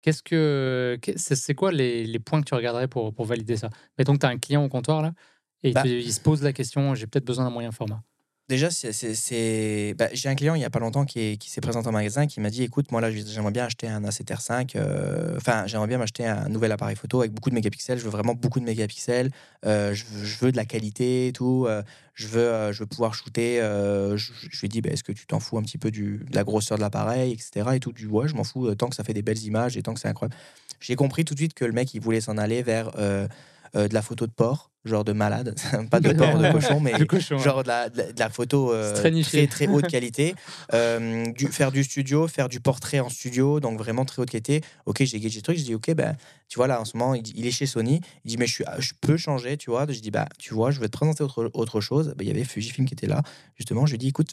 Qu'est-ce 0.01 0.21
que 0.23 0.97
c'est 1.15 1.55
quoi 1.55 1.71
les, 1.71 2.05
les 2.05 2.19
points 2.19 2.41
que 2.41 2.45
tu 2.47 2.53
regarderais 2.53 2.87
pour, 2.87 3.13
pour 3.13 3.25
valider 3.25 3.55
ça? 3.57 3.69
Mettons 3.97 4.13
que 4.13 4.19
tu 4.19 4.25
as 4.25 4.29
un 4.29 4.37
client 4.37 4.63
au 4.63 4.69
comptoir 4.69 5.01
là 5.01 5.13
et 5.63 5.71
Bah. 5.71 5.83
il 5.85 6.13
se 6.13 6.19
pose 6.19 6.43
la 6.43 6.51
question 6.53 6.93
j'ai 6.95 7.07
peut-être 7.07 7.25
besoin 7.25 7.45
d'un 7.45 7.51
moyen 7.51 7.71
format. 7.71 8.03
Déjà, 8.49 8.69
c'est- 8.69 9.93
bah, 9.97 10.09
j'ai 10.11 10.27
un 10.27 10.35
client 10.35 10.53
il 10.53 10.61
y 10.61 10.65
a 10.65 10.69
pas 10.69 10.79
longtemps 10.79 11.05
qui, 11.05 11.19
est- 11.21 11.37
qui 11.37 11.49
s'est 11.49 11.61
présenté 11.61 11.87
en 11.87 11.93
magasin 11.93 12.27
qui 12.27 12.41
m'a 12.41 12.49
dit 12.49 12.63
écoute, 12.63 12.91
moi 12.91 12.99
là, 12.99 13.09
j'aimerais 13.09 13.51
bien 13.53 13.63
acheter 13.65 13.87
un 13.87 14.03
A7R5. 14.03 14.75
euh, 14.75 15.37
Enfin, 15.37 15.65
j'aimerais 15.65 15.87
bien 15.87 15.97
m'acheter 15.97 16.25
un 16.27 16.49
nouvel 16.49 16.73
appareil 16.73 16.97
photo 16.97 17.21
avec 17.21 17.31
beaucoup 17.31 17.49
de 17.49 17.55
mégapixels. 17.55 17.97
Je 17.99 18.03
veux 18.03 18.09
vraiment 18.09 18.33
beaucoup 18.35 18.59
de 18.59 18.65
mégapixels. 18.65 19.31
euh, 19.65 19.93
je, 19.93 20.03
veux, 20.41 20.51
de 20.51 20.57
la 20.57 20.65
qualité 20.65 21.27
et 21.29 21.31
tout. 21.31 21.65
euh, 21.69 21.83
je, 22.15 22.27
veux, 22.27 22.41
euh, 22.41 22.73
je 22.73 22.79
veux 22.79 22.85
pouvoir 22.85 23.13
shooter. 23.15 23.59
je, 23.61 24.31
lui 24.59 24.65
ai 24.65 24.67
dit 24.67 24.81
bah, 24.81 24.89
est-ce 24.91 25.03
que 25.05 25.13
tu 25.13 25.25
t'en 25.25 25.39
fous 25.39 25.57
un 25.57 25.61
petit 25.63 25.77
peu 25.77 25.89
de 25.89 26.19
la 26.33 26.43
grosseur 26.43 26.77
de 26.77 26.83
l'appareil, 26.83 27.31
etc. 27.31 27.75
Et 27.75 27.79
tout. 27.79 27.93
Du 27.93 28.07
ouais, 28.07 28.27
je 28.27 28.35
m'en 28.35 28.43
fous 28.43 28.75
tant 28.75 28.89
que 28.89 28.95
ça 28.97 29.05
fait 29.05 29.13
des 29.13 29.21
belles 29.21 29.41
images 29.43 29.77
et 29.77 29.81
tant 29.81 29.93
que 29.93 30.01
c'est 30.01 30.09
incroyable. 30.09 30.35
J'ai 30.81 30.97
compris 30.97 31.23
tout 31.23 31.33
de 31.33 31.39
suite 31.39 31.53
que 31.53 31.63
le 31.63 31.71
mec, 31.71 31.93
il 31.93 32.01
voulait 32.01 32.19
s'en 32.19 32.37
aller 32.37 32.61
vers 32.61 32.91
euh, 33.75 33.87
de 33.87 33.93
la 33.93 34.01
photo 34.01 34.27
de 34.27 34.31
porc, 34.31 34.71
genre 34.85 35.03
de 35.03 35.13
malade. 35.13 35.55
pas 35.91 35.99
de 35.99 36.13
porc, 36.13 36.37
de 36.37 36.51
cochon, 36.51 36.79
mais 36.79 36.91
Le 36.97 37.05
cochon, 37.05 37.37
genre 37.37 37.63
de 37.63 37.67
la, 37.67 37.89
de 37.89 37.97
la- 37.97 38.11
de 38.11 38.19
la 38.19 38.29
photo 38.29 38.71
euh, 38.71 38.93
très 38.93 39.11
très, 39.23 39.47
très 39.47 39.67
haute 39.67 39.87
qualité. 39.89 40.35
Euh, 40.73 41.25
du, 41.31 41.47
faire 41.47 41.71
du 41.71 41.83
studio, 41.83 42.27
faire 42.27 42.49
du 42.49 42.59
portrait 42.59 42.99
en 42.99 43.09
studio, 43.09 43.59
donc 43.59 43.77
vraiment 43.77 44.05
très 44.05 44.21
haute 44.21 44.29
qualité. 44.29 44.61
Ok, 44.85 45.03
j'ai 45.03 45.19
gagé 45.19 45.37
le 45.37 45.41
truc, 45.41 45.57
je 45.57 45.63
dis 45.63 45.75
ok, 45.75 45.93
ben, 45.93 46.15
tu 46.47 46.57
vois 46.57 46.67
là 46.67 46.79
en 46.79 46.85
ce 46.85 46.97
moment, 46.97 47.15
il, 47.15 47.45
est 47.45 47.51
chez 47.51 47.65
Sony. 47.65 48.01
Il 48.25 48.29
dit 48.29 48.37
mais 48.37 48.47
je, 48.47 48.53
suis, 48.53 48.65
je 48.79 48.93
peux 49.01 49.17
changer, 49.17 49.57
tu 49.57 49.69
vois. 49.69 49.85
Je 49.89 49.99
dis 49.99 50.11
bah 50.11 50.27
tu 50.37 50.53
vois, 50.53 50.71
je 50.71 50.79
vais 50.79 50.87
te 50.87 50.97
présenter 50.97 51.23
autre, 51.23 51.49
autre 51.53 51.81
chose. 51.81 52.13
Ben, 52.17 52.25
il 52.25 52.27
y 52.27 52.31
avait 52.31 52.43
Fujifilm 52.43 52.87
qui 52.87 52.93
était 52.93 53.07
là, 53.07 53.21
justement. 53.55 53.85
Je 53.85 53.91
lui 53.91 53.97
dis 53.97 54.09
écoute, 54.09 54.31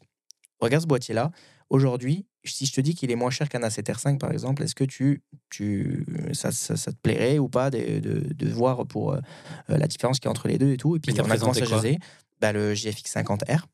regarde 0.61 0.83
ce 0.83 0.88
boîtier 0.88 1.14
là. 1.14 1.31
Aujourd'hui, 1.70 2.26
si 2.44 2.66
je 2.66 2.72
te 2.72 2.80
dis 2.80 2.94
qu'il 2.94 3.11
est 3.11 3.16
moins 3.16 3.30
cher 3.30 3.48
qu'un 3.48 3.61
A7R5 3.61 4.18
par 4.18 4.33
exemple, 4.33 4.62
est-ce 4.62 4.74
que 4.74 4.85
tu, 4.85 5.22
tu, 5.50 6.04
ça, 6.33 6.50
ça, 6.52 6.76
ça 6.76 6.90
te 6.92 6.96
plairait 7.00 7.38
ou 7.38 7.48
pas 7.48 7.70
de, 7.70 8.00
de, 8.00 8.33
de 8.35 8.48
voir 8.48 8.87
pour 8.87 9.12
euh, 9.12 9.20
la 9.68 9.87
différence 9.87 10.18
qu'il 10.18 10.26
y 10.26 10.28
a 10.28 10.33
entre 10.33 10.48
les 10.48 10.59
deux 10.59 10.72
et 10.72 10.76
tout? 10.76 10.96
Et 10.96 11.00
puis 11.00 11.12
on 11.20 11.30
a 11.30 11.38
commencé 11.38 11.62
à 11.62 11.64
jaser. 11.66 11.98
Bah, 12.40 12.52
le 12.52 12.74
GFX 12.74 13.14
50R 13.14 13.64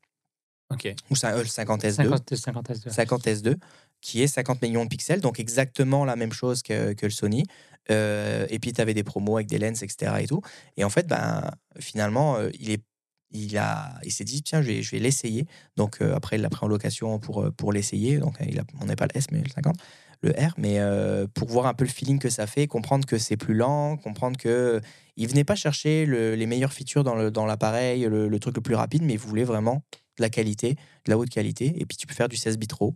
Ok. 0.69 0.93
ou 1.09 1.15
ça- 1.15 1.33
euh, 1.33 1.39
le 1.43 1.45
50S2. 1.47 1.91
50, 1.93 2.35
50 2.35 2.69
S2. 2.71 2.89
50S2, 2.91 3.55
qui 4.01 4.21
est 4.21 4.27
50 4.27 4.61
millions 4.61 4.83
de 4.83 4.89
pixels, 4.89 5.21
donc 5.21 5.39
exactement 5.39 6.03
la 6.05 6.15
même 6.17 6.33
chose 6.33 6.61
que, 6.61 6.93
que 6.93 7.05
le 7.05 7.11
Sony. 7.11 7.45
Euh, 7.89 8.45
et 8.49 8.59
puis, 8.59 8.73
tu 8.73 8.81
avais 8.81 8.93
des 8.93 9.03
promos 9.05 9.37
avec 9.37 9.47
des 9.47 9.57
lens, 9.59 9.81
etc. 9.81 10.11
Et, 10.21 10.27
tout. 10.27 10.41
et 10.75 10.83
en 10.83 10.89
fait, 10.89 11.07
ben, 11.07 11.49
finalement, 11.79 12.35
euh, 12.35 12.49
il 12.59 12.69
est 12.71 12.83
il, 13.31 13.57
a, 13.57 13.93
il 14.03 14.11
s'est 14.11 14.23
dit, 14.23 14.41
tiens, 14.43 14.61
je 14.61 14.67
vais, 14.67 14.81
je 14.81 14.91
vais 14.91 14.99
l'essayer. 14.99 15.45
Donc, 15.75 16.01
euh, 16.01 16.15
après, 16.15 16.37
il 16.37 16.41
l'a 16.41 16.49
pris 16.49 16.65
en 16.65 16.69
location 16.69 17.19
pour, 17.19 17.43
euh, 17.43 17.51
pour 17.51 17.73
l'essayer. 17.73 18.17
Donc, 18.19 18.35
il 18.47 18.59
a, 18.59 18.63
on 18.81 18.85
n'est 18.85 18.95
pas 18.95 19.05
le 19.05 19.17
S, 19.17 19.25
mais 19.31 19.41
le 19.41 19.49
50, 19.49 19.75
le 20.21 20.31
R. 20.31 20.53
Mais 20.57 20.79
euh, 20.79 21.27
pour 21.33 21.47
voir 21.47 21.65
un 21.67 21.73
peu 21.73 21.83
le 21.83 21.89
feeling 21.89 22.19
que 22.19 22.29
ça 22.29 22.47
fait, 22.47 22.67
comprendre 22.67 23.05
que 23.05 23.17
c'est 23.17 23.37
plus 23.37 23.53
lent, 23.53 23.97
comprendre 23.97 24.37
que 24.37 24.81
il 25.17 25.27
venait 25.27 25.43
pas 25.43 25.55
chercher 25.55 26.05
le- 26.05 26.35
les 26.35 26.45
meilleures 26.45 26.73
features 26.73 27.03
dans 27.03 27.29
dans 27.31 27.45
l'appareil, 27.45 28.03
le, 28.05 28.39
truc 28.39 28.55
le 28.55 28.61
plus 28.61 28.75
rapide, 28.75 29.03
mais 29.03 29.13
il 29.13 29.19
voulait 29.19 29.43
vraiment 29.43 29.83
de 30.17 30.23
la 30.23 30.29
qualité, 30.29 30.73
de 31.05 31.11
la 31.11 31.17
haute 31.17 31.29
qualité. 31.29 31.73
Et 31.79 31.85
puis, 31.85 31.97
tu 31.97 32.07
peux 32.07 32.13
faire 32.13 32.29
du 32.29 32.37
16 32.37 32.57
bits 32.57 32.67
RAW. 32.79 32.95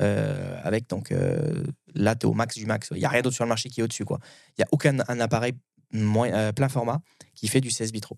euh, 0.00 0.58
avec 0.64 0.88
donc 0.88 1.12
euh, 1.12 1.64
là 1.94 2.14
tu 2.16 2.26
es 2.26 2.30
au 2.30 2.32
max 2.32 2.56
du 2.56 2.64
max 2.64 2.88
il 2.92 2.98
n'y 2.98 3.04
a 3.04 3.10
rien 3.10 3.20
d'autre 3.20 3.34
sur 3.36 3.44
le 3.44 3.48
marché 3.50 3.68
qui 3.68 3.80
est 3.80 3.82
au-dessus 3.84 4.06
quoi 4.06 4.18
il 4.56 4.60
n'y 4.60 4.64
a 4.64 4.68
aucun 4.72 4.96
un 5.06 5.20
appareil 5.20 5.52
moins, 5.92 6.32
euh, 6.32 6.50
plein 6.52 6.70
format 6.70 7.00
qui 7.34 7.46
fait 7.46 7.60
du 7.60 7.70
16 7.70 7.92
bits 7.92 8.00
RAW 8.08 8.16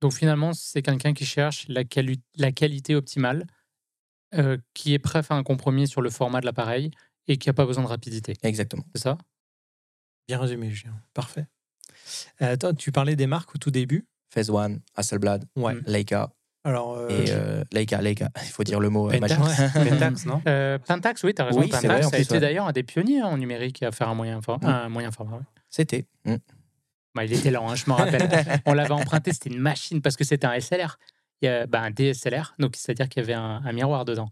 Donc 0.00 0.12
finalement, 0.12 0.52
c'est 0.54 0.82
quelqu'un 0.82 1.12
qui 1.12 1.24
cherche 1.26 1.66
la, 1.68 1.84
quali- 1.84 2.22
la 2.36 2.52
qualité 2.52 2.94
optimale, 2.94 3.46
euh, 4.34 4.56
qui 4.74 4.94
est 4.94 4.98
prêt 4.98 5.18
à 5.18 5.22
faire 5.22 5.36
un 5.36 5.42
compromis 5.42 5.86
sur 5.88 6.00
le 6.00 6.10
format 6.10 6.40
de 6.40 6.46
l'appareil 6.46 6.90
et 7.28 7.36
qui 7.36 7.48
n'a 7.48 7.52
pas 7.52 7.66
besoin 7.66 7.84
de 7.84 7.88
rapidité. 7.88 8.34
exactement 8.42 8.84
C'est 8.94 9.02
ça? 9.02 9.18
Bien 10.28 10.38
résumé, 10.38 10.70
Julien. 10.70 10.94
Parfait. 11.14 11.46
Euh, 12.40 12.52
attends, 12.54 12.72
tu 12.74 12.92
parlais 12.92 13.16
des 13.16 13.26
marques 13.26 13.54
au 13.54 13.58
tout 13.58 13.70
début. 13.70 14.06
Phase 14.32 14.48
One 14.50 14.80
Hasselblad 14.94 15.44
Ouais. 15.56 15.74
Leica 15.86 16.32
Alors, 16.64 16.94
euh, 16.96 17.08
et 17.08 17.26
euh, 17.30 17.64
Leica 17.72 18.00
Leica 18.00 18.30
il 18.42 18.48
faut 18.48 18.62
dire 18.62 18.78
le 18.80 18.88
mot 18.90 19.10
euh, 19.10 19.18
Pentax, 19.20 20.24
non? 20.26 20.40
Euh, 20.46 20.78
Pentax, 20.78 21.22
oui, 21.24 21.34
tu 21.34 21.42
as 21.42 21.46
raison. 21.46 21.60
Oui, 21.60 21.68
Pentax 21.68 21.84
vrai, 21.86 22.04
a 22.06 22.08
plus, 22.10 22.20
été 22.20 22.34
ouais. 22.34 22.40
d'ailleurs 22.40 22.66
un 22.66 22.72
des 22.72 22.84
pionniers 22.84 23.20
hein, 23.20 23.26
en 23.26 23.36
numérique 23.38 23.82
à 23.82 23.90
faire 23.90 24.08
un 24.08 24.14
moyen, 24.14 24.40
for- 24.40 24.60
un 24.64 24.88
moyen 24.88 25.10
format. 25.10 25.36
ouais. 25.38 25.42
c'était 25.68 26.06
Mm. 26.24 26.36
Bah, 27.14 27.24
il 27.24 27.32
était 27.32 27.50
lent, 27.50 27.68
hein, 27.68 27.74
je 27.74 27.84
me 27.88 27.92
rappelle. 27.94 28.28
On 28.66 28.74
l'avait 28.74 28.92
emprunté, 28.92 29.32
c'était 29.32 29.50
une 29.50 29.58
machine 29.60 30.00
parce 30.00 30.16
que 30.16 30.24
c'était 30.24 30.46
un 30.46 30.58
SLR. 30.58 30.98
Il 31.42 31.46
y 31.46 31.48
a, 31.48 31.66
bah, 31.66 31.80
un 31.80 31.90
DSLR, 31.90 32.54
donc 32.58 32.76
c'est-à-dire 32.76 33.08
qu'il 33.08 33.20
y 33.22 33.24
avait 33.24 33.34
un, 33.34 33.62
un 33.64 33.72
miroir 33.72 34.04
dedans. 34.04 34.30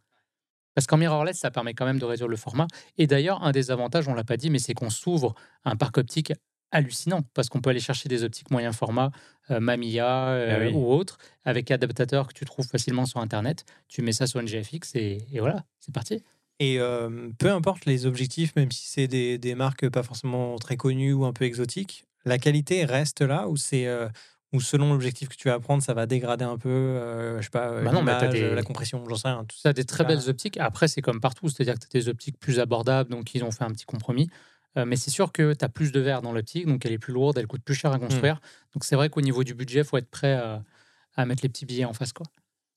Parce 0.74 0.86
qu'en 0.86 0.96
mirrorless, 0.96 1.38
ça 1.38 1.50
permet 1.50 1.74
quand 1.74 1.86
même 1.86 1.98
de 1.98 2.04
réduire 2.04 2.28
le 2.28 2.36
format. 2.36 2.68
Et 2.98 3.08
d'ailleurs, 3.08 3.42
un 3.42 3.50
des 3.50 3.70
avantages, 3.72 4.06
on 4.06 4.14
l'a 4.14 4.22
pas 4.22 4.36
dit, 4.36 4.48
mais 4.48 4.60
c'est 4.60 4.74
qu'on 4.74 4.90
s'ouvre 4.90 5.34
un 5.64 5.74
parc 5.74 5.98
optique 5.98 6.32
hallucinant 6.70 7.22
parce 7.34 7.48
qu'on 7.48 7.60
peut 7.60 7.70
aller 7.70 7.80
chercher 7.80 8.08
des 8.08 8.24
optiques 8.24 8.50
moyen 8.50 8.72
format, 8.72 9.10
euh, 9.50 9.58
Mamiya 9.58 10.28
euh, 10.28 10.56
Ah 10.56 10.64
oui. 10.66 10.72
ou 10.74 10.92
autres, 10.92 11.18
avec 11.44 11.70
adaptateurs 11.70 12.28
que 12.28 12.34
tu 12.34 12.44
trouves 12.44 12.66
facilement 12.66 13.06
sur 13.06 13.20
Internet. 13.20 13.64
Tu 13.88 14.02
mets 14.02 14.12
ça 14.12 14.26
sur 14.26 14.38
une 14.40 14.46
GFX 14.46 14.94
et, 14.94 15.18
et 15.32 15.40
voilà, 15.40 15.64
c'est 15.80 15.92
parti. 15.92 16.22
Et 16.60 16.78
euh, 16.78 17.30
peu 17.38 17.50
importe 17.50 17.86
les 17.86 18.06
objectifs, 18.06 18.54
même 18.56 18.70
si 18.70 18.86
c'est 18.88 19.08
des, 19.08 19.38
des 19.38 19.54
marques 19.54 19.88
pas 19.88 20.02
forcément 20.02 20.56
très 20.58 20.76
connues 20.76 21.12
ou 21.12 21.24
un 21.24 21.32
peu 21.32 21.44
exotiques, 21.44 22.04
la 22.28 22.38
qualité 22.38 22.84
reste 22.84 23.20
là 23.22 23.48
ou 23.48 23.56
c'est 23.56 23.86
euh, 23.86 24.08
ou 24.52 24.60
selon 24.60 24.92
l'objectif 24.92 25.28
que 25.28 25.34
tu 25.36 25.48
vas 25.48 25.58
prendre, 25.60 25.82
ça 25.82 25.92
va 25.92 26.06
dégrader 26.06 26.44
un 26.44 26.56
peu, 26.56 26.68
euh, 26.70 27.38
je 27.38 27.42
sais 27.44 27.50
pas, 27.50 27.82
Bah 27.82 27.92
non, 27.92 28.00
mais 28.02 28.12
t'as 28.12 28.28
l'image, 28.28 28.40
des- 28.50 28.54
la 28.54 28.62
compression, 28.62 29.04
j'en 29.08 29.16
sais 29.16 29.28
rien. 29.28 29.44
Tout 29.44 29.56
Ça 29.58 29.72
des 29.74 29.84
très 29.84 30.04
belles 30.04 30.28
optiques. 30.30 30.56
Après, 30.58 30.88
c'est 30.88 31.02
comme 31.02 31.20
partout, 31.20 31.48
c'est-à-dire 31.50 31.74
que 31.74 31.80
tu 31.80 31.96
as 31.96 32.00
des 32.00 32.08
optiques 32.08 32.38
plus 32.38 32.58
abordables, 32.58 33.10
donc 33.10 33.34
ils 33.34 33.44
ont 33.44 33.50
fait 33.50 33.64
un 33.64 33.70
petit 33.72 33.84
compromis. 33.84 34.30
Euh, 34.78 34.84
mais 34.86 34.96
c'est 34.96 35.10
sûr 35.10 35.32
que 35.32 35.52
tu 35.52 35.64
as 35.64 35.68
plus 35.68 35.92
de 35.92 36.00
verre 36.00 36.22
dans 36.22 36.32
l'optique, 36.32 36.66
donc 36.66 36.86
elle 36.86 36.92
est 36.92 36.98
plus 36.98 37.12
lourde, 37.12 37.36
elle 37.36 37.46
coûte 37.46 37.62
plus 37.62 37.74
cher 37.74 37.92
à 37.92 37.98
construire. 37.98 38.40
Donc 38.74 38.84
c'est 38.84 38.96
vrai 38.96 39.10
qu'au 39.10 39.20
niveau 39.20 39.44
du 39.44 39.52
budget, 39.54 39.80
il 39.80 39.84
faut 39.84 39.96
être 39.98 40.10
prêt 40.10 40.32
à, 40.34 40.62
à 41.16 41.26
mettre 41.26 41.42
les 41.42 41.48
petits 41.50 41.66
billets 41.66 41.84
en 41.84 41.92
face. 41.92 42.12
Quoi. 42.14 42.24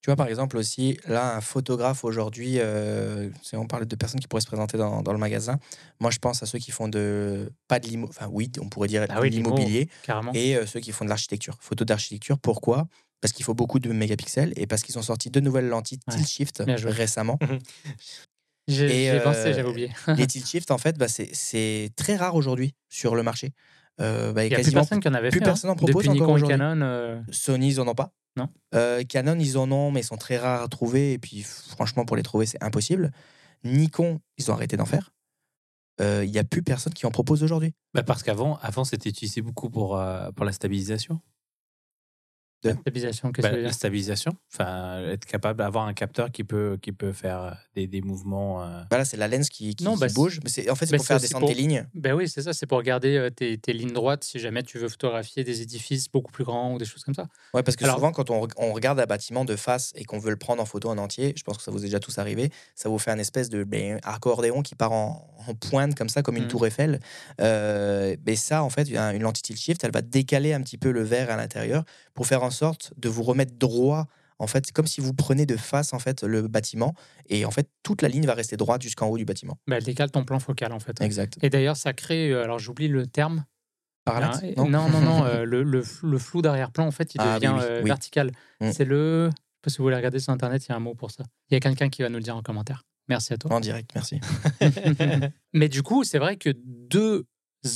Tu 0.01 0.07
vois, 0.07 0.15
par 0.15 0.27
exemple, 0.27 0.57
aussi, 0.57 0.97
là, 1.07 1.35
un 1.35 1.41
photographe 1.41 2.03
aujourd'hui, 2.03 2.55
euh, 2.57 3.29
si 3.43 3.55
on 3.55 3.67
parle 3.67 3.85
de 3.85 3.95
personnes 3.95 4.19
qui 4.19 4.27
pourraient 4.27 4.41
se 4.41 4.47
présenter 4.47 4.75
dans, 4.77 5.03
dans 5.03 5.13
le 5.13 5.19
magasin, 5.19 5.59
moi, 5.99 6.09
je 6.09 6.17
pense 6.17 6.41
à 6.41 6.47
ceux 6.47 6.57
qui 6.57 6.71
font 6.71 6.87
de. 6.87 7.51
Pas 7.67 7.79
de 7.79 7.87
l'immobilier, 7.87 8.15
enfin, 8.19 8.29
oui, 8.31 8.51
on 8.59 8.67
pourrait 8.67 8.87
dire 8.87 9.05
Ah 9.09 9.21
oui, 9.21 9.29
l'immobilier, 9.29 9.89
et 10.33 10.57
euh, 10.57 10.65
ceux 10.65 10.79
qui 10.79 10.91
font 10.91 11.05
de 11.05 11.09
l'architecture, 11.09 11.55
photo 11.59 11.85
d'architecture. 11.85 12.39
Pourquoi? 12.39 12.87
Parce 13.21 13.31
qu'il 13.31 13.45
faut 13.45 13.53
beaucoup 13.53 13.77
de 13.77 13.91
mégapixels 13.91 14.53
et 14.55 14.65
parce 14.65 14.81
qu'ils 14.81 14.97
ont 14.97 15.03
sorti 15.03 15.29
deux 15.29 15.39
nouvelles 15.41 15.67
lentilles 15.67 15.99
Ouais. 16.07 16.15
tilt 16.15 16.27
shift 16.27 16.63
récemment. 16.67 17.37
J'ai 18.67 18.87
j'ai 18.87 19.09
euh, 19.11 19.23
pensé, 19.23 19.53
j'avais 19.53 19.69
oublié. 19.69 19.91
Les 20.15 20.27
tilt 20.27 20.47
shift, 20.47 20.71
en 20.71 20.77
fait, 20.77 20.97
bah, 20.97 21.07
c'est- 21.07 21.89
très 21.95 22.15
rare 22.15 22.35
aujourd'hui 22.35 22.73
sur 22.89 23.15
le 23.15 23.23
marché. 23.23 23.51
Euh, 23.99 24.31
bah, 24.33 24.45
Il 24.45 24.49
n'y 24.49 24.55
a 24.55 24.59
plus 24.59 24.71
personne 24.71 24.99
qui 24.99 25.07
en 25.07 25.13
avait 25.13 25.29
plus 25.29 25.39
fait. 25.39 25.45
personne 25.45 25.69
hein. 25.69 25.73
en 25.73 25.75
propose 25.75 26.05
Depuis 26.05 26.09
Nikon 26.09 26.37
et. 26.37 26.47
Canon, 26.47 26.81
euh, 26.81 27.19
Sony, 27.31 27.69
ils 27.69 27.81
en 27.81 27.87
ont 27.87 27.93
pas. 27.93 28.13
Non. 28.37 28.47
Euh, 28.73 29.03
Canon, 29.03 29.37
ils 29.39 29.57
en 29.57 29.71
ont, 29.71 29.91
mais 29.91 30.01
ils 30.01 30.05
sont 30.05 30.17
très 30.17 30.37
rares 30.37 30.63
à 30.63 30.67
trouver. 30.67 31.13
Et 31.13 31.17
puis, 31.17 31.43
franchement, 31.43 32.05
pour 32.05 32.15
les 32.15 32.23
trouver, 32.23 32.45
c'est 32.45 32.63
impossible. 32.63 33.11
Nikon, 33.63 34.19
ils 34.37 34.49
ont 34.49 34.53
arrêté 34.53 34.77
d'en 34.77 34.85
faire. 34.85 35.11
Euh, 35.99 36.23
Il 36.25 36.31
n'y 36.31 36.39
a 36.39 36.43
plus 36.43 36.63
personne 36.63 36.93
qui 36.93 37.05
en 37.05 37.11
propose 37.11 37.43
aujourd'hui. 37.43 37.73
Bah, 37.93 38.03
Parce 38.03 38.23
qu'avant, 38.23 38.57
avant, 38.61 38.83
c'était 38.85 39.09
utilisé 39.09 39.41
beaucoup 39.41 39.69
pour, 39.69 39.97
euh, 39.97 40.31
pour 40.31 40.45
la 40.45 40.51
stabilisation. 40.51 41.19
Stabilisation, 42.69 43.31
qu'est-ce 43.31 43.43
Bah, 43.43 43.49
que 43.49 43.55
tu 43.55 43.61
veux 43.61 43.65
la 43.67 43.73
stabilisation, 43.73 44.31
enfin, 44.53 45.01
être 45.09 45.25
capable 45.25 45.59
d'avoir 45.59 45.87
un 45.87 45.93
capteur 45.93 46.31
qui 46.31 46.43
peut, 46.43 46.77
qui 46.81 46.91
peut 46.91 47.11
faire 47.13 47.41
euh, 47.43 47.51
des, 47.75 47.87
des 47.87 48.01
mouvements. 48.01 48.63
euh, 48.63 48.81
Voilà, 48.89 49.05
c'est 49.05 49.17
la 49.17 49.27
lens 49.27 49.49
qui, 49.49 49.75
qui, 49.75 49.83
Non, 49.83 49.93
qui 49.95 50.01
bah, 50.01 50.07
bouge. 50.13 50.39
Mais 50.43 50.49
c'est- 50.49 50.69
en 50.69 50.75
fait, 50.75 50.85
c'est 50.85 50.91
bah, 50.91 50.97
pour 50.97 51.05
faire 51.05 51.19
descendre 51.19 51.45
pour- 51.47 51.49
tes 51.55 51.61
lignes. 51.61 51.87
Ben 51.93 52.13
oui, 52.13 52.29
c'est 52.29 52.41
ça, 52.41 52.53
c'est 52.53 52.65
pour 52.67 52.77
regarder 52.77 53.17
euh, 53.17 53.29
tes, 53.29 53.57
tes 53.57 53.73
lignes 53.73 53.93
droites 53.93 54.23
si 54.23 54.39
jamais 54.39 54.63
tu 54.63 54.77
veux 54.77 54.89
photographier 54.89 55.43
des 55.43 55.61
édifices 55.61 56.09
beaucoup 56.09 56.31
plus 56.31 56.43
grands 56.43 56.73
ou 56.73 56.77
des 56.77 56.85
choses 56.85 57.03
comme 57.03 57.15
ça. 57.15 57.27
Ouais, 57.53 57.63
parce 57.63 57.75
que 57.75 57.83
Alors- 57.83 57.95
souvent, 57.97 58.11
quand 58.11 58.29
on, 58.29 58.47
on 58.57 58.73
regarde 58.73 58.99
un 58.99 59.05
bâtiment 59.05 59.45
de 59.45 59.55
face 59.55 59.91
et 59.95 60.03
qu'on 60.05 60.19
veut 60.19 60.29
le 60.31 60.37
prendre 60.37 60.61
en 60.61 60.65
photo 60.65 60.89
en 60.89 60.97
entier, 60.97 61.33
je 61.35 61.43
pense 61.43 61.57
que 61.57 61.63
ça 61.63 61.71
vous 61.71 61.79
est 61.79 61.85
déjà 61.87 61.99
tous 61.99 62.17
arrivé, 62.19 62.49
ça 62.75 62.89
vous 62.89 62.99
fait 62.99 63.11
un 63.11 63.19
espèce 63.19 63.49
de 63.49 63.63
ben, 63.63 63.99
accordéon 64.03 64.61
qui 64.61 64.75
part 64.75 64.91
en, 64.91 65.27
en 65.47 65.53
pointe 65.55 65.95
comme 65.95 66.09
ça, 66.09 66.21
comme 66.21 66.37
une 66.37 66.43
Mhm. 66.43 66.49
tour 66.49 66.67
Eiffel. 66.67 66.99
Euh, 67.39 68.15
mais 68.25 68.35
ça, 68.35 68.63
en 68.63 68.69
fait, 68.69 68.95
un- 68.95 69.13
une 69.13 69.21
lentille 69.23 69.41
tilt 69.43 69.59
shift, 69.59 69.83
elle 69.83 69.91
va 69.91 70.01
décaler 70.01 70.53
un 70.53 70.61
petit 70.61 70.77
peu 70.77 70.91
le 70.91 71.01
verre 71.03 71.29
à 71.31 71.37
l'intérieur 71.37 71.83
pour 72.13 72.27
faire 72.27 72.43
en 72.43 72.51
sorte 72.51 72.93
de 72.97 73.09
vous 73.09 73.23
remettre 73.23 73.53
droit. 73.57 74.07
En 74.39 74.47
fait, 74.47 74.65
c'est 74.65 74.71
comme 74.73 74.87
si 74.87 75.01
vous 75.01 75.13
prenez 75.13 75.45
de 75.45 75.55
face 75.55 75.93
en 75.93 75.99
fait 75.99 76.23
le 76.23 76.47
bâtiment 76.47 76.95
et 77.29 77.45
en 77.45 77.51
fait 77.51 77.69
toute 77.83 78.01
la 78.01 78.07
ligne 78.07 78.25
va 78.25 78.33
rester 78.33 78.57
droite 78.57 78.81
jusqu'en 78.81 79.07
haut 79.07 79.17
du 79.17 79.25
bâtiment. 79.25 79.57
Bah, 79.67 79.77
elle 79.77 79.83
décale 79.83 80.09
ton 80.09 80.25
plan 80.25 80.39
focal 80.39 80.71
en 80.73 80.79
fait. 80.79 80.99
Exact. 81.01 81.37
Et 81.43 81.49
d'ailleurs, 81.51 81.77
ça 81.77 81.93
crée, 81.93 82.31
euh, 82.31 82.43
alors 82.43 82.57
j'oublie 82.57 82.87
le 82.87 83.05
terme. 83.05 83.45
Parallaxe 84.03 84.39
Hein, 84.43 84.53
non? 84.57 84.67
non, 84.67 84.89
non, 84.89 85.01
non, 85.01 85.23
euh, 85.25 85.45
le, 85.45 85.61
le, 85.61 85.83
f- 85.83 85.99
le 86.03 86.17
flou 86.17 86.41
d'arrière-plan, 86.41 86.87
en 86.87 86.91
fait, 86.91 87.13
il 87.13 87.21
Ah, 87.21 87.35
devient 87.39 87.53
oui, 87.55 87.61
euh, 87.63 87.81
oui. 87.83 87.87
vertical. 87.87 88.31
Mm. 88.61 88.71
C'est 88.71 88.85
le. 88.85 89.25
Je 89.29 89.35
sais 89.35 89.41
pas 89.61 89.69
si 89.69 89.77
vous 89.77 89.83
voulez 89.83 89.95
regarder 89.95 90.17
sur 90.19 90.33
Internet, 90.33 90.65
il 90.65 90.69
y 90.69 90.71
a 90.71 90.75
un 90.75 90.79
mot 90.79 90.95
pour 90.95 91.11
ça. 91.11 91.23
Il 91.51 91.53
y 91.53 91.57
a 91.57 91.59
quelqu'un 91.59 91.89
qui 91.89 92.01
va 92.01 92.09
nous 92.09 92.17
le 92.17 92.23
dire 92.23 92.35
en 92.35 92.41
commentaire. 92.41 92.81
Merci 93.09 93.33
à 93.33 93.37
toi. 93.37 93.53
En 93.53 93.59
direct, 93.59 93.91
merci. 93.93 94.19
Mais 95.53 95.69
du 95.69 95.83
coup, 95.83 96.03
c'est 96.03 96.17
vrai 96.17 96.37
que 96.37 96.49
deux 96.65 97.25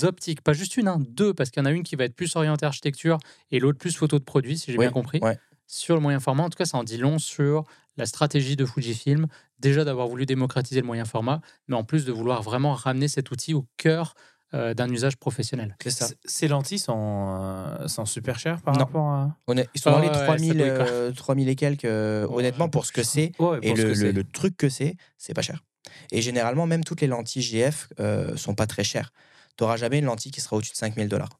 optiques, 0.03 0.41
pas 0.41 0.53
juste 0.53 0.77
une, 0.77 0.87
hein, 0.87 0.97
deux, 0.99 1.33
parce 1.33 1.49
qu'il 1.49 1.61
y 1.61 1.63
en 1.63 1.65
a 1.65 1.71
une 1.71 1.83
qui 1.83 1.95
va 1.95 2.05
être 2.05 2.15
plus 2.15 2.35
orientée 2.35 2.65
architecture 2.65 3.17
et 3.51 3.59
l'autre 3.59 3.77
plus 3.77 3.95
photo 3.95 4.19
de 4.19 4.23
produit, 4.23 4.57
si 4.57 4.71
j'ai 4.71 4.77
Oui, 4.77 4.85
bien 4.85 4.91
compris. 4.91 5.19
ouais. 5.21 5.37
Sur 5.67 5.95
le 5.95 6.01
moyen 6.01 6.19
format, 6.19 6.43
en 6.43 6.49
tout 6.49 6.57
cas, 6.57 6.65
ça 6.65 6.77
en 6.77 6.83
dit 6.83 6.97
long 6.97 7.17
sur 7.17 7.63
la 7.97 8.05
stratégie 8.05 8.55
de 8.55 8.65
Fujifilm, 8.65 9.25
déjà 9.59 9.83
d'avoir 9.83 10.07
voulu 10.07 10.25
démocratiser 10.25 10.81
le 10.81 10.85
moyen 10.87 11.05
format, 11.05 11.41
mais 11.67 11.75
en 11.75 11.83
plus 11.83 12.05
de 12.05 12.11
vouloir 12.11 12.43
vraiment 12.43 12.73
ramener 12.73 13.07
cet 13.07 13.31
outil 13.31 13.53
au 13.53 13.65
cœur 13.77 14.13
euh, 14.53 14.73
d'un 14.75 14.89
usage 14.91 15.17
professionnel. 15.17 15.75
C'est 15.81 15.89
ça. 15.89 16.07
Ces 16.23 16.47
lentilles 16.47 16.77
sont, 16.79 17.35
euh, 17.41 17.87
sont 17.87 18.05
super 18.05 18.37
chères 18.37 18.61
par 18.61 18.75
Non. 18.75 18.79
rapport 18.85 19.07
à. 19.07 19.37
Honnêt- 19.47 19.67
Ils 19.73 19.81
sont 19.81 19.89
Ah 19.89 19.93
dans 19.93 19.99
les 20.01 20.07
ouais, 20.09 20.13
ça 20.13 20.25
3000, 20.25 20.57
doit 20.57 20.67
être- 20.67 20.85
euh, 20.87 21.11
3000 21.11 21.49
et 21.49 21.55
quelques. 21.55 21.85
euh, 21.85 22.27
honnêtement, 22.29 22.69
pour 22.69 22.85
ce 22.85 22.91
que 22.91 23.01
c'est 23.03 23.31
Ouais, 23.39 23.57
et 23.63 23.75
ce 23.75 24.11
le 24.11 24.23
truc 24.23 24.55
que 24.55 24.69
c'est, 24.69 24.95
c'est 25.17 25.33
pas 25.33 25.41
cher. 25.41 25.63
Et 26.11 26.21
généralement, 26.21 26.67
même 26.67 26.83
toutes 26.83 27.01
les 27.01 27.07
lentilles 27.07 27.41
GF 27.41 27.89
euh, 27.99 28.37
sont 28.37 28.53
pas 28.53 28.67
très 28.67 28.83
chères. 28.83 29.11
Tu 29.57 29.63
n'auras 29.63 29.77
jamais 29.77 29.99
une 29.99 30.05
lentille 30.05 30.31
qui 30.31 30.41
sera 30.41 30.55
au-dessus 30.57 30.71
de 30.73 30.77
5000 30.77 31.07
dollars. 31.07 31.39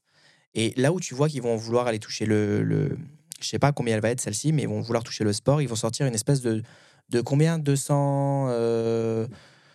Et 0.54 0.74
là 0.78 0.92
où 0.94 1.00
tu 1.00 1.14
vois 1.16 1.28
qu'ils 1.30 1.42
vont 1.42 1.56
vouloir 1.56 1.88
aller 1.88 2.00
toucher 2.00 2.26
le, 2.26 2.64
le. 2.64 2.98
Je 3.42 3.48
sais 3.48 3.60
pas 3.60 3.72
combien 3.74 3.96
elle 3.96 4.02
va 4.02 4.10
être 4.12 4.22
celle-ci, 4.22 4.54
mais 4.54 4.64
ils 4.64 4.70
vont 4.70 4.80
vouloir 4.82 5.04
toucher 5.04 5.24
le 5.26 5.34
sport. 5.34 5.62
Ils 5.62 5.68
vont 5.68 5.76
sortir 5.76 6.06
une 6.08 6.16
espèce 6.16 6.42
de. 6.42 6.62
De 7.10 7.22
combien? 7.22 7.60
200. 7.60 8.48
euh, 8.50 9.28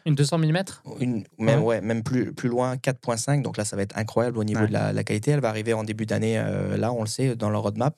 Une 0.07 0.15
200 0.17 0.39
mm 0.39 0.65
une, 0.99 1.25
même, 1.39 1.63
ouais, 1.63 1.81
même 1.81 2.03
plus, 2.03 2.33
plus 2.33 2.49
loin, 2.49 2.75
4.5. 2.77 3.43
Donc 3.43 3.57
là, 3.57 3.65
ça 3.65 3.77
va 3.77 3.83
être 3.83 3.97
incroyable 3.97 4.39
au 4.39 4.45
niveau 4.45 4.63
Ouais. 4.63 4.67
de 4.69 4.73
la, 4.73 4.93
la 4.93 5.05
qualité. 5.05 5.31
Elle 5.33 5.41
va 5.41 5.49
arriver 5.51 5.73
en 5.75 5.85
début 5.85 6.07
d'année, 6.07 6.39
euh, 6.39 6.77
là, 6.77 6.93
on 6.93 7.03
le 7.03 7.07
sait, 7.09 7.37
dans 7.37 7.51
leur 7.51 7.63
roadmap. 7.63 7.97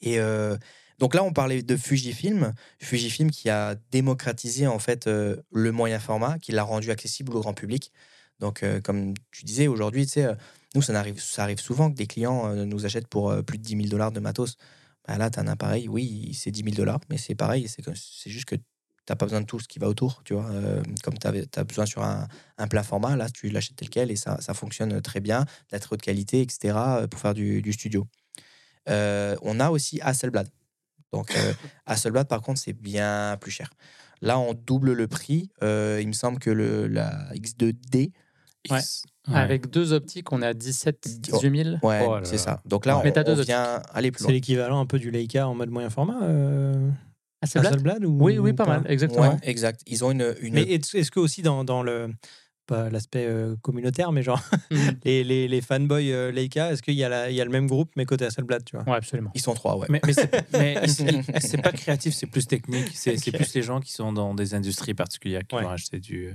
Et 0.00 0.18
euh, 0.20 0.56
donc 0.98 1.14
là, 1.14 1.22
on 1.24 1.32
parlait 1.32 1.62
de 1.62 1.76
Fujifilm. 1.76 2.52
Fujifilm 2.80 3.30
qui 3.30 3.50
a 3.50 3.74
démocratisé 3.90 4.66
en 4.66 4.78
fait 4.78 5.06
euh, 5.06 5.36
le 5.52 5.72
moyen 5.72 5.98
format, 5.98 6.38
qui 6.38 6.52
l'a 6.52 6.62
rendu 6.62 6.90
accessible 6.90 7.34
au 7.36 7.40
grand 7.40 7.54
public. 7.54 7.92
Donc, 8.40 8.62
euh, 8.62 8.80
comme 8.80 9.14
tu 9.30 9.44
disais, 9.44 9.66
aujourd'hui, 9.66 10.06
tu 10.06 10.12
sais, 10.12 10.24
euh, 10.24 10.34
nous, 10.74 10.82
ça 10.82 10.98
arrive, 10.98 11.20
ça 11.20 11.42
arrive 11.42 11.60
souvent 11.60 11.90
que 11.90 11.96
des 11.96 12.06
clients 12.06 12.48
euh, 12.48 12.64
nous 12.64 12.84
achètent 12.84 13.08
pour 13.08 13.34
plus 13.44 13.58
de 13.58 13.62
10 13.62 13.76
000 13.76 13.88
dollars 13.88 14.12
de 14.12 14.20
matos. 14.20 14.56
Bah 15.06 15.16
là, 15.18 15.30
tu 15.30 15.38
as 15.38 15.42
un 15.42 15.46
appareil, 15.46 15.88
oui, 15.88 16.34
c'est 16.34 16.50
10 16.50 16.64
000 16.64 16.76
dollars, 16.76 17.00
mais 17.08 17.16
c'est 17.16 17.34
pareil, 17.34 17.68
c'est 17.68 18.30
juste 18.30 18.46
que 18.46 18.56
tu 19.06 19.12
n'as 19.12 19.16
pas 19.16 19.26
besoin 19.26 19.40
de 19.40 19.46
tout 19.46 19.60
ce 19.60 19.68
qui 19.68 19.78
va 19.78 19.88
autour, 19.88 20.22
tu 20.24 20.34
vois. 20.34 20.50
Euh, 20.50 20.82
comme 21.04 21.16
tu 21.16 21.26
as 21.28 21.64
besoin 21.64 21.86
sur 21.86 22.02
un, 22.02 22.26
un 22.58 22.66
plein 22.66 22.82
format, 22.82 23.16
là, 23.16 23.30
tu 23.30 23.48
l'achètes 23.48 23.76
tel 23.76 23.88
quel 23.88 24.10
et 24.10 24.16
ça, 24.16 24.40
ça 24.40 24.52
fonctionne 24.52 25.00
très 25.00 25.20
bien, 25.20 25.42
de 25.42 25.46
la 25.72 25.78
très 25.78 25.94
haute 25.94 26.02
qualité, 26.02 26.40
etc., 26.40 26.76
pour 27.08 27.20
faire 27.20 27.34
du, 27.34 27.62
du 27.62 27.72
studio. 27.72 28.06
Euh, 28.88 29.36
on 29.42 29.60
a 29.60 29.70
aussi 29.70 30.00
Hasselblad. 30.02 30.48
Donc, 31.12 31.34
euh, 31.36 31.52
Hasselblad, 31.86 32.26
par 32.26 32.42
contre, 32.42 32.60
c'est 32.60 32.72
bien 32.72 33.38
plus 33.40 33.52
cher. 33.52 33.70
Là, 34.22 34.40
on 34.40 34.54
double 34.54 34.92
le 34.92 35.06
prix. 35.06 35.50
Il 35.62 36.08
me 36.08 36.12
semble 36.12 36.40
que 36.40 36.50
le, 36.50 36.88
la 36.88 37.32
X2D, 37.34 38.12
Ouais. 38.70 38.80
Avec 39.34 39.70
deux 39.70 39.92
optiques, 39.92 40.30
on 40.32 40.40
est 40.42 40.46
à 40.46 40.54
17, 40.54 41.20
18 41.20 41.64
000. 41.64 41.76
ouais, 41.82 42.04
Oh 42.08 42.18
c'est 42.22 42.38
ça. 42.38 42.60
Donc 42.64 42.86
là, 42.86 42.96
on, 42.98 43.00
on 43.00 43.34
vient 43.42 43.82
aller 43.92 44.10
plus 44.12 44.18
C'est 44.20 44.24
loin. 44.28 44.32
l'équivalent 44.34 44.80
un 44.80 44.86
peu 44.86 44.98
du 44.98 45.10
Leica 45.10 45.48
en 45.48 45.54
mode 45.54 45.70
moyen 45.70 45.90
format 45.90 46.22
euh, 46.22 46.90
Ah, 47.42 47.46
c'est 47.46 47.58
Blade 47.58 47.72
Hasselblad 47.74 48.04
ou 48.04 48.18
Oui, 48.22 48.38
oui, 48.38 48.52
pas 48.52 48.66
mal, 48.66 48.82
exactement. 48.88 49.30
Ouais, 49.30 49.36
exact. 49.42 49.80
Ils 49.86 50.04
ont 50.04 50.10
une. 50.12 50.34
une... 50.40 50.54
Mais 50.54 50.62
est-ce 50.62 51.10
que 51.10 51.18
aussi 51.20 51.42
dans, 51.42 51.64
dans 51.64 51.82
le 51.82 52.10
pas 52.66 52.90
l'aspect 52.90 53.24
euh, 53.26 53.54
communautaire, 53.62 54.10
mais 54.12 54.22
genre 54.22 54.40
Mhm. 54.72 54.96
les, 55.04 55.22
les, 55.24 55.46
les 55.48 55.60
fanboys 55.60 56.10
euh, 56.12 56.32
Leica, 56.32 56.72
est-ce 56.72 56.82
qu'il 56.82 56.94
y, 56.94 57.04
a 57.04 57.08
la- 57.08 57.30
il 57.30 57.36
y 57.36 57.40
a 57.40 57.44
le 57.44 57.50
même 57.50 57.66
groupe 57.68 57.90
mais 57.96 58.04
côté 58.06 58.24
Hasselblad, 58.24 58.64
tu 58.64 58.76
vois? 58.76 58.84
Ouais, 58.88 58.96
absolument. 58.96 59.30
Ils 59.36 59.40
sont 59.40 59.54
trois, 59.54 59.76
ouais. 59.76 59.86
Mais, 59.88 60.00
mais 60.04 60.12
c'est 60.12 60.30
c'est- 60.88 61.40
c'est 61.40 61.62
pas 61.62 61.70
créatif, 61.72 62.14
c'est 62.14 62.26
plus 62.26 62.46
technique. 62.46 62.90
C'est 62.94 63.16
c'est 63.18 63.30
Ok. 63.30 63.36
plus 63.36 63.54
les 63.54 63.62
gens 63.62 63.78
qui 63.80 63.92
sont 63.92 64.12
dans 64.12 64.34
des 64.34 64.54
industries 64.54 64.94
particulières 64.94 65.42
qui 65.48 65.54
Ouais. 65.56 65.62
vont 65.62 65.70
acheter 65.70 66.00
du, 66.00 66.32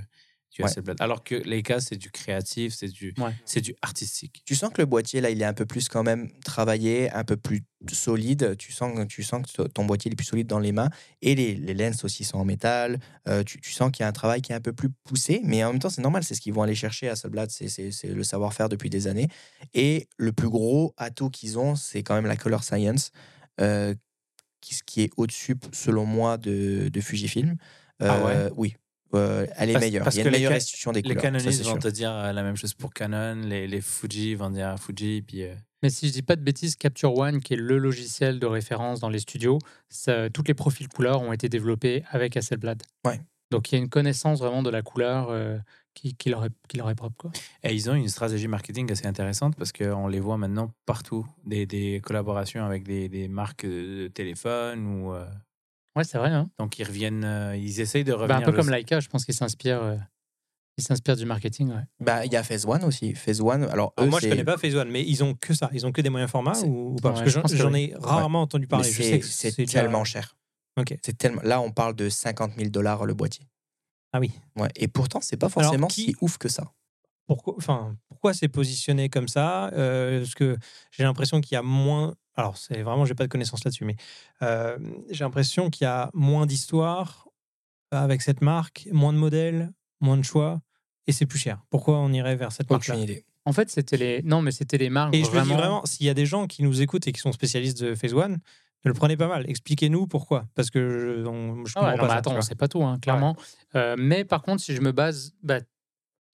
Ouais. 0.59 0.69
Alors 0.99 1.23
que 1.23 1.35
les 1.35 1.63
cas, 1.63 1.79
c'est 1.79 1.95
du 1.95 2.11
créatif, 2.11 2.73
c'est 2.75 2.89
du, 2.89 3.13
Ouais. 3.17 3.31
c'est 3.45 3.61
du 3.61 3.73
artistique. 3.81 4.41
Tu 4.45 4.53
sens 4.55 4.71
que 4.73 4.81
le 4.81 4.85
boîtier, 4.85 5.21
là, 5.21 5.29
il 5.29 5.41
est 5.41 5.45
un 5.45 5.53
peu 5.53 5.65
plus 5.65 5.87
quand 5.87 6.03
même 6.03 6.29
travaillé, 6.43 7.09
un 7.11 7.23
peu 7.23 7.37
plus 7.37 7.63
solide. 7.91 8.55
Tu 8.57 8.71
sens, 8.71 8.93
que- 8.95 9.03
tu 9.05 9.23
sens 9.23 9.41
que 9.45 9.63
ton 9.69 9.85
boîtier 9.85 10.11
est 10.11 10.15
plus 10.15 10.25
solide 10.25 10.47
dans 10.47 10.59
les 10.59 10.71
mains. 10.71 10.89
Et 11.21 11.35
les, 11.35 11.55
les 11.55 11.73
lenses 11.73 12.03
aussi 12.03 12.23
sont 12.23 12.37
en 12.37 12.45
métal. 12.45 12.99
Euh, 13.27 13.43
tu, 13.43 13.59
tu 13.61 13.71
sens 13.71 13.91
qu'il 13.91 14.03
y 14.03 14.05
a 14.05 14.07
un 14.07 14.11
travail 14.11 14.41
qui 14.41 14.51
est 14.51 14.55
un 14.55 14.61
peu 14.61 14.73
plus 14.73 14.89
poussé. 15.05 15.41
Mais 15.43 15.63
en 15.63 15.71
même 15.71 15.79
temps, 15.79 15.89
c'est 15.89 16.01
normal. 16.01 16.23
C'est 16.23 16.35
ce 16.35 16.41
qu'ils 16.41 16.53
vont 16.53 16.61
aller 16.63 16.75
chercher 16.75 17.07
à 17.09 17.13
Hasselblad. 17.13 17.49
C'est 17.49 17.69
c'est- 17.69 17.91
c'est 17.91 18.09
le 18.09 18.23
savoir-faire 18.23 18.67
depuis 18.69 18.89
des 18.89 19.07
années. 19.07 19.29
Et 19.73 20.07
le 20.17 20.31
plus 20.33 20.49
gros 20.49 20.93
atout 20.97 21.29
qu'ils 21.29 21.57
ont, 21.57 21.75
c'est 21.75 22.03
quand 22.03 22.15
même 22.15 22.25
la 22.27 22.35
Color 22.35 22.63
Science, 22.63 23.11
euh, 23.61 23.95
qui 24.85 25.01
est 25.01 25.09
au-dessus, 25.17 25.55
selon 25.71 26.05
moi, 26.05 26.37
de, 26.37 26.89
de 26.89 27.01
Fujifilm. 27.01 27.55
Ah 27.99 28.23
ouais? 28.25 28.33
Euh, 28.35 28.49
Oui. 28.55 28.75
Euh, 29.13 29.45
elle 29.57 29.69
est 29.69 29.73
Parce- 29.73 29.85
meilleure. 29.85 30.03
parce 30.03 30.15
il 30.15 30.19
y 30.19 30.21
a 30.21 30.23
que 30.23 30.27
une 30.29 30.33
les 30.33 30.39
meilleure 30.39 30.53
restitution 30.53 30.91
des 30.91 31.01
Les 31.01 31.09
couleurs. 31.09 31.17
ça, 31.23 31.31
canonistes 31.31 31.63
vont 31.63 31.71
sûr. 31.71 31.79
te 31.79 31.87
dire 31.89 32.11
euh, 32.11 32.31
la 32.31 32.43
même 32.43 32.55
chose 32.55 32.73
pour 32.73 32.93
Canon, 32.93 33.35
les, 33.45 33.67
les 33.67 33.81
Fuji 33.81 34.35
vont 34.35 34.49
dire 34.49 34.75
Fuji, 34.79 35.21
puis 35.21 35.43
euh, 35.43 35.53
Mais 35.83 35.89
si 35.89 36.07
je 36.07 36.13
dis 36.13 36.21
pas 36.21 36.35
de 36.35 36.41
bêtises, 36.41 36.75
Capture 36.75 37.15
One, 37.17 37.41
qui 37.41 37.53
est 37.53 37.57
le 37.57 37.77
logiciel 37.77 38.39
de 38.39 38.45
référence 38.45 38.99
dans 39.01 39.09
les 39.09 39.19
studios, 39.19 39.59
ça, 39.89 40.29
toutes 40.29 40.47
les 40.47 40.53
profils 40.53 40.87
couleurs 40.87 41.21
ont 41.21 41.33
été 41.33 41.49
développés 41.49 42.03
avec 42.09 42.37
Hasselblad. 42.37 42.83
Ouais. 43.05 43.19
Donc 43.51 43.69
il 43.71 43.75
y 43.75 43.77
a 43.79 43.81
une 43.83 43.89
connaissance 43.89 44.39
vraiment 44.39 44.63
de 44.63 44.69
la 44.69 44.81
couleur 44.81 45.27
euh, 45.29 45.57
qui, 45.93 46.15
qui, 46.15 46.29
leur 46.29 46.45
est, 46.45 46.51
qui 46.69 46.77
leur 46.77 46.89
est 46.89 46.95
propre. 46.95 47.15
Quoi. 47.17 47.31
Et 47.63 47.73
ils 47.73 47.89
ont 47.89 47.95
une 47.95 48.07
stratégie 48.07 48.47
marketing 48.47 48.89
assez 48.93 49.05
intéressante 49.07 49.57
parce 49.57 49.73
qu'on 49.73 50.07
les 50.07 50.21
voit 50.21 50.37
maintenant 50.37 50.71
partout. 50.85 51.27
Des, 51.45 51.65
des 51.65 51.99
collaborations 52.01 52.63
avec 52.63 52.83
des, 52.83 53.09
des 53.09 53.27
marques 53.27 53.65
de 53.65 54.07
téléphone. 54.07 54.85
Ou, 55.03 55.13
euh, 55.13 55.25
Ouais, 55.95 56.03
c'est 56.03 56.17
vrai. 56.17 56.29
hein. 56.29 56.49
donc 56.57 56.79
ils 56.79 56.83
reviennent, 56.85 57.23
euh, 57.25 57.55
ils 57.57 57.81
essayent 57.81 58.03
de 58.05 58.11
Bah, 58.13 58.17
revenir. 58.19 58.37
un 58.37 58.41
peu 58.43 58.51
le- 58.51 58.57
comme 58.57 58.69
Leica, 58.69 58.99
je 59.01 59.09
pense 59.09 59.25
qu'ils 59.25 59.33
s'inspirent 59.35 59.81
euh, 59.83 59.97
ils 60.77 60.83
s'inspirent 60.83 61.17
du 61.17 61.25
marketing. 61.25 61.69
Ouais. 61.73 61.83
Bah, 61.99 62.25
il 62.25 62.31
y 62.31 62.35
a 62.37 62.43
Phase 62.43 62.65
One 62.65 62.83
aussi. 62.85 63.13
Phase 63.13 63.41
One, 63.41 63.65
alors, 63.65 63.93
eux, 63.99 64.05
moi, 64.05 64.19
je 64.21 64.29
connais 64.29 64.45
pas 64.45 64.57
Phase 64.57 64.75
One, 64.75 64.89
mais 64.89 65.03
ils 65.05 65.21
ont 65.23 65.33
que 65.35 65.53
ça. 65.53 65.69
Ils 65.73 65.85
ont 65.85 65.91
que 65.91 66.01
des 66.01 66.09
moyens 66.09 66.31
formats 66.31 66.57
ou, 66.65 66.93
ou 66.93 66.95
pas? 66.95 67.09
Parce 67.09 67.19
Ouais, 67.19 67.25
que 67.25 67.29
je 67.31 67.57
j'en 67.57 67.69
que 67.71 67.75
ai 67.75 67.93
rarement 67.99 68.41
entendu 68.41 68.67
parler. 68.67 68.89
Je 68.89 68.95
sais 68.95 69.03
c'est 69.03 69.19
que 69.19 69.25
c'est 69.25 69.51
c'est 69.51 69.65
déjà- 69.65 69.81
tellement 69.81 70.05
cher. 70.05 70.37
Ok. 70.79 70.97
C'est 71.03 71.17
tellement... 71.17 71.41
Là, 71.43 71.59
on 71.59 71.71
parle 71.71 71.93
de 71.95 72.07
50 72.07 72.53
000 72.57 72.69
dollars 72.69 73.05
le 73.05 73.13
boîtier. 73.13 73.45
Ah 74.13 74.19
oui. 74.21 74.31
Ouais. 74.57 74.69
Et 74.77 74.87
pourtant, 74.87 75.19
c'est 75.21 75.35
pas 75.37 75.49
forcément 75.49 75.87
qui- 75.87 76.05
si 76.05 76.15
ouf 76.21 76.37
que 76.37 76.47
ça. 76.47 76.71
Pourquoi, 77.27 77.53
enfin, 77.57 77.95
pourquoi 78.07 78.33
c'est 78.33 78.47
positionné 78.47 79.09
comme 79.09 79.27
ça? 79.27 79.67
Euh, 79.73 80.19
Parce 80.21 80.33
que 80.35 80.57
j'ai 80.91 81.03
l'impression 81.03 81.41
qu'il 81.41 81.53
y 81.55 81.57
a 81.57 81.61
moins. 81.61 82.15
Alors, 82.35 82.57
c'est 82.57 82.81
vraiment, 82.81 83.05
j'ai 83.05 83.13
pas 83.15 83.23
de 83.25 83.29
connaissances 83.29 83.63
là-dessus, 83.63 83.85
mais 83.85 83.95
euh, 84.41 84.77
j'ai 85.09 85.23
l'impression 85.23 85.69
qu'il 85.69 85.83
y 85.85 85.87
a 85.87 86.09
moins 86.13 86.45
d'histoire 86.45 87.27
avec 87.91 88.21
cette 88.21 88.41
marque, 88.41 88.87
moins 88.91 89.11
de 89.13 89.17
modèles, 89.17 89.71
moins 89.99 90.17
de 90.17 90.23
choix, 90.23 90.61
et 91.07 91.11
c'est 91.11 91.25
plus 91.25 91.39
cher. 91.39 91.61
Pourquoi 91.69 91.97
on 91.99 92.11
irait 92.13 92.35
vers 92.37 92.51
cette 92.51 92.69
marque-là? 92.69 92.93
Aucune 92.95 93.03
idée. 93.03 93.25
En 93.43 93.51
fait, 93.53 93.69
c'était 93.69 93.97
les. 93.97 94.21
Non, 94.21 94.41
mais 94.41 94.51
c'était 94.51 94.77
les 94.77 94.89
marques. 94.89 95.13
Et 95.15 95.23
je 95.25 95.31
le 95.31 95.41
dis 95.41 95.53
vraiment, 95.53 95.85
s'il 95.85 96.05
y 96.05 96.09
a 96.09 96.13
des 96.13 96.25
gens 96.25 96.47
qui 96.47 96.63
nous 96.63 96.81
écoutent 96.81 97.07
et 97.07 97.11
qui 97.11 97.19
sont 97.19 97.31
spécialistes 97.31 97.81
de 97.83 97.95
Phase 97.95 98.13
One, 98.13 98.33
ne 98.85 98.89
le 98.89 98.93
prenez 98.93 99.17
pas 99.17 99.27
mal. 99.27 99.49
Expliquez-nous 99.49 100.07
pourquoi. 100.07 100.47
Parce 100.55 100.69
que 100.69 100.89
je, 101.23 101.27
on- 101.27 101.65
je 101.65 101.73
Ah 101.75 101.81
ouais, 101.81 101.85
comprends 101.89 101.91
non, 101.91 101.97
pas 101.97 102.03
mais 102.03 102.09
ça, 102.09 102.15
attends, 102.17 102.41
sait 102.41 102.55
pas 102.55 102.67
tout, 102.67 102.83
hein, 102.83 102.97
clairement. 102.99 103.35
Euh, 103.75 103.95
mais 103.97 104.23
par 104.25 104.41
contre, 104.43 104.61
si 104.61 104.73
je 104.75 104.81
me 104.81 104.91
base 104.91 105.33
bah, 105.43 105.59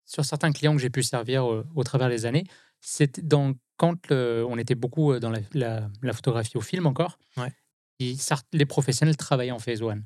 sur 0.05 0.23
certains 0.25 0.51
clients 0.51 0.73
que 0.75 0.81
j'ai 0.81 0.89
pu 0.89 1.03
servir 1.03 1.45
au 1.45 1.83
travers 1.83 2.07
des 2.09 2.25
années, 2.25 2.45
c'était 2.81 3.21
dans 3.21 3.53
quand 3.77 3.95
le- 4.09 4.45
on 4.47 4.57
était 4.57 4.75
beaucoup 4.75 5.13
euh, 5.13 5.19
dans 5.19 5.29
la, 5.29 5.39
la- 5.53 5.89
la 6.01 6.13
photographie 6.13 6.57
au 6.57 6.61
film 6.61 6.85
encore. 6.85 7.17
Ouais. 7.37 7.51
et 7.99 8.15
ça- 8.15 8.41
les 8.51 8.65
professionnels 8.65 9.15
travaillaient 9.17 9.51
en 9.51 9.59
phase 9.59 9.81
one. 9.81 10.03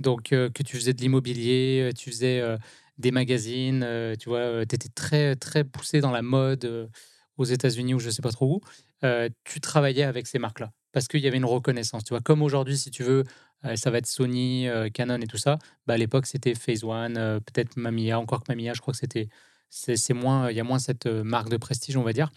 Donc 0.00 0.32
euh, 0.32 0.48
que 0.50 0.62
tu 0.62 0.76
faisais 0.76 0.92
de 0.94 1.00
l'immobilier, 1.00 1.88
euh, 1.90 1.92
tu 1.92 2.10
faisais 2.10 2.40
euh, 2.40 2.56
des 2.98 3.10
magazines, 3.10 3.82
euh, 3.84 4.14
tu 4.16 4.28
vois, 4.28 4.64
tu 4.64 4.74
étais 4.76 4.88
très 4.88 5.34
très 5.36 5.64
poussé 5.64 6.00
dans 6.00 6.12
la 6.12 6.22
mode 6.22 6.88
aux 7.36 7.44
États-Unis 7.44 7.94
ou 7.94 7.98
je 7.98 8.10
sais 8.10 8.22
pas 8.22 8.30
trop 8.32 8.56
où. 8.56 8.60
tu 9.44 9.60
travaillais 9.60 10.04
avec 10.04 10.26
ces 10.26 10.38
marques-là 10.38 10.72
parce 10.92 11.06
qu'il 11.08 11.20
y 11.20 11.26
avait 11.28 11.36
une 11.36 11.44
reconnaissance. 11.44 12.02
Tu 12.04 12.10
vois, 12.10 12.20
comme 12.20 12.42
aujourd'hui, 12.42 12.76
si 12.78 12.90
tu 12.90 13.02
veux, 13.04 13.24
ça 13.76 13.90
va 13.90 13.98
être 13.98 14.06
Sony, 14.06 14.66
Canon 14.94 15.20
et 15.20 15.26
tout 15.26 15.36
ça. 15.36 15.58
Bah, 15.86 15.94
à 15.94 15.96
l'époque, 15.96 16.26
c'était 16.26 16.54
Phase 16.54 16.82
One, 16.82 17.14
peut-être 17.46 17.76
Mamiya, 17.76 18.18
encore 18.18 18.42
que 18.42 18.50
Mamiya, 18.50 18.72
je 18.74 18.80
crois 18.80 18.92
que 18.92 18.98
c'était, 18.98 19.28
c'est 19.70 20.14
moins, 20.14 20.50
il 20.50 20.56
y 20.56 20.60
a 20.60 20.64
moins 20.64 20.78
cette 20.78 21.06
euh, 21.06 21.22
marque 21.22 21.48
de 21.48 21.56
prestige, 21.56 21.96
on 21.96 22.02
va 22.02 22.12
dire. 22.12 22.30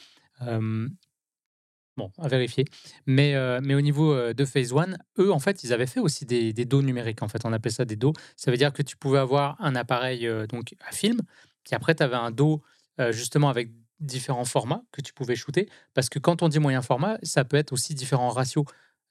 Bon, 1.97 2.09
à 2.17 2.29
vérifier. 2.29 2.65
Mais, 3.05 3.35
euh, 3.35 3.59
mais 3.61 3.75
au 3.75 3.81
niveau 3.81 4.13
euh, 4.13 4.33
de 4.33 4.45
Phase 4.45 4.71
One, 4.71 4.97
eux, 5.19 5.31
en 5.31 5.39
fait, 5.39 5.63
ils 5.63 5.73
avaient 5.73 5.87
fait 5.87 5.99
aussi 5.99 6.25
des, 6.25 6.53
dos 6.53 6.81
numériques. 6.81 7.21
En 7.21 7.27
fait, 7.27 7.43
on 7.43 7.51
appelait 7.51 7.71
ça 7.71 7.83
des 7.83 7.97
dos. 7.97 8.13
Ça 8.37 8.49
veut 8.49 8.57
dire 8.57 8.71
que 8.71 8.81
tu 8.81 8.95
pouvais 8.95 9.19
avoir 9.19 9.57
un 9.59 9.75
appareil 9.75 10.27
donc 10.49 10.73
à 10.87 10.91
film, 10.93 11.19
puis 11.63 11.75
après, 11.75 11.93
tu 11.93 12.03
avais 12.03 12.15
un 12.15 12.31
dos 12.31 12.61
justement 13.09 13.49
avec 13.49 13.69
différents 13.99 14.45
formats 14.45 14.83
que 14.91 15.01
tu 15.01 15.13
pouvais 15.13 15.35
shooter. 15.35 15.69
Parce 15.93 16.09
que 16.09 16.17
quand 16.17 16.41
on 16.41 16.49
dit 16.49 16.59
moyen 16.59 16.81
format, 16.81 17.17
ça 17.23 17.43
peut 17.43 17.57
être 17.57 17.73
aussi 17.73 17.93
différents 17.93 18.29
ratios. 18.29 18.65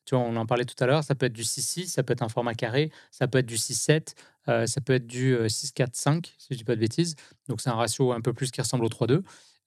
Tu 0.05 0.15
vois, 0.15 0.25
on 0.25 0.35
en 0.37 0.47
parlait 0.47 0.65
tout 0.65 0.83
à 0.83 0.87
l'heure, 0.87 1.05
ça 1.05 1.15
peut 1.15 1.27
être 1.27 1.33
du 1.33 1.43
6-6, 1.43 1.87
ça 1.87 2.03
peut 2.03 2.13
être 2.13 2.23
un 2.23 2.29
format 2.29 2.55
carré, 2.55 2.91
ça 3.11 3.29
peut 3.29 3.39
être 3.39 3.47
du 3.47 3.57
6-7, 3.57 4.15
euh, 4.49 4.67
ça 4.67 4.81
peut 4.81 4.95
être 4.95 5.07
du 5.07 5.37
6-4-5, 5.37 6.33
si 6.39 6.49
je 6.51 6.59
dis 6.59 6.65
pas 6.65 6.75
de 6.75 6.81
bêtises. 6.81 7.15
Donc 7.49 7.61
c'est 7.61 7.71
un 7.71 7.75
ratio 7.75 8.13
un 8.13 8.21
peu 8.21 8.33
plus 8.33 8.51
qui 8.51 8.61
ressemble 8.61 8.85
au 8.85 8.89
3-2. 8.89 9.23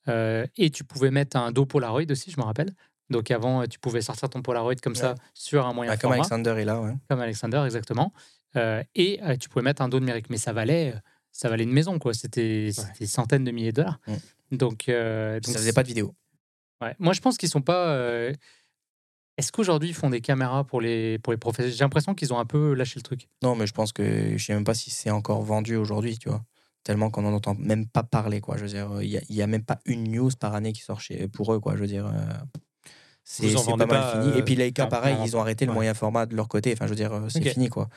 Euh, 0.09 0.45
et 0.57 0.69
tu 0.69 0.83
pouvais 0.83 1.11
mettre 1.11 1.37
un 1.37 1.51
dos 1.51 1.65
Polaroid 1.65 2.09
aussi, 2.09 2.31
je 2.31 2.37
me 2.37 2.43
rappelle. 2.43 2.73
Donc 3.09 3.31
avant, 3.31 3.65
tu 3.67 3.79
pouvais 3.79 4.01
sortir 4.01 4.29
ton 4.29 4.41
Polaroid 4.41 4.75
comme 4.75 4.95
ça 4.95 5.15
sur 5.33 5.65
un 5.65 5.73
moyen 5.73 5.91
Bah, 5.91 5.97
comme. 5.97 6.11
Alexander 6.11 6.55
est 6.57 6.65
là, 6.65 6.81
ouais. 6.81 6.93
Comme 7.09 7.19
Alexander, 7.19 7.61
exactement. 7.65 8.13
Euh, 8.55 8.83
et 8.95 9.19
euh, 9.23 9.35
tu 9.35 9.49
pouvais 9.49 9.63
mettre 9.63 9.81
un 9.81 9.89
dos 9.89 9.99
numérique. 9.99 10.29
Mais 10.29 10.37
ça 10.37 10.53
valait, 10.53 10.93
euh, 10.93 10.99
ça 11.31 11.49
valait 11.49 11.63
une 11.63 11.71
maison, 11.71 11.99
quoi. 11.99 12.13
C'était 12.13 12.71
des 12.99 13.05
centaines 13.05 13.43
de 13.43 13.51
milliers 13.51 13.71
de 13.71 13.81
dollars. 13.81 13.99
Mm. 14.07 14.57
Donc, 14.57 14.89
euh, 14.89 15.39
donc 15.39 15.53
Ça 15.53 15.59
faisait 15.59 15.73
pas 15.73 15.83
de 15.83 15.87
vidéo. 15.87 16.15
Ouais. 16.81 16.95
Moi, 16.99 17.13
je 17.13 17.21
pense 17.21 17.37
qu'ils 17.37 17.49
sont 17.49 17.61
pas. 17.61 17.97
Euh, 19.33 19.39
Est-ce 19.39 19.51
qu'aujourd'hui, 19.51 19.89
ils 19.89 19.95
font 19.95 20.09
des 20.09 20.21
caméras 20.21 20.63
pour 20.63 20.81
les, 20.81 21.19
pour 21.19 21.33
les 21.33 21.37
professionnels 21.37 21.73
J'ai 21.75 21.83
l'impression 21.83 22.13
qu'ils 22.15 22.33
ont 22.33 22.39
un 22.39 22.45
peu 22.45 22.73
lâché 22.73 22.93
le 22.97 23.01
truc. 23.03 23.27
Non, 23.41 23.55
mais 23.55 23.67
je 23.67 23.73
pense 23.73 23.91
que 23.91 24.37
je 24.37 24.43
sais 24.45 24.53
même 24.53 24.63
pas 24.63 24.73
si 24.73 24.89
c'est 24.91 25.09
encore 25.11 25.41
vendu 25.41 25.75
aujourd'hui, 25.75 26.17
tu 26.17 26.29
vois. 26.29 26.43
Tellement 26.83 27.09
qu'on 27.09 27.25
en 27.25 27.33
entend 27.33 27.55
même 27.57 27.87
pas 27.87 28.03
parler, 28.03 28.41
quoi. 28.41 28.57
Je 28.57 28.63
veux 28.63 28.69
dire, 28.69 28.89
il 29.01 29.07
y, 29.09 29.17
a- 29.17 29.21
il 29.29 29.35
y 29.35 29.41
a 29.41 29.47
même 29.47 29.63
pas 29.63 29.79
une 29.85 30.11
news 30.11 30.29
par 30.39 30.53
année 30.53 30.73
qui 30.73 30.81
sort 30.81 30.99
chez, 31.01 31.27
pour 31.29 31.53
eux, 31.53 31.59
quoi. 31.59 31.75
Je 31.75 31.81
veux 31.81 31.87
dire, 31.87 32.05
euh, 32.07 32.11
c'est 33.23 33.47
c'est 33.55 33.77
pas 33.77 33.85
mal 33.85 34.03
fini. 34.11 34.33
euh, 34.33 34.37
Et 34.37 34.43
puis 34.43 34.55
Leica, 34.55 34.83
non, 34.83 34.89
pareil, 34.89 35.15
ils 35.23 35.37
ont 35.37 35.41
arrêté 35.41 35.65
le 35.65 35.71
ouais. 35.71 35.75
moyen 35.75 35.93
format 35.93 36.25
de 36.25 36.35
leur 36.35 36.47
côté. 36.49 36.73
Enfin, 36.73 36.85
je 36.85 36.89
veux 36.89 36.95
dire, 36.97 37.13
euh, 37.13 37.29
c'est 37.29 37.41
fini, 37.43 37.69
quoi. 37.69 37.87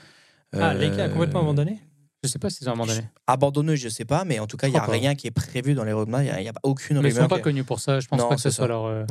Ah, 0.52 0.72
Leica 0.74 1.02
a 1.02 1.06
Euh, 1.06 1.12
complètement 1.12 1.40
abandonné? 1.40 1.80
Je 2.22 2.28
sais 2.30 2.38
pas 2.38 2.48
s'ils 2.50 2.68
ont 2.68 2.72
abandonné. 2.72 3.02
Abandonné, 3.26 3.76
je 3.76 3.88
sais 3.88 4.04
pas, 4.04 4.24
mais 4.24 4.38
en 4.38 4.46
tout 4.46 4.56
cas, 4.56 4.68
il 4.68 4.74
y 4.74 4.78
a 4.78 4.84
rien 4.84 5.14
qui 5.14 5.26
est 5.26 5.32
prévu 5.32 5.74
dans 5.74 5.84
les 5.84 5.92
roadmaps. 5.92 6.24
Il 6.24 6.44
y 6.44 6.48
a- 6.48 6.50
a, 6.50 6.54
aucune 6.62 6.98
Mais 7.00 7.08
ils 7.08 7.12
sont 7.12 7.16
rumeur 7.22 7.28
pas 7.28 7.38
connus 7.40 7.64
pour 7.64 7.80
ça. 7.80 8.00
Je 8.00 8.06
pense 8.08 8.18
Non, 8.18 8.28
pas 8.28 8.36
que 8.36 8.40
ce 8.40 8.50
c'est 8.50 8.56
soit 8.56 8.64
ça. 8.64 8.68
leur. 8.68 8.84
euh, 8.84 9.04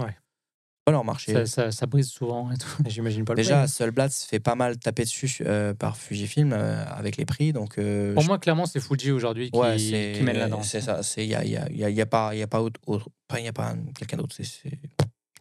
pas 0.86 0.92
leur 0.92 1.04
marché. 1.04 1.34
ça, 1.34 1.46
ça- 1.48 1.72
ça 1.72 1.86
brise 1.88 2.08
souvent 2.10 2.52
et 2.52 2.58
tout. 2.58 2.68
J'imagine 2.88 3.26
pas 3.26 3.34
le 3.34 3.38
Déjà. 3.38 3.68
Solblad 3.68 4.12
se 4.12 4.26
fait 4.28 4.40
pas 4.40 4.56
mal 4.56 4.78
taper 4.78 5.04
dessus 5.04 5.40
euh, 5.42 5.74
par 5.74 5.98
Fujifilm 5.98 6.54
euh, 6.54 6.86
avec 6.86 7.18
les 7.18 7.26
prix, 7.26 7.52
donc. 7.54 7.78
euh, 7.80 8.14
Pour 8.14 8.22
je- 8.24 8.28
moi, 8.28 8.38
clairement, 8.38 8.66
c'est 8.68 8.80
Fuji 8.80 9.12
aujourd'hui 9.12 9.50
qui, 9.52 9.58
ouais, 9.60 9.78
c'est 9.80 10.14
qui 10.18 10.24
mène 10.24 10.38
la 10.38 10.48
danse. 10.48 10.70
C'est 10.70 10.82
ça. 10.82 11.02
Il 11.18 11.24
y 11.26 11.36
a, 11.36 11.44
il 11.44 11.52
y 11.52 11.58
a, 11.58 11.68
il 11.70 11.78
y 11.78 11.84
a- 11.84 11.90
il 11.90 11.96
y 11.96 12.02
a 12.02 12.06
pas 12.06 12.36
y 12.36 12.42
a 12.44 12.48
pas 12.48 12.62
autre, 12.62 12.80
autre- 12.86 13.10
pas 13.28 13.40
y 13.40 13.48
a 13.48 13.54
pas 13.54 13.74
quelqu'un 13.98 14.18
d'autre. 14.18 14.36
C'est 14.40 14.80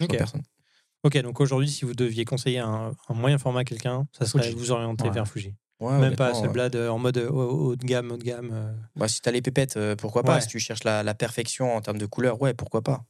personne. 0.09 0.43
Ok, 1.03 1.19
donc 1.21 1.39
aujourd'hui, 1.41 1.69
si 1.69 1.85
vous 1.85 1.93
deviez 1.95 2.25
conseiller 2.25 2.61
un, 2.61 2.93
un 3.11 3.15
moyen 3.15 3.37
format 3.37 3.61
à 3.61 3.65
quelqu'un, 3.65 4.07
ça 4.13 4.25
serait 4.25 4.45
Fuji. 4.45 4.57
vous 4.57 4.71
orienter 4.73 5.05
Ouais. 5.05 5.11
vers 5.11 5.29
Fuji. 5.29 5.55
Ouais, 5.81 5.99
Même 5.99 6.17
pas 6.17 6.31
euh, 6.31 6.89
en 6.89 6.99
mode 6.99 7.19
haut, 7.19 7.77
de 7.77 7.85
gamme, 7.85 8.11
haut 8.13 8.17
de 8.17 8.23
gamme. 8.23 8.51
euh. 8.53 8.73
Bah, 8.97 9.09
si 9.09 9.21
t'as 9.21 9.33
les 9.33 9.43
pépettes, 9.43 9.77
euh, 9.77 9.97
pourquoi 9.97 10.23
pas 10.23 10.37
Ouais. 10.37 10.41
Si 10.41 10.47
tu 10.47 10.59
cherches 10.61 10.85
la, 10.85 11.03
la 11.03 11.15
perfection 11.15 11.77
en 11.77 11.81
termes 11.83 11.99
de 11.99 12.07
couleur, 12.07 12.41
ouais, 12.41 12.55
pourquoi 12.55 12.81
pas 12.81 13.05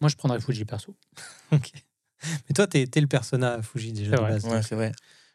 Moi, 0.00 0.08
je 0.08 0.16
prendrais 0.16 0.40
Fuji 0.40 0.64
perso. 0.64 0.96
Mais 1.52 2.54
toi, 2.54 2.66
t'es 2.66 2.88
es 2.92 3.00
le 3.00 3.06
persona 3.06 3.62
Fuji 3.62 3.92
déjà 3.92 4.12
de 4.12 4.20
vrai. 4.20 4.30
base. 4.32 4.44
Ouais, 4.46 4.62
c'est 4.62 4.74
vrai. 4.74 4.92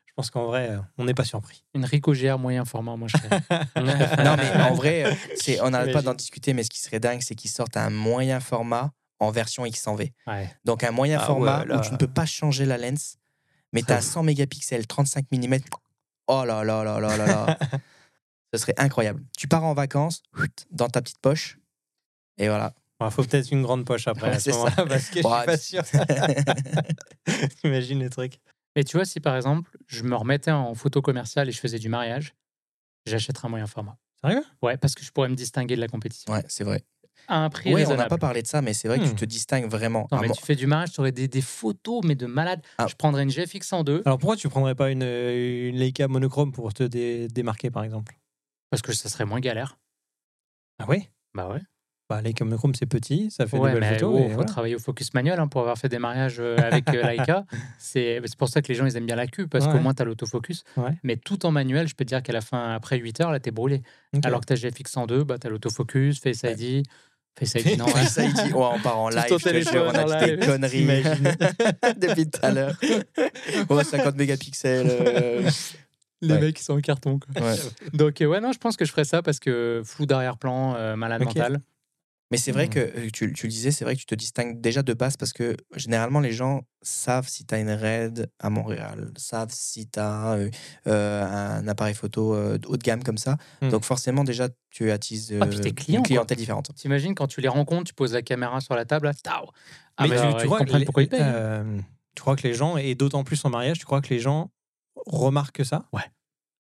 Je 0.08 0.14
pense 0.14 0.30
qu'en 0.30 0.46
vrai, 0.46 0.72
euh, 0.72 0.80
on 0.98 1.06
n'est 1.06 1.14
pas 1.14 1.24
surpris. 1.24 1.64
Une 1.74 1.86
Ricoh 1.86 2.14
GR 2.14 2.38
moyen 2.38 2.66
format, 2.66 2.98
moi, 2.98 3.08
je 3.08 3.18
serais. 3.18 3.30
non, 4.26 4.36
mais 4.36 4.62
en 4.62 4.74
vrai, 4.74 5.06
euh, 5.06 5.14
c'est, 5.36 5.62
on 5.62 5.70
n'arrête 5.70 5.94
pas 5.94 6.02
d'en 6.02 6.14
discuter, 6.14 6.54
mais 6.54 6.64
ce 6.64 6.70
qui 6.70 6.80
serait 6.80 7.00
dingue, 7.00 7.22
c'est 7.22 7.36
qu'ils 7.36 7.50
sortent 7.52 7.78
un 7.78 7.90
moyen 7.90 8.42
format 8.42 8.92
en 9.20 9.32
version 9.32 9.64
X100V. 9.66 10.12
Ouais. 10.28 10.54
Donc 10.66 10.84
un 10.84 10.92
moyen 10.92 11.20
Ah 11.22 11.28
format 11.28 11.60
ouais, 11.62 11.68
là. 11.68 11.78
où 11.78 11.82
tu 11.82 11.92
ne 11.92 11.98
peux 11.98 12.08
pas 12.08 12.26
changer 12.26 12.66
la 12.66 12.78
lens, 12.78 13.18
mais 13.72 13.84
tu 13.84 13.94
as 13.94 14.02
100 14.02 14.24
mégapixels, 14.24 14.86
35 14.86 15.26
mm. 15.32 15.60
Oh 16.28 16.44
là 16.44 16.64
là 16.64 16.84
là 16.84 17.00
là 17.00 17.18
là 17.18 17.26
là. 17.26 17.58
Ce 18.54 18.60
serait 18.60 18.74
incroyable. 18.78 19.24
Tu 19.38 19.48
pars 19.48 19.64
en 19.64 19.74
vacances, 19.74 20.24
dans 20.72 20.90
ta 20.90 21.02
petite 21.02 21.20
poche, 21.20 21.58
et 22.38 22.48
voilà. 22.50 22.74
Il 23.08 23.12
faut 23.12 23.24
peut-être 23.24 23.52
une 23.52 23.62
grande 23.64 23.86
poche 23.86 24.08
après 24.08 24.28
Ouais, 24.30 24.36
à 24.36 24.40
ce 24.40 24.44
c'est 24.46 24.52
ça. 24.52 24.58
moment-là, 24.58 24.86
parce 24.88 25.10
que 25.10 25.22
je 25.22 25.28
Ouais, 25.28 25.38
suis 25.38 25.46
pas 25.46 25.58
sûr. 25.58 25.84
Imagine 27.64 28.00
les 28.00 28.10
trucs. 28.10 28.40
Mais 28.76 28.84
tu 28.84 28.98
vois, 28.98 29.06
si 29.06 29.20
par 29.20 29.36
exemple, 29.36 29.78
je 29.88 30.04
me 30.04 30.16
remettais 30.16 30.52
en 30.52 30.74
photo 30.76 31.02
commerciale 31.02 31.50
et 31.50 31.52
je 31.52 31.60
faisais 31.60 31.80
du 31.80 31.90
mariage, 31.90 32.34
j'achèterais 33.06 33.48
un 33.48 33.50
moyen 33.50 33.68
format. 33.68 33.98
Sérieux? 34.22 34.44
Ouais, 34.62 34.78
parce 34.78 34.94
que 34.96 35.04
je 35.04 35.12
pourrais 35.12 35.30
me 35.30 35.36
distinguer 35.36 35.76
de 35.76 35.82
la 35.82 35.88
compétition. 35.88 36.32
Ouais, 36.32 36.44
c'est 36.48 36.64
vrai. 36.64 36.84
À 37.28 37.44
un 37.44 37.50
prix 37.50 37.74
Oui, 37.74 37.84
on 37.86 37.96
n'a 37.96 38.08
pas 38.08 38.18
parlé 38.18 38.42
de 38.42 38.48
ça, 38.48 38.62
mais 38.62 38.74
c'est 38.74 38.88
vrai 38.88 39.00
que 39.00 39.06
Hmm. 39.06 39.10
tu 39.10 39.16
te 39.16 39.26
distingues 39.26 39.70
vraiment. 39.70 40.08
Non, 40.12 40.20
À 40.20 40.22
mais 40.22 40.28
mo- 40.30 40.34
tu 40.34 40.42
fais 40.44 40.56
du 40.56 40.68
mariage, 40.68 40.92
tu 40.94 41.00
aurais 41.02 41.12
des, 41.12 41.28
des 41.28 41.42
photos, 41.42 42.02
mais 42.04 42.16
de 42.16 42.26
malade. 42.26 42.62
Ah. 42.78 42.88
Je 42.88 42.96
prendrais 42.96 43.24
une 43.24 43.30
GFX 43.30 43.68
102 43.68 44.02
Alors 44.06 44.18
pourquoi 44.18 44.36
tu 44.38 44.48
prendrais 44.50 44.76
pas 44.76 44.90
une, 44.92 45.04
une 45.04 45.76
Leica 45.76 46.08
monochrome 46.08 46.52
pour 46.52 46.74
te 46.74 46.84
dé- 46.84 47.28
démarquer 47.28 47.70
par 47.72 47.84
exemple? 47.84 48.16
Parce 48.70 48.82
que 48.82 48.94
ça 48.94 49.10
serait 49.10 49.26
moins 49.26 49.40
galère. 49.40 49.78
Ah 50.80 50.86
oui 50.88 51.08
Bah 51.34 51.50
ouais. 51.50 51.60
Bah, 52.22 52.30
monochrome 52.42 52.74
c'est 52.76 52.86
petit, 52.86 53.32
ça 53.32 53.46
fait 53.48 53.58
Ouais, 53.58 53.74
des 53.74 53.80
belles 53.80 53.94
photos. 53.94 54.16
il 54.20 54.22
et 54.24 54.28
faut 54.30 54.34
voilà. 54.36 54.50
travailler 54.50 54.76
au 54.76 54.80
focus 54.80 55.14
manuel 55.14 55.40
hein, 55.40 55.48
pour 55.48 55.62
avoir 55.62 55.78
fait 55.78 55.88
des 55.90 56.00
mariages 56.00 56.38
euh, 56.40 56.58
avec 56.58 56.90
euh, 56.90 57.02
Leica. 57.10 57.46
C'est 57.78 58.22
pour 58.38 58.50
ça 58.50 58.62
que 58.62 58.68
les 58.68 58.76
gens 58.76 58.86
ils 58.86 58.96
aiment 58.98 59.06
bien 59.06 59.16
la 59.16 59.28
Q 59.28 59.48
parce 59.48 59.68
qu'au 59.68 59.80
moins 59.80 59.94
tu 59.94 60.02
as 60.02 60.06
l'autofocus. 60.06 60.64
Ouais. 60.78 60.92
Mais 61.04 61.16
tout 61.18 61.46
en 61.46 61.52
manuel, 61.52 61.88
je 61.88 61.96
peux 61.96 62.04
te 62.06 62.10
dire 62.10 62.22
qu'à 62.24 62.34
la 62.34 62.42
fin, 62.42 62.74
après 62.74 62.98
8 62.98 63.22
heures, 63.22 63.32
là, 63.32 63.40
t'es 63.40 63.52
brûlé. 63.52 63.82
Ok. 64.16 64.26
Alors 64.26 64.42
que 64.42 64.46
ta 64.46 64.56
GFX 64.56 64.92
102, 64.92 65.24
bah, 65.24 65.38
tu 65.40 65.48
as 65.48 65.50
l'autofocus, 65.50 66.20
Face 66.20 66.44
ID. 66.44 66.84
Face 67.40 67.54
ID, 67.54 67.78
non. 67.80 67.86
Dit, 67.86 68.54
ouais, 68.54 68.66
on 68.74 68.80
part 68.82 69.00
en 69.00 69.10
live, 69.10 69.24
ton 69.30 69.38
je 69.38 69.50
te 69.50 69.70
jure, 69.72 69.86
on 69.88 69.96
a 69.98 70.26
dit 70.26 70.32
des 70.38 70.46
conneries 70.46 70.86
depuis 71.98 72.30
tout 72.30 72.40
à 72.44 72.52
l'heure. 72.52 72.76
Ouais, 73.70 73.84
50 73.86 74.16
mégapixels. 74.18 74.88
euh, 74.90 75.50
Les 76.24 76.34
Ouais. 76.36 76.40
mecs 76.42 76.56
qui 76.58 76.64
sont 76.64 76.74
en 76.74 76.82
carton. 76.82 77.18
Quoi. 77.20 77.42
ouais. 77.44 77.56
Donc, 77.94 78.22
euh, 78.22 78.26
ouais, 78.28 78.40
non, 78.42 78.52
je 78.52 78.60
pense 78.60 78.78
que 78.78 78.86
je 78.86 78.92
ferais 78.92 79.06
ça 79.06 79.22
parce 79.24 79.40
que 79.40 79.82
flou 79.84 80.06
d'arrière-plan, 80.06 80.76
euh, 80.76 80.96
malade 80.96 81.22
Ok. 81.24 81.30
mental. 81.36 81.62
Mais 82.32 82.38
c'est 82.38 82.52
vrai 82.54 82.68
Hmm. 82.68 82.70
que 82.70 83.10
tu, 83.10 83.34
tu 83.34 83.46
le 83.48 83.52
disais, 83.52 83.72
c'est 83.72 83.84
vrai 83.86 83.94
que 83.96 84.00
tu 84.00 84.06
te 84.06 84.16
distingues 84.16 84.62
déjà 84.62 84.82
de 84.84 84.94
base 84.94 85.18
parce 85.18 85.34
que 85.34 85.58
généralement 85.76 86.20
les 86.22 86.32
gens 86.32 86.62
savent 86.82 87.28
si 87.28 87.46
tu 87.46 87.54
as 87.54 87.60
une 87.60 87.70
RAID 87.70 88.28
à 88.40 88.50
Montréal, 88.50 89.12
savent 89.18 89.52
si 89.52 89.88
tu 89.90 90.00
as 90.00 90.38
un 90.86 91.68
appareil 91.68 91.94
photo 91.94 92.34
euh, 92.34 92.58
haut 92.68 92.78
de 92.78 92.84
gamme 92.84 93.04
comme 93.04 93.18
ça. 93.18 93.38
Hmm. 93.62 93.70
Donc 93.70 93.84
forcément 93.84 94.24
déjà 94.24 94.50
tu 94.70 94.92
attises 94.92 95.34
Ah, 95.40 95.46
euh, 95.46 95.50
clients, 95.72 95.98
une 95.98 95.98
quoi. 95.98 96.08
clientèle 96.08 96.38
différente. 96.38 96.72
T'imagines 96.76 97.16
quand 97.16 97.28
tu 97.28 97.42
les 97.42 97.48
rencontres, 97.48 97.84
tu 97.90 97.94
poses 97.94 98.14
la 98.14 98.22
caméra 98.22 98.62
sur 98.62 98.76
la 98.76 98.86
table, 98.86 99.08
là, 99.08 99.14
Ah, 99.98 100.04
Mais 100.04 100.10
bah, 100.10 100.16
tu, 100.16 100.22
alors, 100.22 100.38
tu 100.66 100.78
les- 100.78 100.86
pourquoi 100.86 101.04
ils 101.04 101.10
payent. 101.10 101.84
tu 102.16 102.22
crois 102.22 102.36
que 102.36 102.48
les 102.48 102.54
gens, 102.54 102.78
et 102.78 102.96
d'autant 102.96 103.24
plus 103.24 103.44
en 103.46 103.50
mariage, 103.50 103.80
tu 103.80 103.86
crois 103.86 104.02
que 104.02 104.10
les 104.10 104.20
gens 104.20 104.52
remarquent 105.06 105.66
ça? 105.66 105.86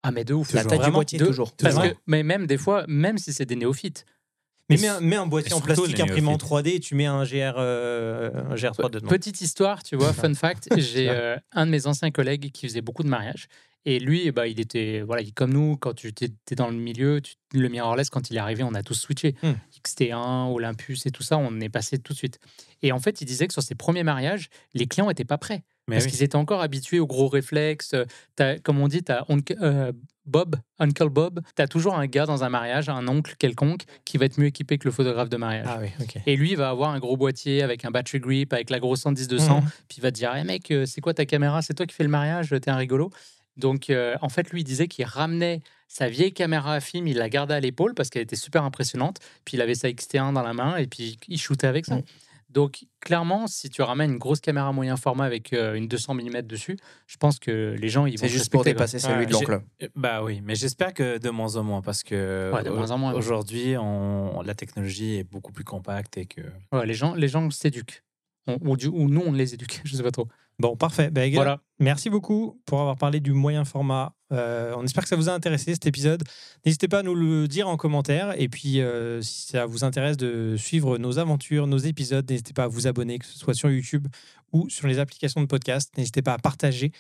Ah, 0.04 0.12
mais 0.12 0.24
de 0.24 0.34
ouf. 0.34 0.54
La 0.54 0.64
taille 0.64 0.80
du 0.80 0.92
boîtier 0.92 1.20
De- 1.20 1.26
toujours. 1.26 1.54
Parce 1.56 1.76
Toujours. 1.76 1.92
que, 1.92 1.98
mais 2.08 2.24
même 2.24 2.48
des 2.48 2.58
fois, 2.58 2.86
même 2.88 3.18
si 3.18 3.34
c'est 3.34 3.46
des 3.46 3.56
néophytes, 3.58 4.06
Mais 4.70 4.76
Et 4.76 4.82
mets 4.82 4.88
un, 4.88 5.00
mets 5.00 5.16
un 5.16 5.26
boîtier 5.28 5.54
en 5.54 5.62
plastique 5.62 6.00
imprimé 6.00 6.28
en 6.28 6.32
néophytes. 6.32 6.42
3D 6.50 6.68
et 6.76 6.80
tu 6.80 6.96
mets 6.96 7.06
un 7.06 7.24
GR, 7.24 7.56
euh, 7.58 8.30
un 8.52 8.56
GR3 8.56 8.90
dedans. 8.92 9.08
Petite 9.08 9.40
histoire, 9.42 9.82
tu 9.84 9.96
vois, 9.96 10.12
fun 10.14 10.34
fact, 10.34 10.68
j'ai 10.78 11.10
euh, 11.10 11.38
un 11.54 11.66
de 11.66 11.72
mes 11.72 11.88
anciens 11.88 12.12
collègues 12.12 12.52
qui 12.52 12.68
faisait 12.68 12.82
beaucoup 12.82 13.04
de 13.04 13.08
mariages. 13.10 13.48
Et 13.86 14.00
lui, 14.00 14.30
bah, 14.32 14.48
il 14.48 14.60
était, 14.60 15.02
voilà, 15.06 15.22
il- 15.22 15.34
comme 15.34 15.54
nous, 15.54 15.78
quand 15.78 15.94
tu 15.94 16.10
étais 16.10 16.56
dans 16.56 16.68
le 16.68 16.76
milieu, 16.76 17.22
tu- 17.22 17.36
le 17.54 17.70
mirrorless, 17.70 18.10
quand 18.10 18.30
il 18.30 18.36
est 18.36 18.40
arrivé, 18.40 18.62
on 18.64 18.74
a 18.74 18.84
tous 18.84 18.96
switché. 18.96 19.36
Hmm. 19.42 19.54
XT1, 19.86 20.52
Olympus 20.52 21.06
et 21.06 21.12
tout 21.12 21.24
ça, 21.24 21.38
on 21.38 21.62
est 21.62 21.70
passé 21.70 21.98
tout 21.98 22.12
de 22.12 22.18
suite. 22.18 22.40
Et 22.82 22.92
en 22.92 23.00
fait, 23.00 23.22
il 23.22 23.26
disait 23.26 23.48
que 23.48 23.54
sur 23.54 23.64
ses 23.64 23.76
premiers 23.76 24.04
mariages, 24.04 24.50
les 24.74 24.88
clients 24.88 25.08
n'étaient 25.08 25.24
pas 25.24 25.38
prêts. 25.38 25.64
Mais 25.88 25.96
parce 25.96 26.06
oui. 26.06 26.12
qu'ils 26.12 26.24
étaient 26.24 26.36
encore 26.36 26.62
habitués 26.62 27.00
aux 27.00 27.08
gros 27.08 27.30
réflexes. 27.30 27.94
Euh, 27.94 28.58
comme 28.64 28.80
on 28.82 28.90
dit, 28.90 29.04
tu 29.04 29.12
as 29.14 29.24
Bob, 30.28 30.58
Uncle 30.78 31.10
Bob. 31.10 31.42
Tu 31.56 31.62
as 31.62 31.68
toujours 31.68 31.96
un 31.96 32.06
gars 32.06 32.26
dans 32.26 32.44
un 32.44 32.50
mariage, 32.50 32.90
un 32.90 33.08
oncle 33.08 33.36
quelconque, 33.40 33.84
qui 34.06 34.18
va 34.18 34.26
être 34.26 34.38
mieux 34.38 34.48
équipé 34.48 34.78
que 34.78 34.88
le 34.88 34.92
photographe 34.92 35.30
de 35.30 35.38
mariage. 35.38 35.66
Ah 35.68 35.80
oui. 35.82 35.90
Et 36.26 36.36
lui, 36.36 36.52
il 36.52 36.58
va 36.58 36.70
avoir 36.70 36.92
un 36.92 37.00
gros 37.00 37.18
boîtier 37.18 37.64
avec 37.64 37.86
un 37.86 37.92
battery 37.92 38.20
grip, 38.20 38.54
avec 38.54 38.70
la 38.70 38.80
grosse 38.80 39.06
110-200. 39.06 39.62
Mhm. 39.62 39.62
Puis 39.88 39.98
il 39.98 40.02
va 40.02 40.12
te 40.12 40.18
dire, 40.18 40.36
hey 40.36 40.44
mec, 40.44 40.70
euh, 40.72 40.86
c'est 40.86 41.02
quoi 41.02 41.14
ta 41.14 41.26
caméra? 41.26 41.62
C'est 41.62 41.74
toi 41.74 41.86
qui 41.86 41.96
fais 41.96 42.04
le 42.04 42.10
mariage 42.10 42.50
T'es 42.62 42.70
un 42.70 42.76
rigolo 42.76 43.10
Donc, 43.56 43.90
euh, 43.90 44.16
en 44.22 44.30
fait, 44.30 44.50
lui, 44.52 44.62
il 44.62 44.66
disait 44.66 44.88
qu'il 44.88 45.06
ramenait 45.06 45.62
sa 45.88 46.10
vieille 46.10 46.34
caméra 46.34 46.74
à 46.74 46.80
film, 46.82 47.08
il 47.08 47.18
la 47.18 47.30
gardait 47.30 47.54
à 47.54 47.60
l'épaule 47.60 47.94
parce 47.94 48.10
qu'elle 48.10 48.24
était 48.24 48.36
super 48.36 48.64
impressionnante. 48.64 49.20
Puis 49.46 49.56
il 49.56 49.62
avait 49.62 49.76
sa 49.76 49.90
XT1 49.90 50.34
dans 50.34 50.44
la 50.44 50.54
main 50.54 50.76
et 50.76 50.88
puis 50.88 51.18
il 51.30 51.40
shootait 51.40 51.68
avec 51.68 51.86
ça. 51.86 51.96
Mhm. 51.96 52.04
Donc, 52.58 52.86
clairement, 53.02 53.46
si 53.46 53.70
tu 53.70 53.84
ramènes 53.84 54.14
une 54.14 54.18
grosse 54.18 54.40
caméra 54.42 54.72
moyen 54.72 54.98
format 54.98 55.26
avec 55.26 55.54
euh, 55.54 55.76
une 55.76 55.88
200 55.88 56.16
mm 56.16 56.42
dessus, 56.42 56.76
je 57.06 57.16
pense 57.18 57.38
que 57.38 57.76
les 57.80 57.88
gens, 57.88 58.08
ils 58.08 58.14
vont 58.14 58.22
C'est 58.26 58.30
te 58.30 58.32
juste 58.34 58.52
pour 58.52 58.64
dépasser 58.64 58.98
celui 58.98 59.28
de 59.28 59.32
l'oncle. 59.32 59.62
Euh, 59.84 59.88
Bah 59.96 60.24
oui, 60.24 60.42
mais 60.44 60.56
j'espère 60.56 60.96
que 60.96 61.20
de 61.20 61.30
moins 61.30 61.56
en 61.56 61.62
moins 61.64 61.84
parce 61.84 62.02
que 62.02 62.52
Ouais, 62.52 62.64
de 62.64 62.72
moins 62.72 62.90
en 62.90 62.98
moins, 62.98 63.12
ouais. 63.12 63.18
aujourd'hui, 63.20 63.78
on- 63.78 64.42
la 64.42 64.56
technologie 64.56 65.18
est 65.18 65.24
beaucoup 65.24 65.52
plus 65.52 65.64
compacte 65.66 66.18
et 66.18 66.26
que 66.26 66.42
Ouais, 66.72 66.88
les 66.88 66.96
gens, 66.96 67.14
les 67.14 67.28
gens 67.28 67.48
s'éduquent. 67.52 68.02
On- 68.48 68.58
ou, 68.62 68.76
du- 68.76 68.88
ou 68.88 69.08
nous, 69.08 69.22
on 69.24 69.34
les 69.34 69.54
éduque. 69.54 69.82
Je 69.86 69.96
sais 69.96 70.02
pas 70.02 70.10
trop. 70.10 70.28
Bon, 70.60 70.76
parfait. 70.76 71.10
Ben, 71.12 71.32
Voilà. 71.34 71.60
Merci 71.80 72.10
beaucoup 72.10 72.60
pour 72.66 72.80
avoir 72.80 72.98
parlé 72.98 73.20
du 73.20 73.32
moyen 73.32 73.64
format. 73.64 74.14
Euh, 74.34 74.74
on 74.76 74.84
espère 74.84 75.04
que 75.04 75.10
ça 75.10 75.16
vous 75.16 75.30
a 75.30 75.32
intéressé 75.32 75.74
cet 75.74 75.86
épisode. 75.86 76.24
N'hésitez 76.66 76.88
pas 76.88 77.00
à 77.00 77.04
nous 77.04 77.14
le 77.14 77.48
dire 77.48 77.68
en 77.68 77.78
commentaire. 77.78 78.34
Et 78.42 78.50
puis, 78.50 78.82
euh, 78.82 79.22
si 79.22 79.50
ça 79.50 79.68
vous 79.68 79.84
intéresse 79.84 80.18
de 80.18 80.56
suivre 80.58 80.98
nos 80.98 81.20
aventures, 81.20 81.68
nos 81.68 81.78
épisodes, 81.78 82.28
n'hésitez 82.28 82.54
pas 82.54 82.64
à 82.64 82.68
vous 82.68 82.88
abonner, 82.88 83.20
que 83.20 83.26
ce 83.26 83.38
soit 83.38 83.54
sur 83.54 83.70
YouTube 83.70 84.08
ou 84.52 84.68
sur 84.70 84.88
les 84.88 84.98
applications 84.98 85.42
de 85.42 85.46
podcast. 85.46 85.94
N'hésitez 85.98 86.24
pas 86.24 86.34
à 86.34 86.40
partager, 86.40 86.92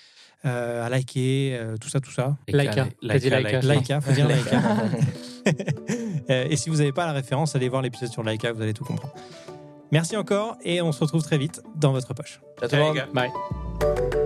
euh, 0.45 0.85
à 0.85 0.89
liker, 0.89 1.57
euh, 1.59 1.77
tout 1.77 1.89
ça, 1.89 1.99
tout 1.99 2.11
ça. 2.11 2.37
Laika. 2.47 2.87
Laika. 3.01 4.01
Faut 4.01 4.11
dire 4.11 4.27
Laika. 4.27 4.61
Et 6.51 6.55
si 6.55 6.69
vous 6.69 6.77
n'avez 6.77 6.91
pas 6.91 7.07
la 7.07 7.13
référence, 7.13 7.55
allez 7.55 7.69
voir 7.69 7.81
l'épisode 7.81 8.11
sur 8.11 8.21
Laika, 8.21 8.51
vous 8.51 8.61
allez 8.61 8.73
tout 8.73 8.83
comprendre. 8.85 9.13
Merci 9.91 10.17
encore 10.17 10.57
et 10.63 10.81
on 10.81 10.91
se 10.91 10.99
retrouve 10.99 11.23
très 11.23 11.37
vite 11.37 11.61
dans 11.75 11.91
votre 11.91 12.13
poche. 12.13 12.41
Ciao 12.59 12.69
tout 12.69 12.75
le 12.75 12.81
monde. 12.81 13.07
Bye. 13.13 14.17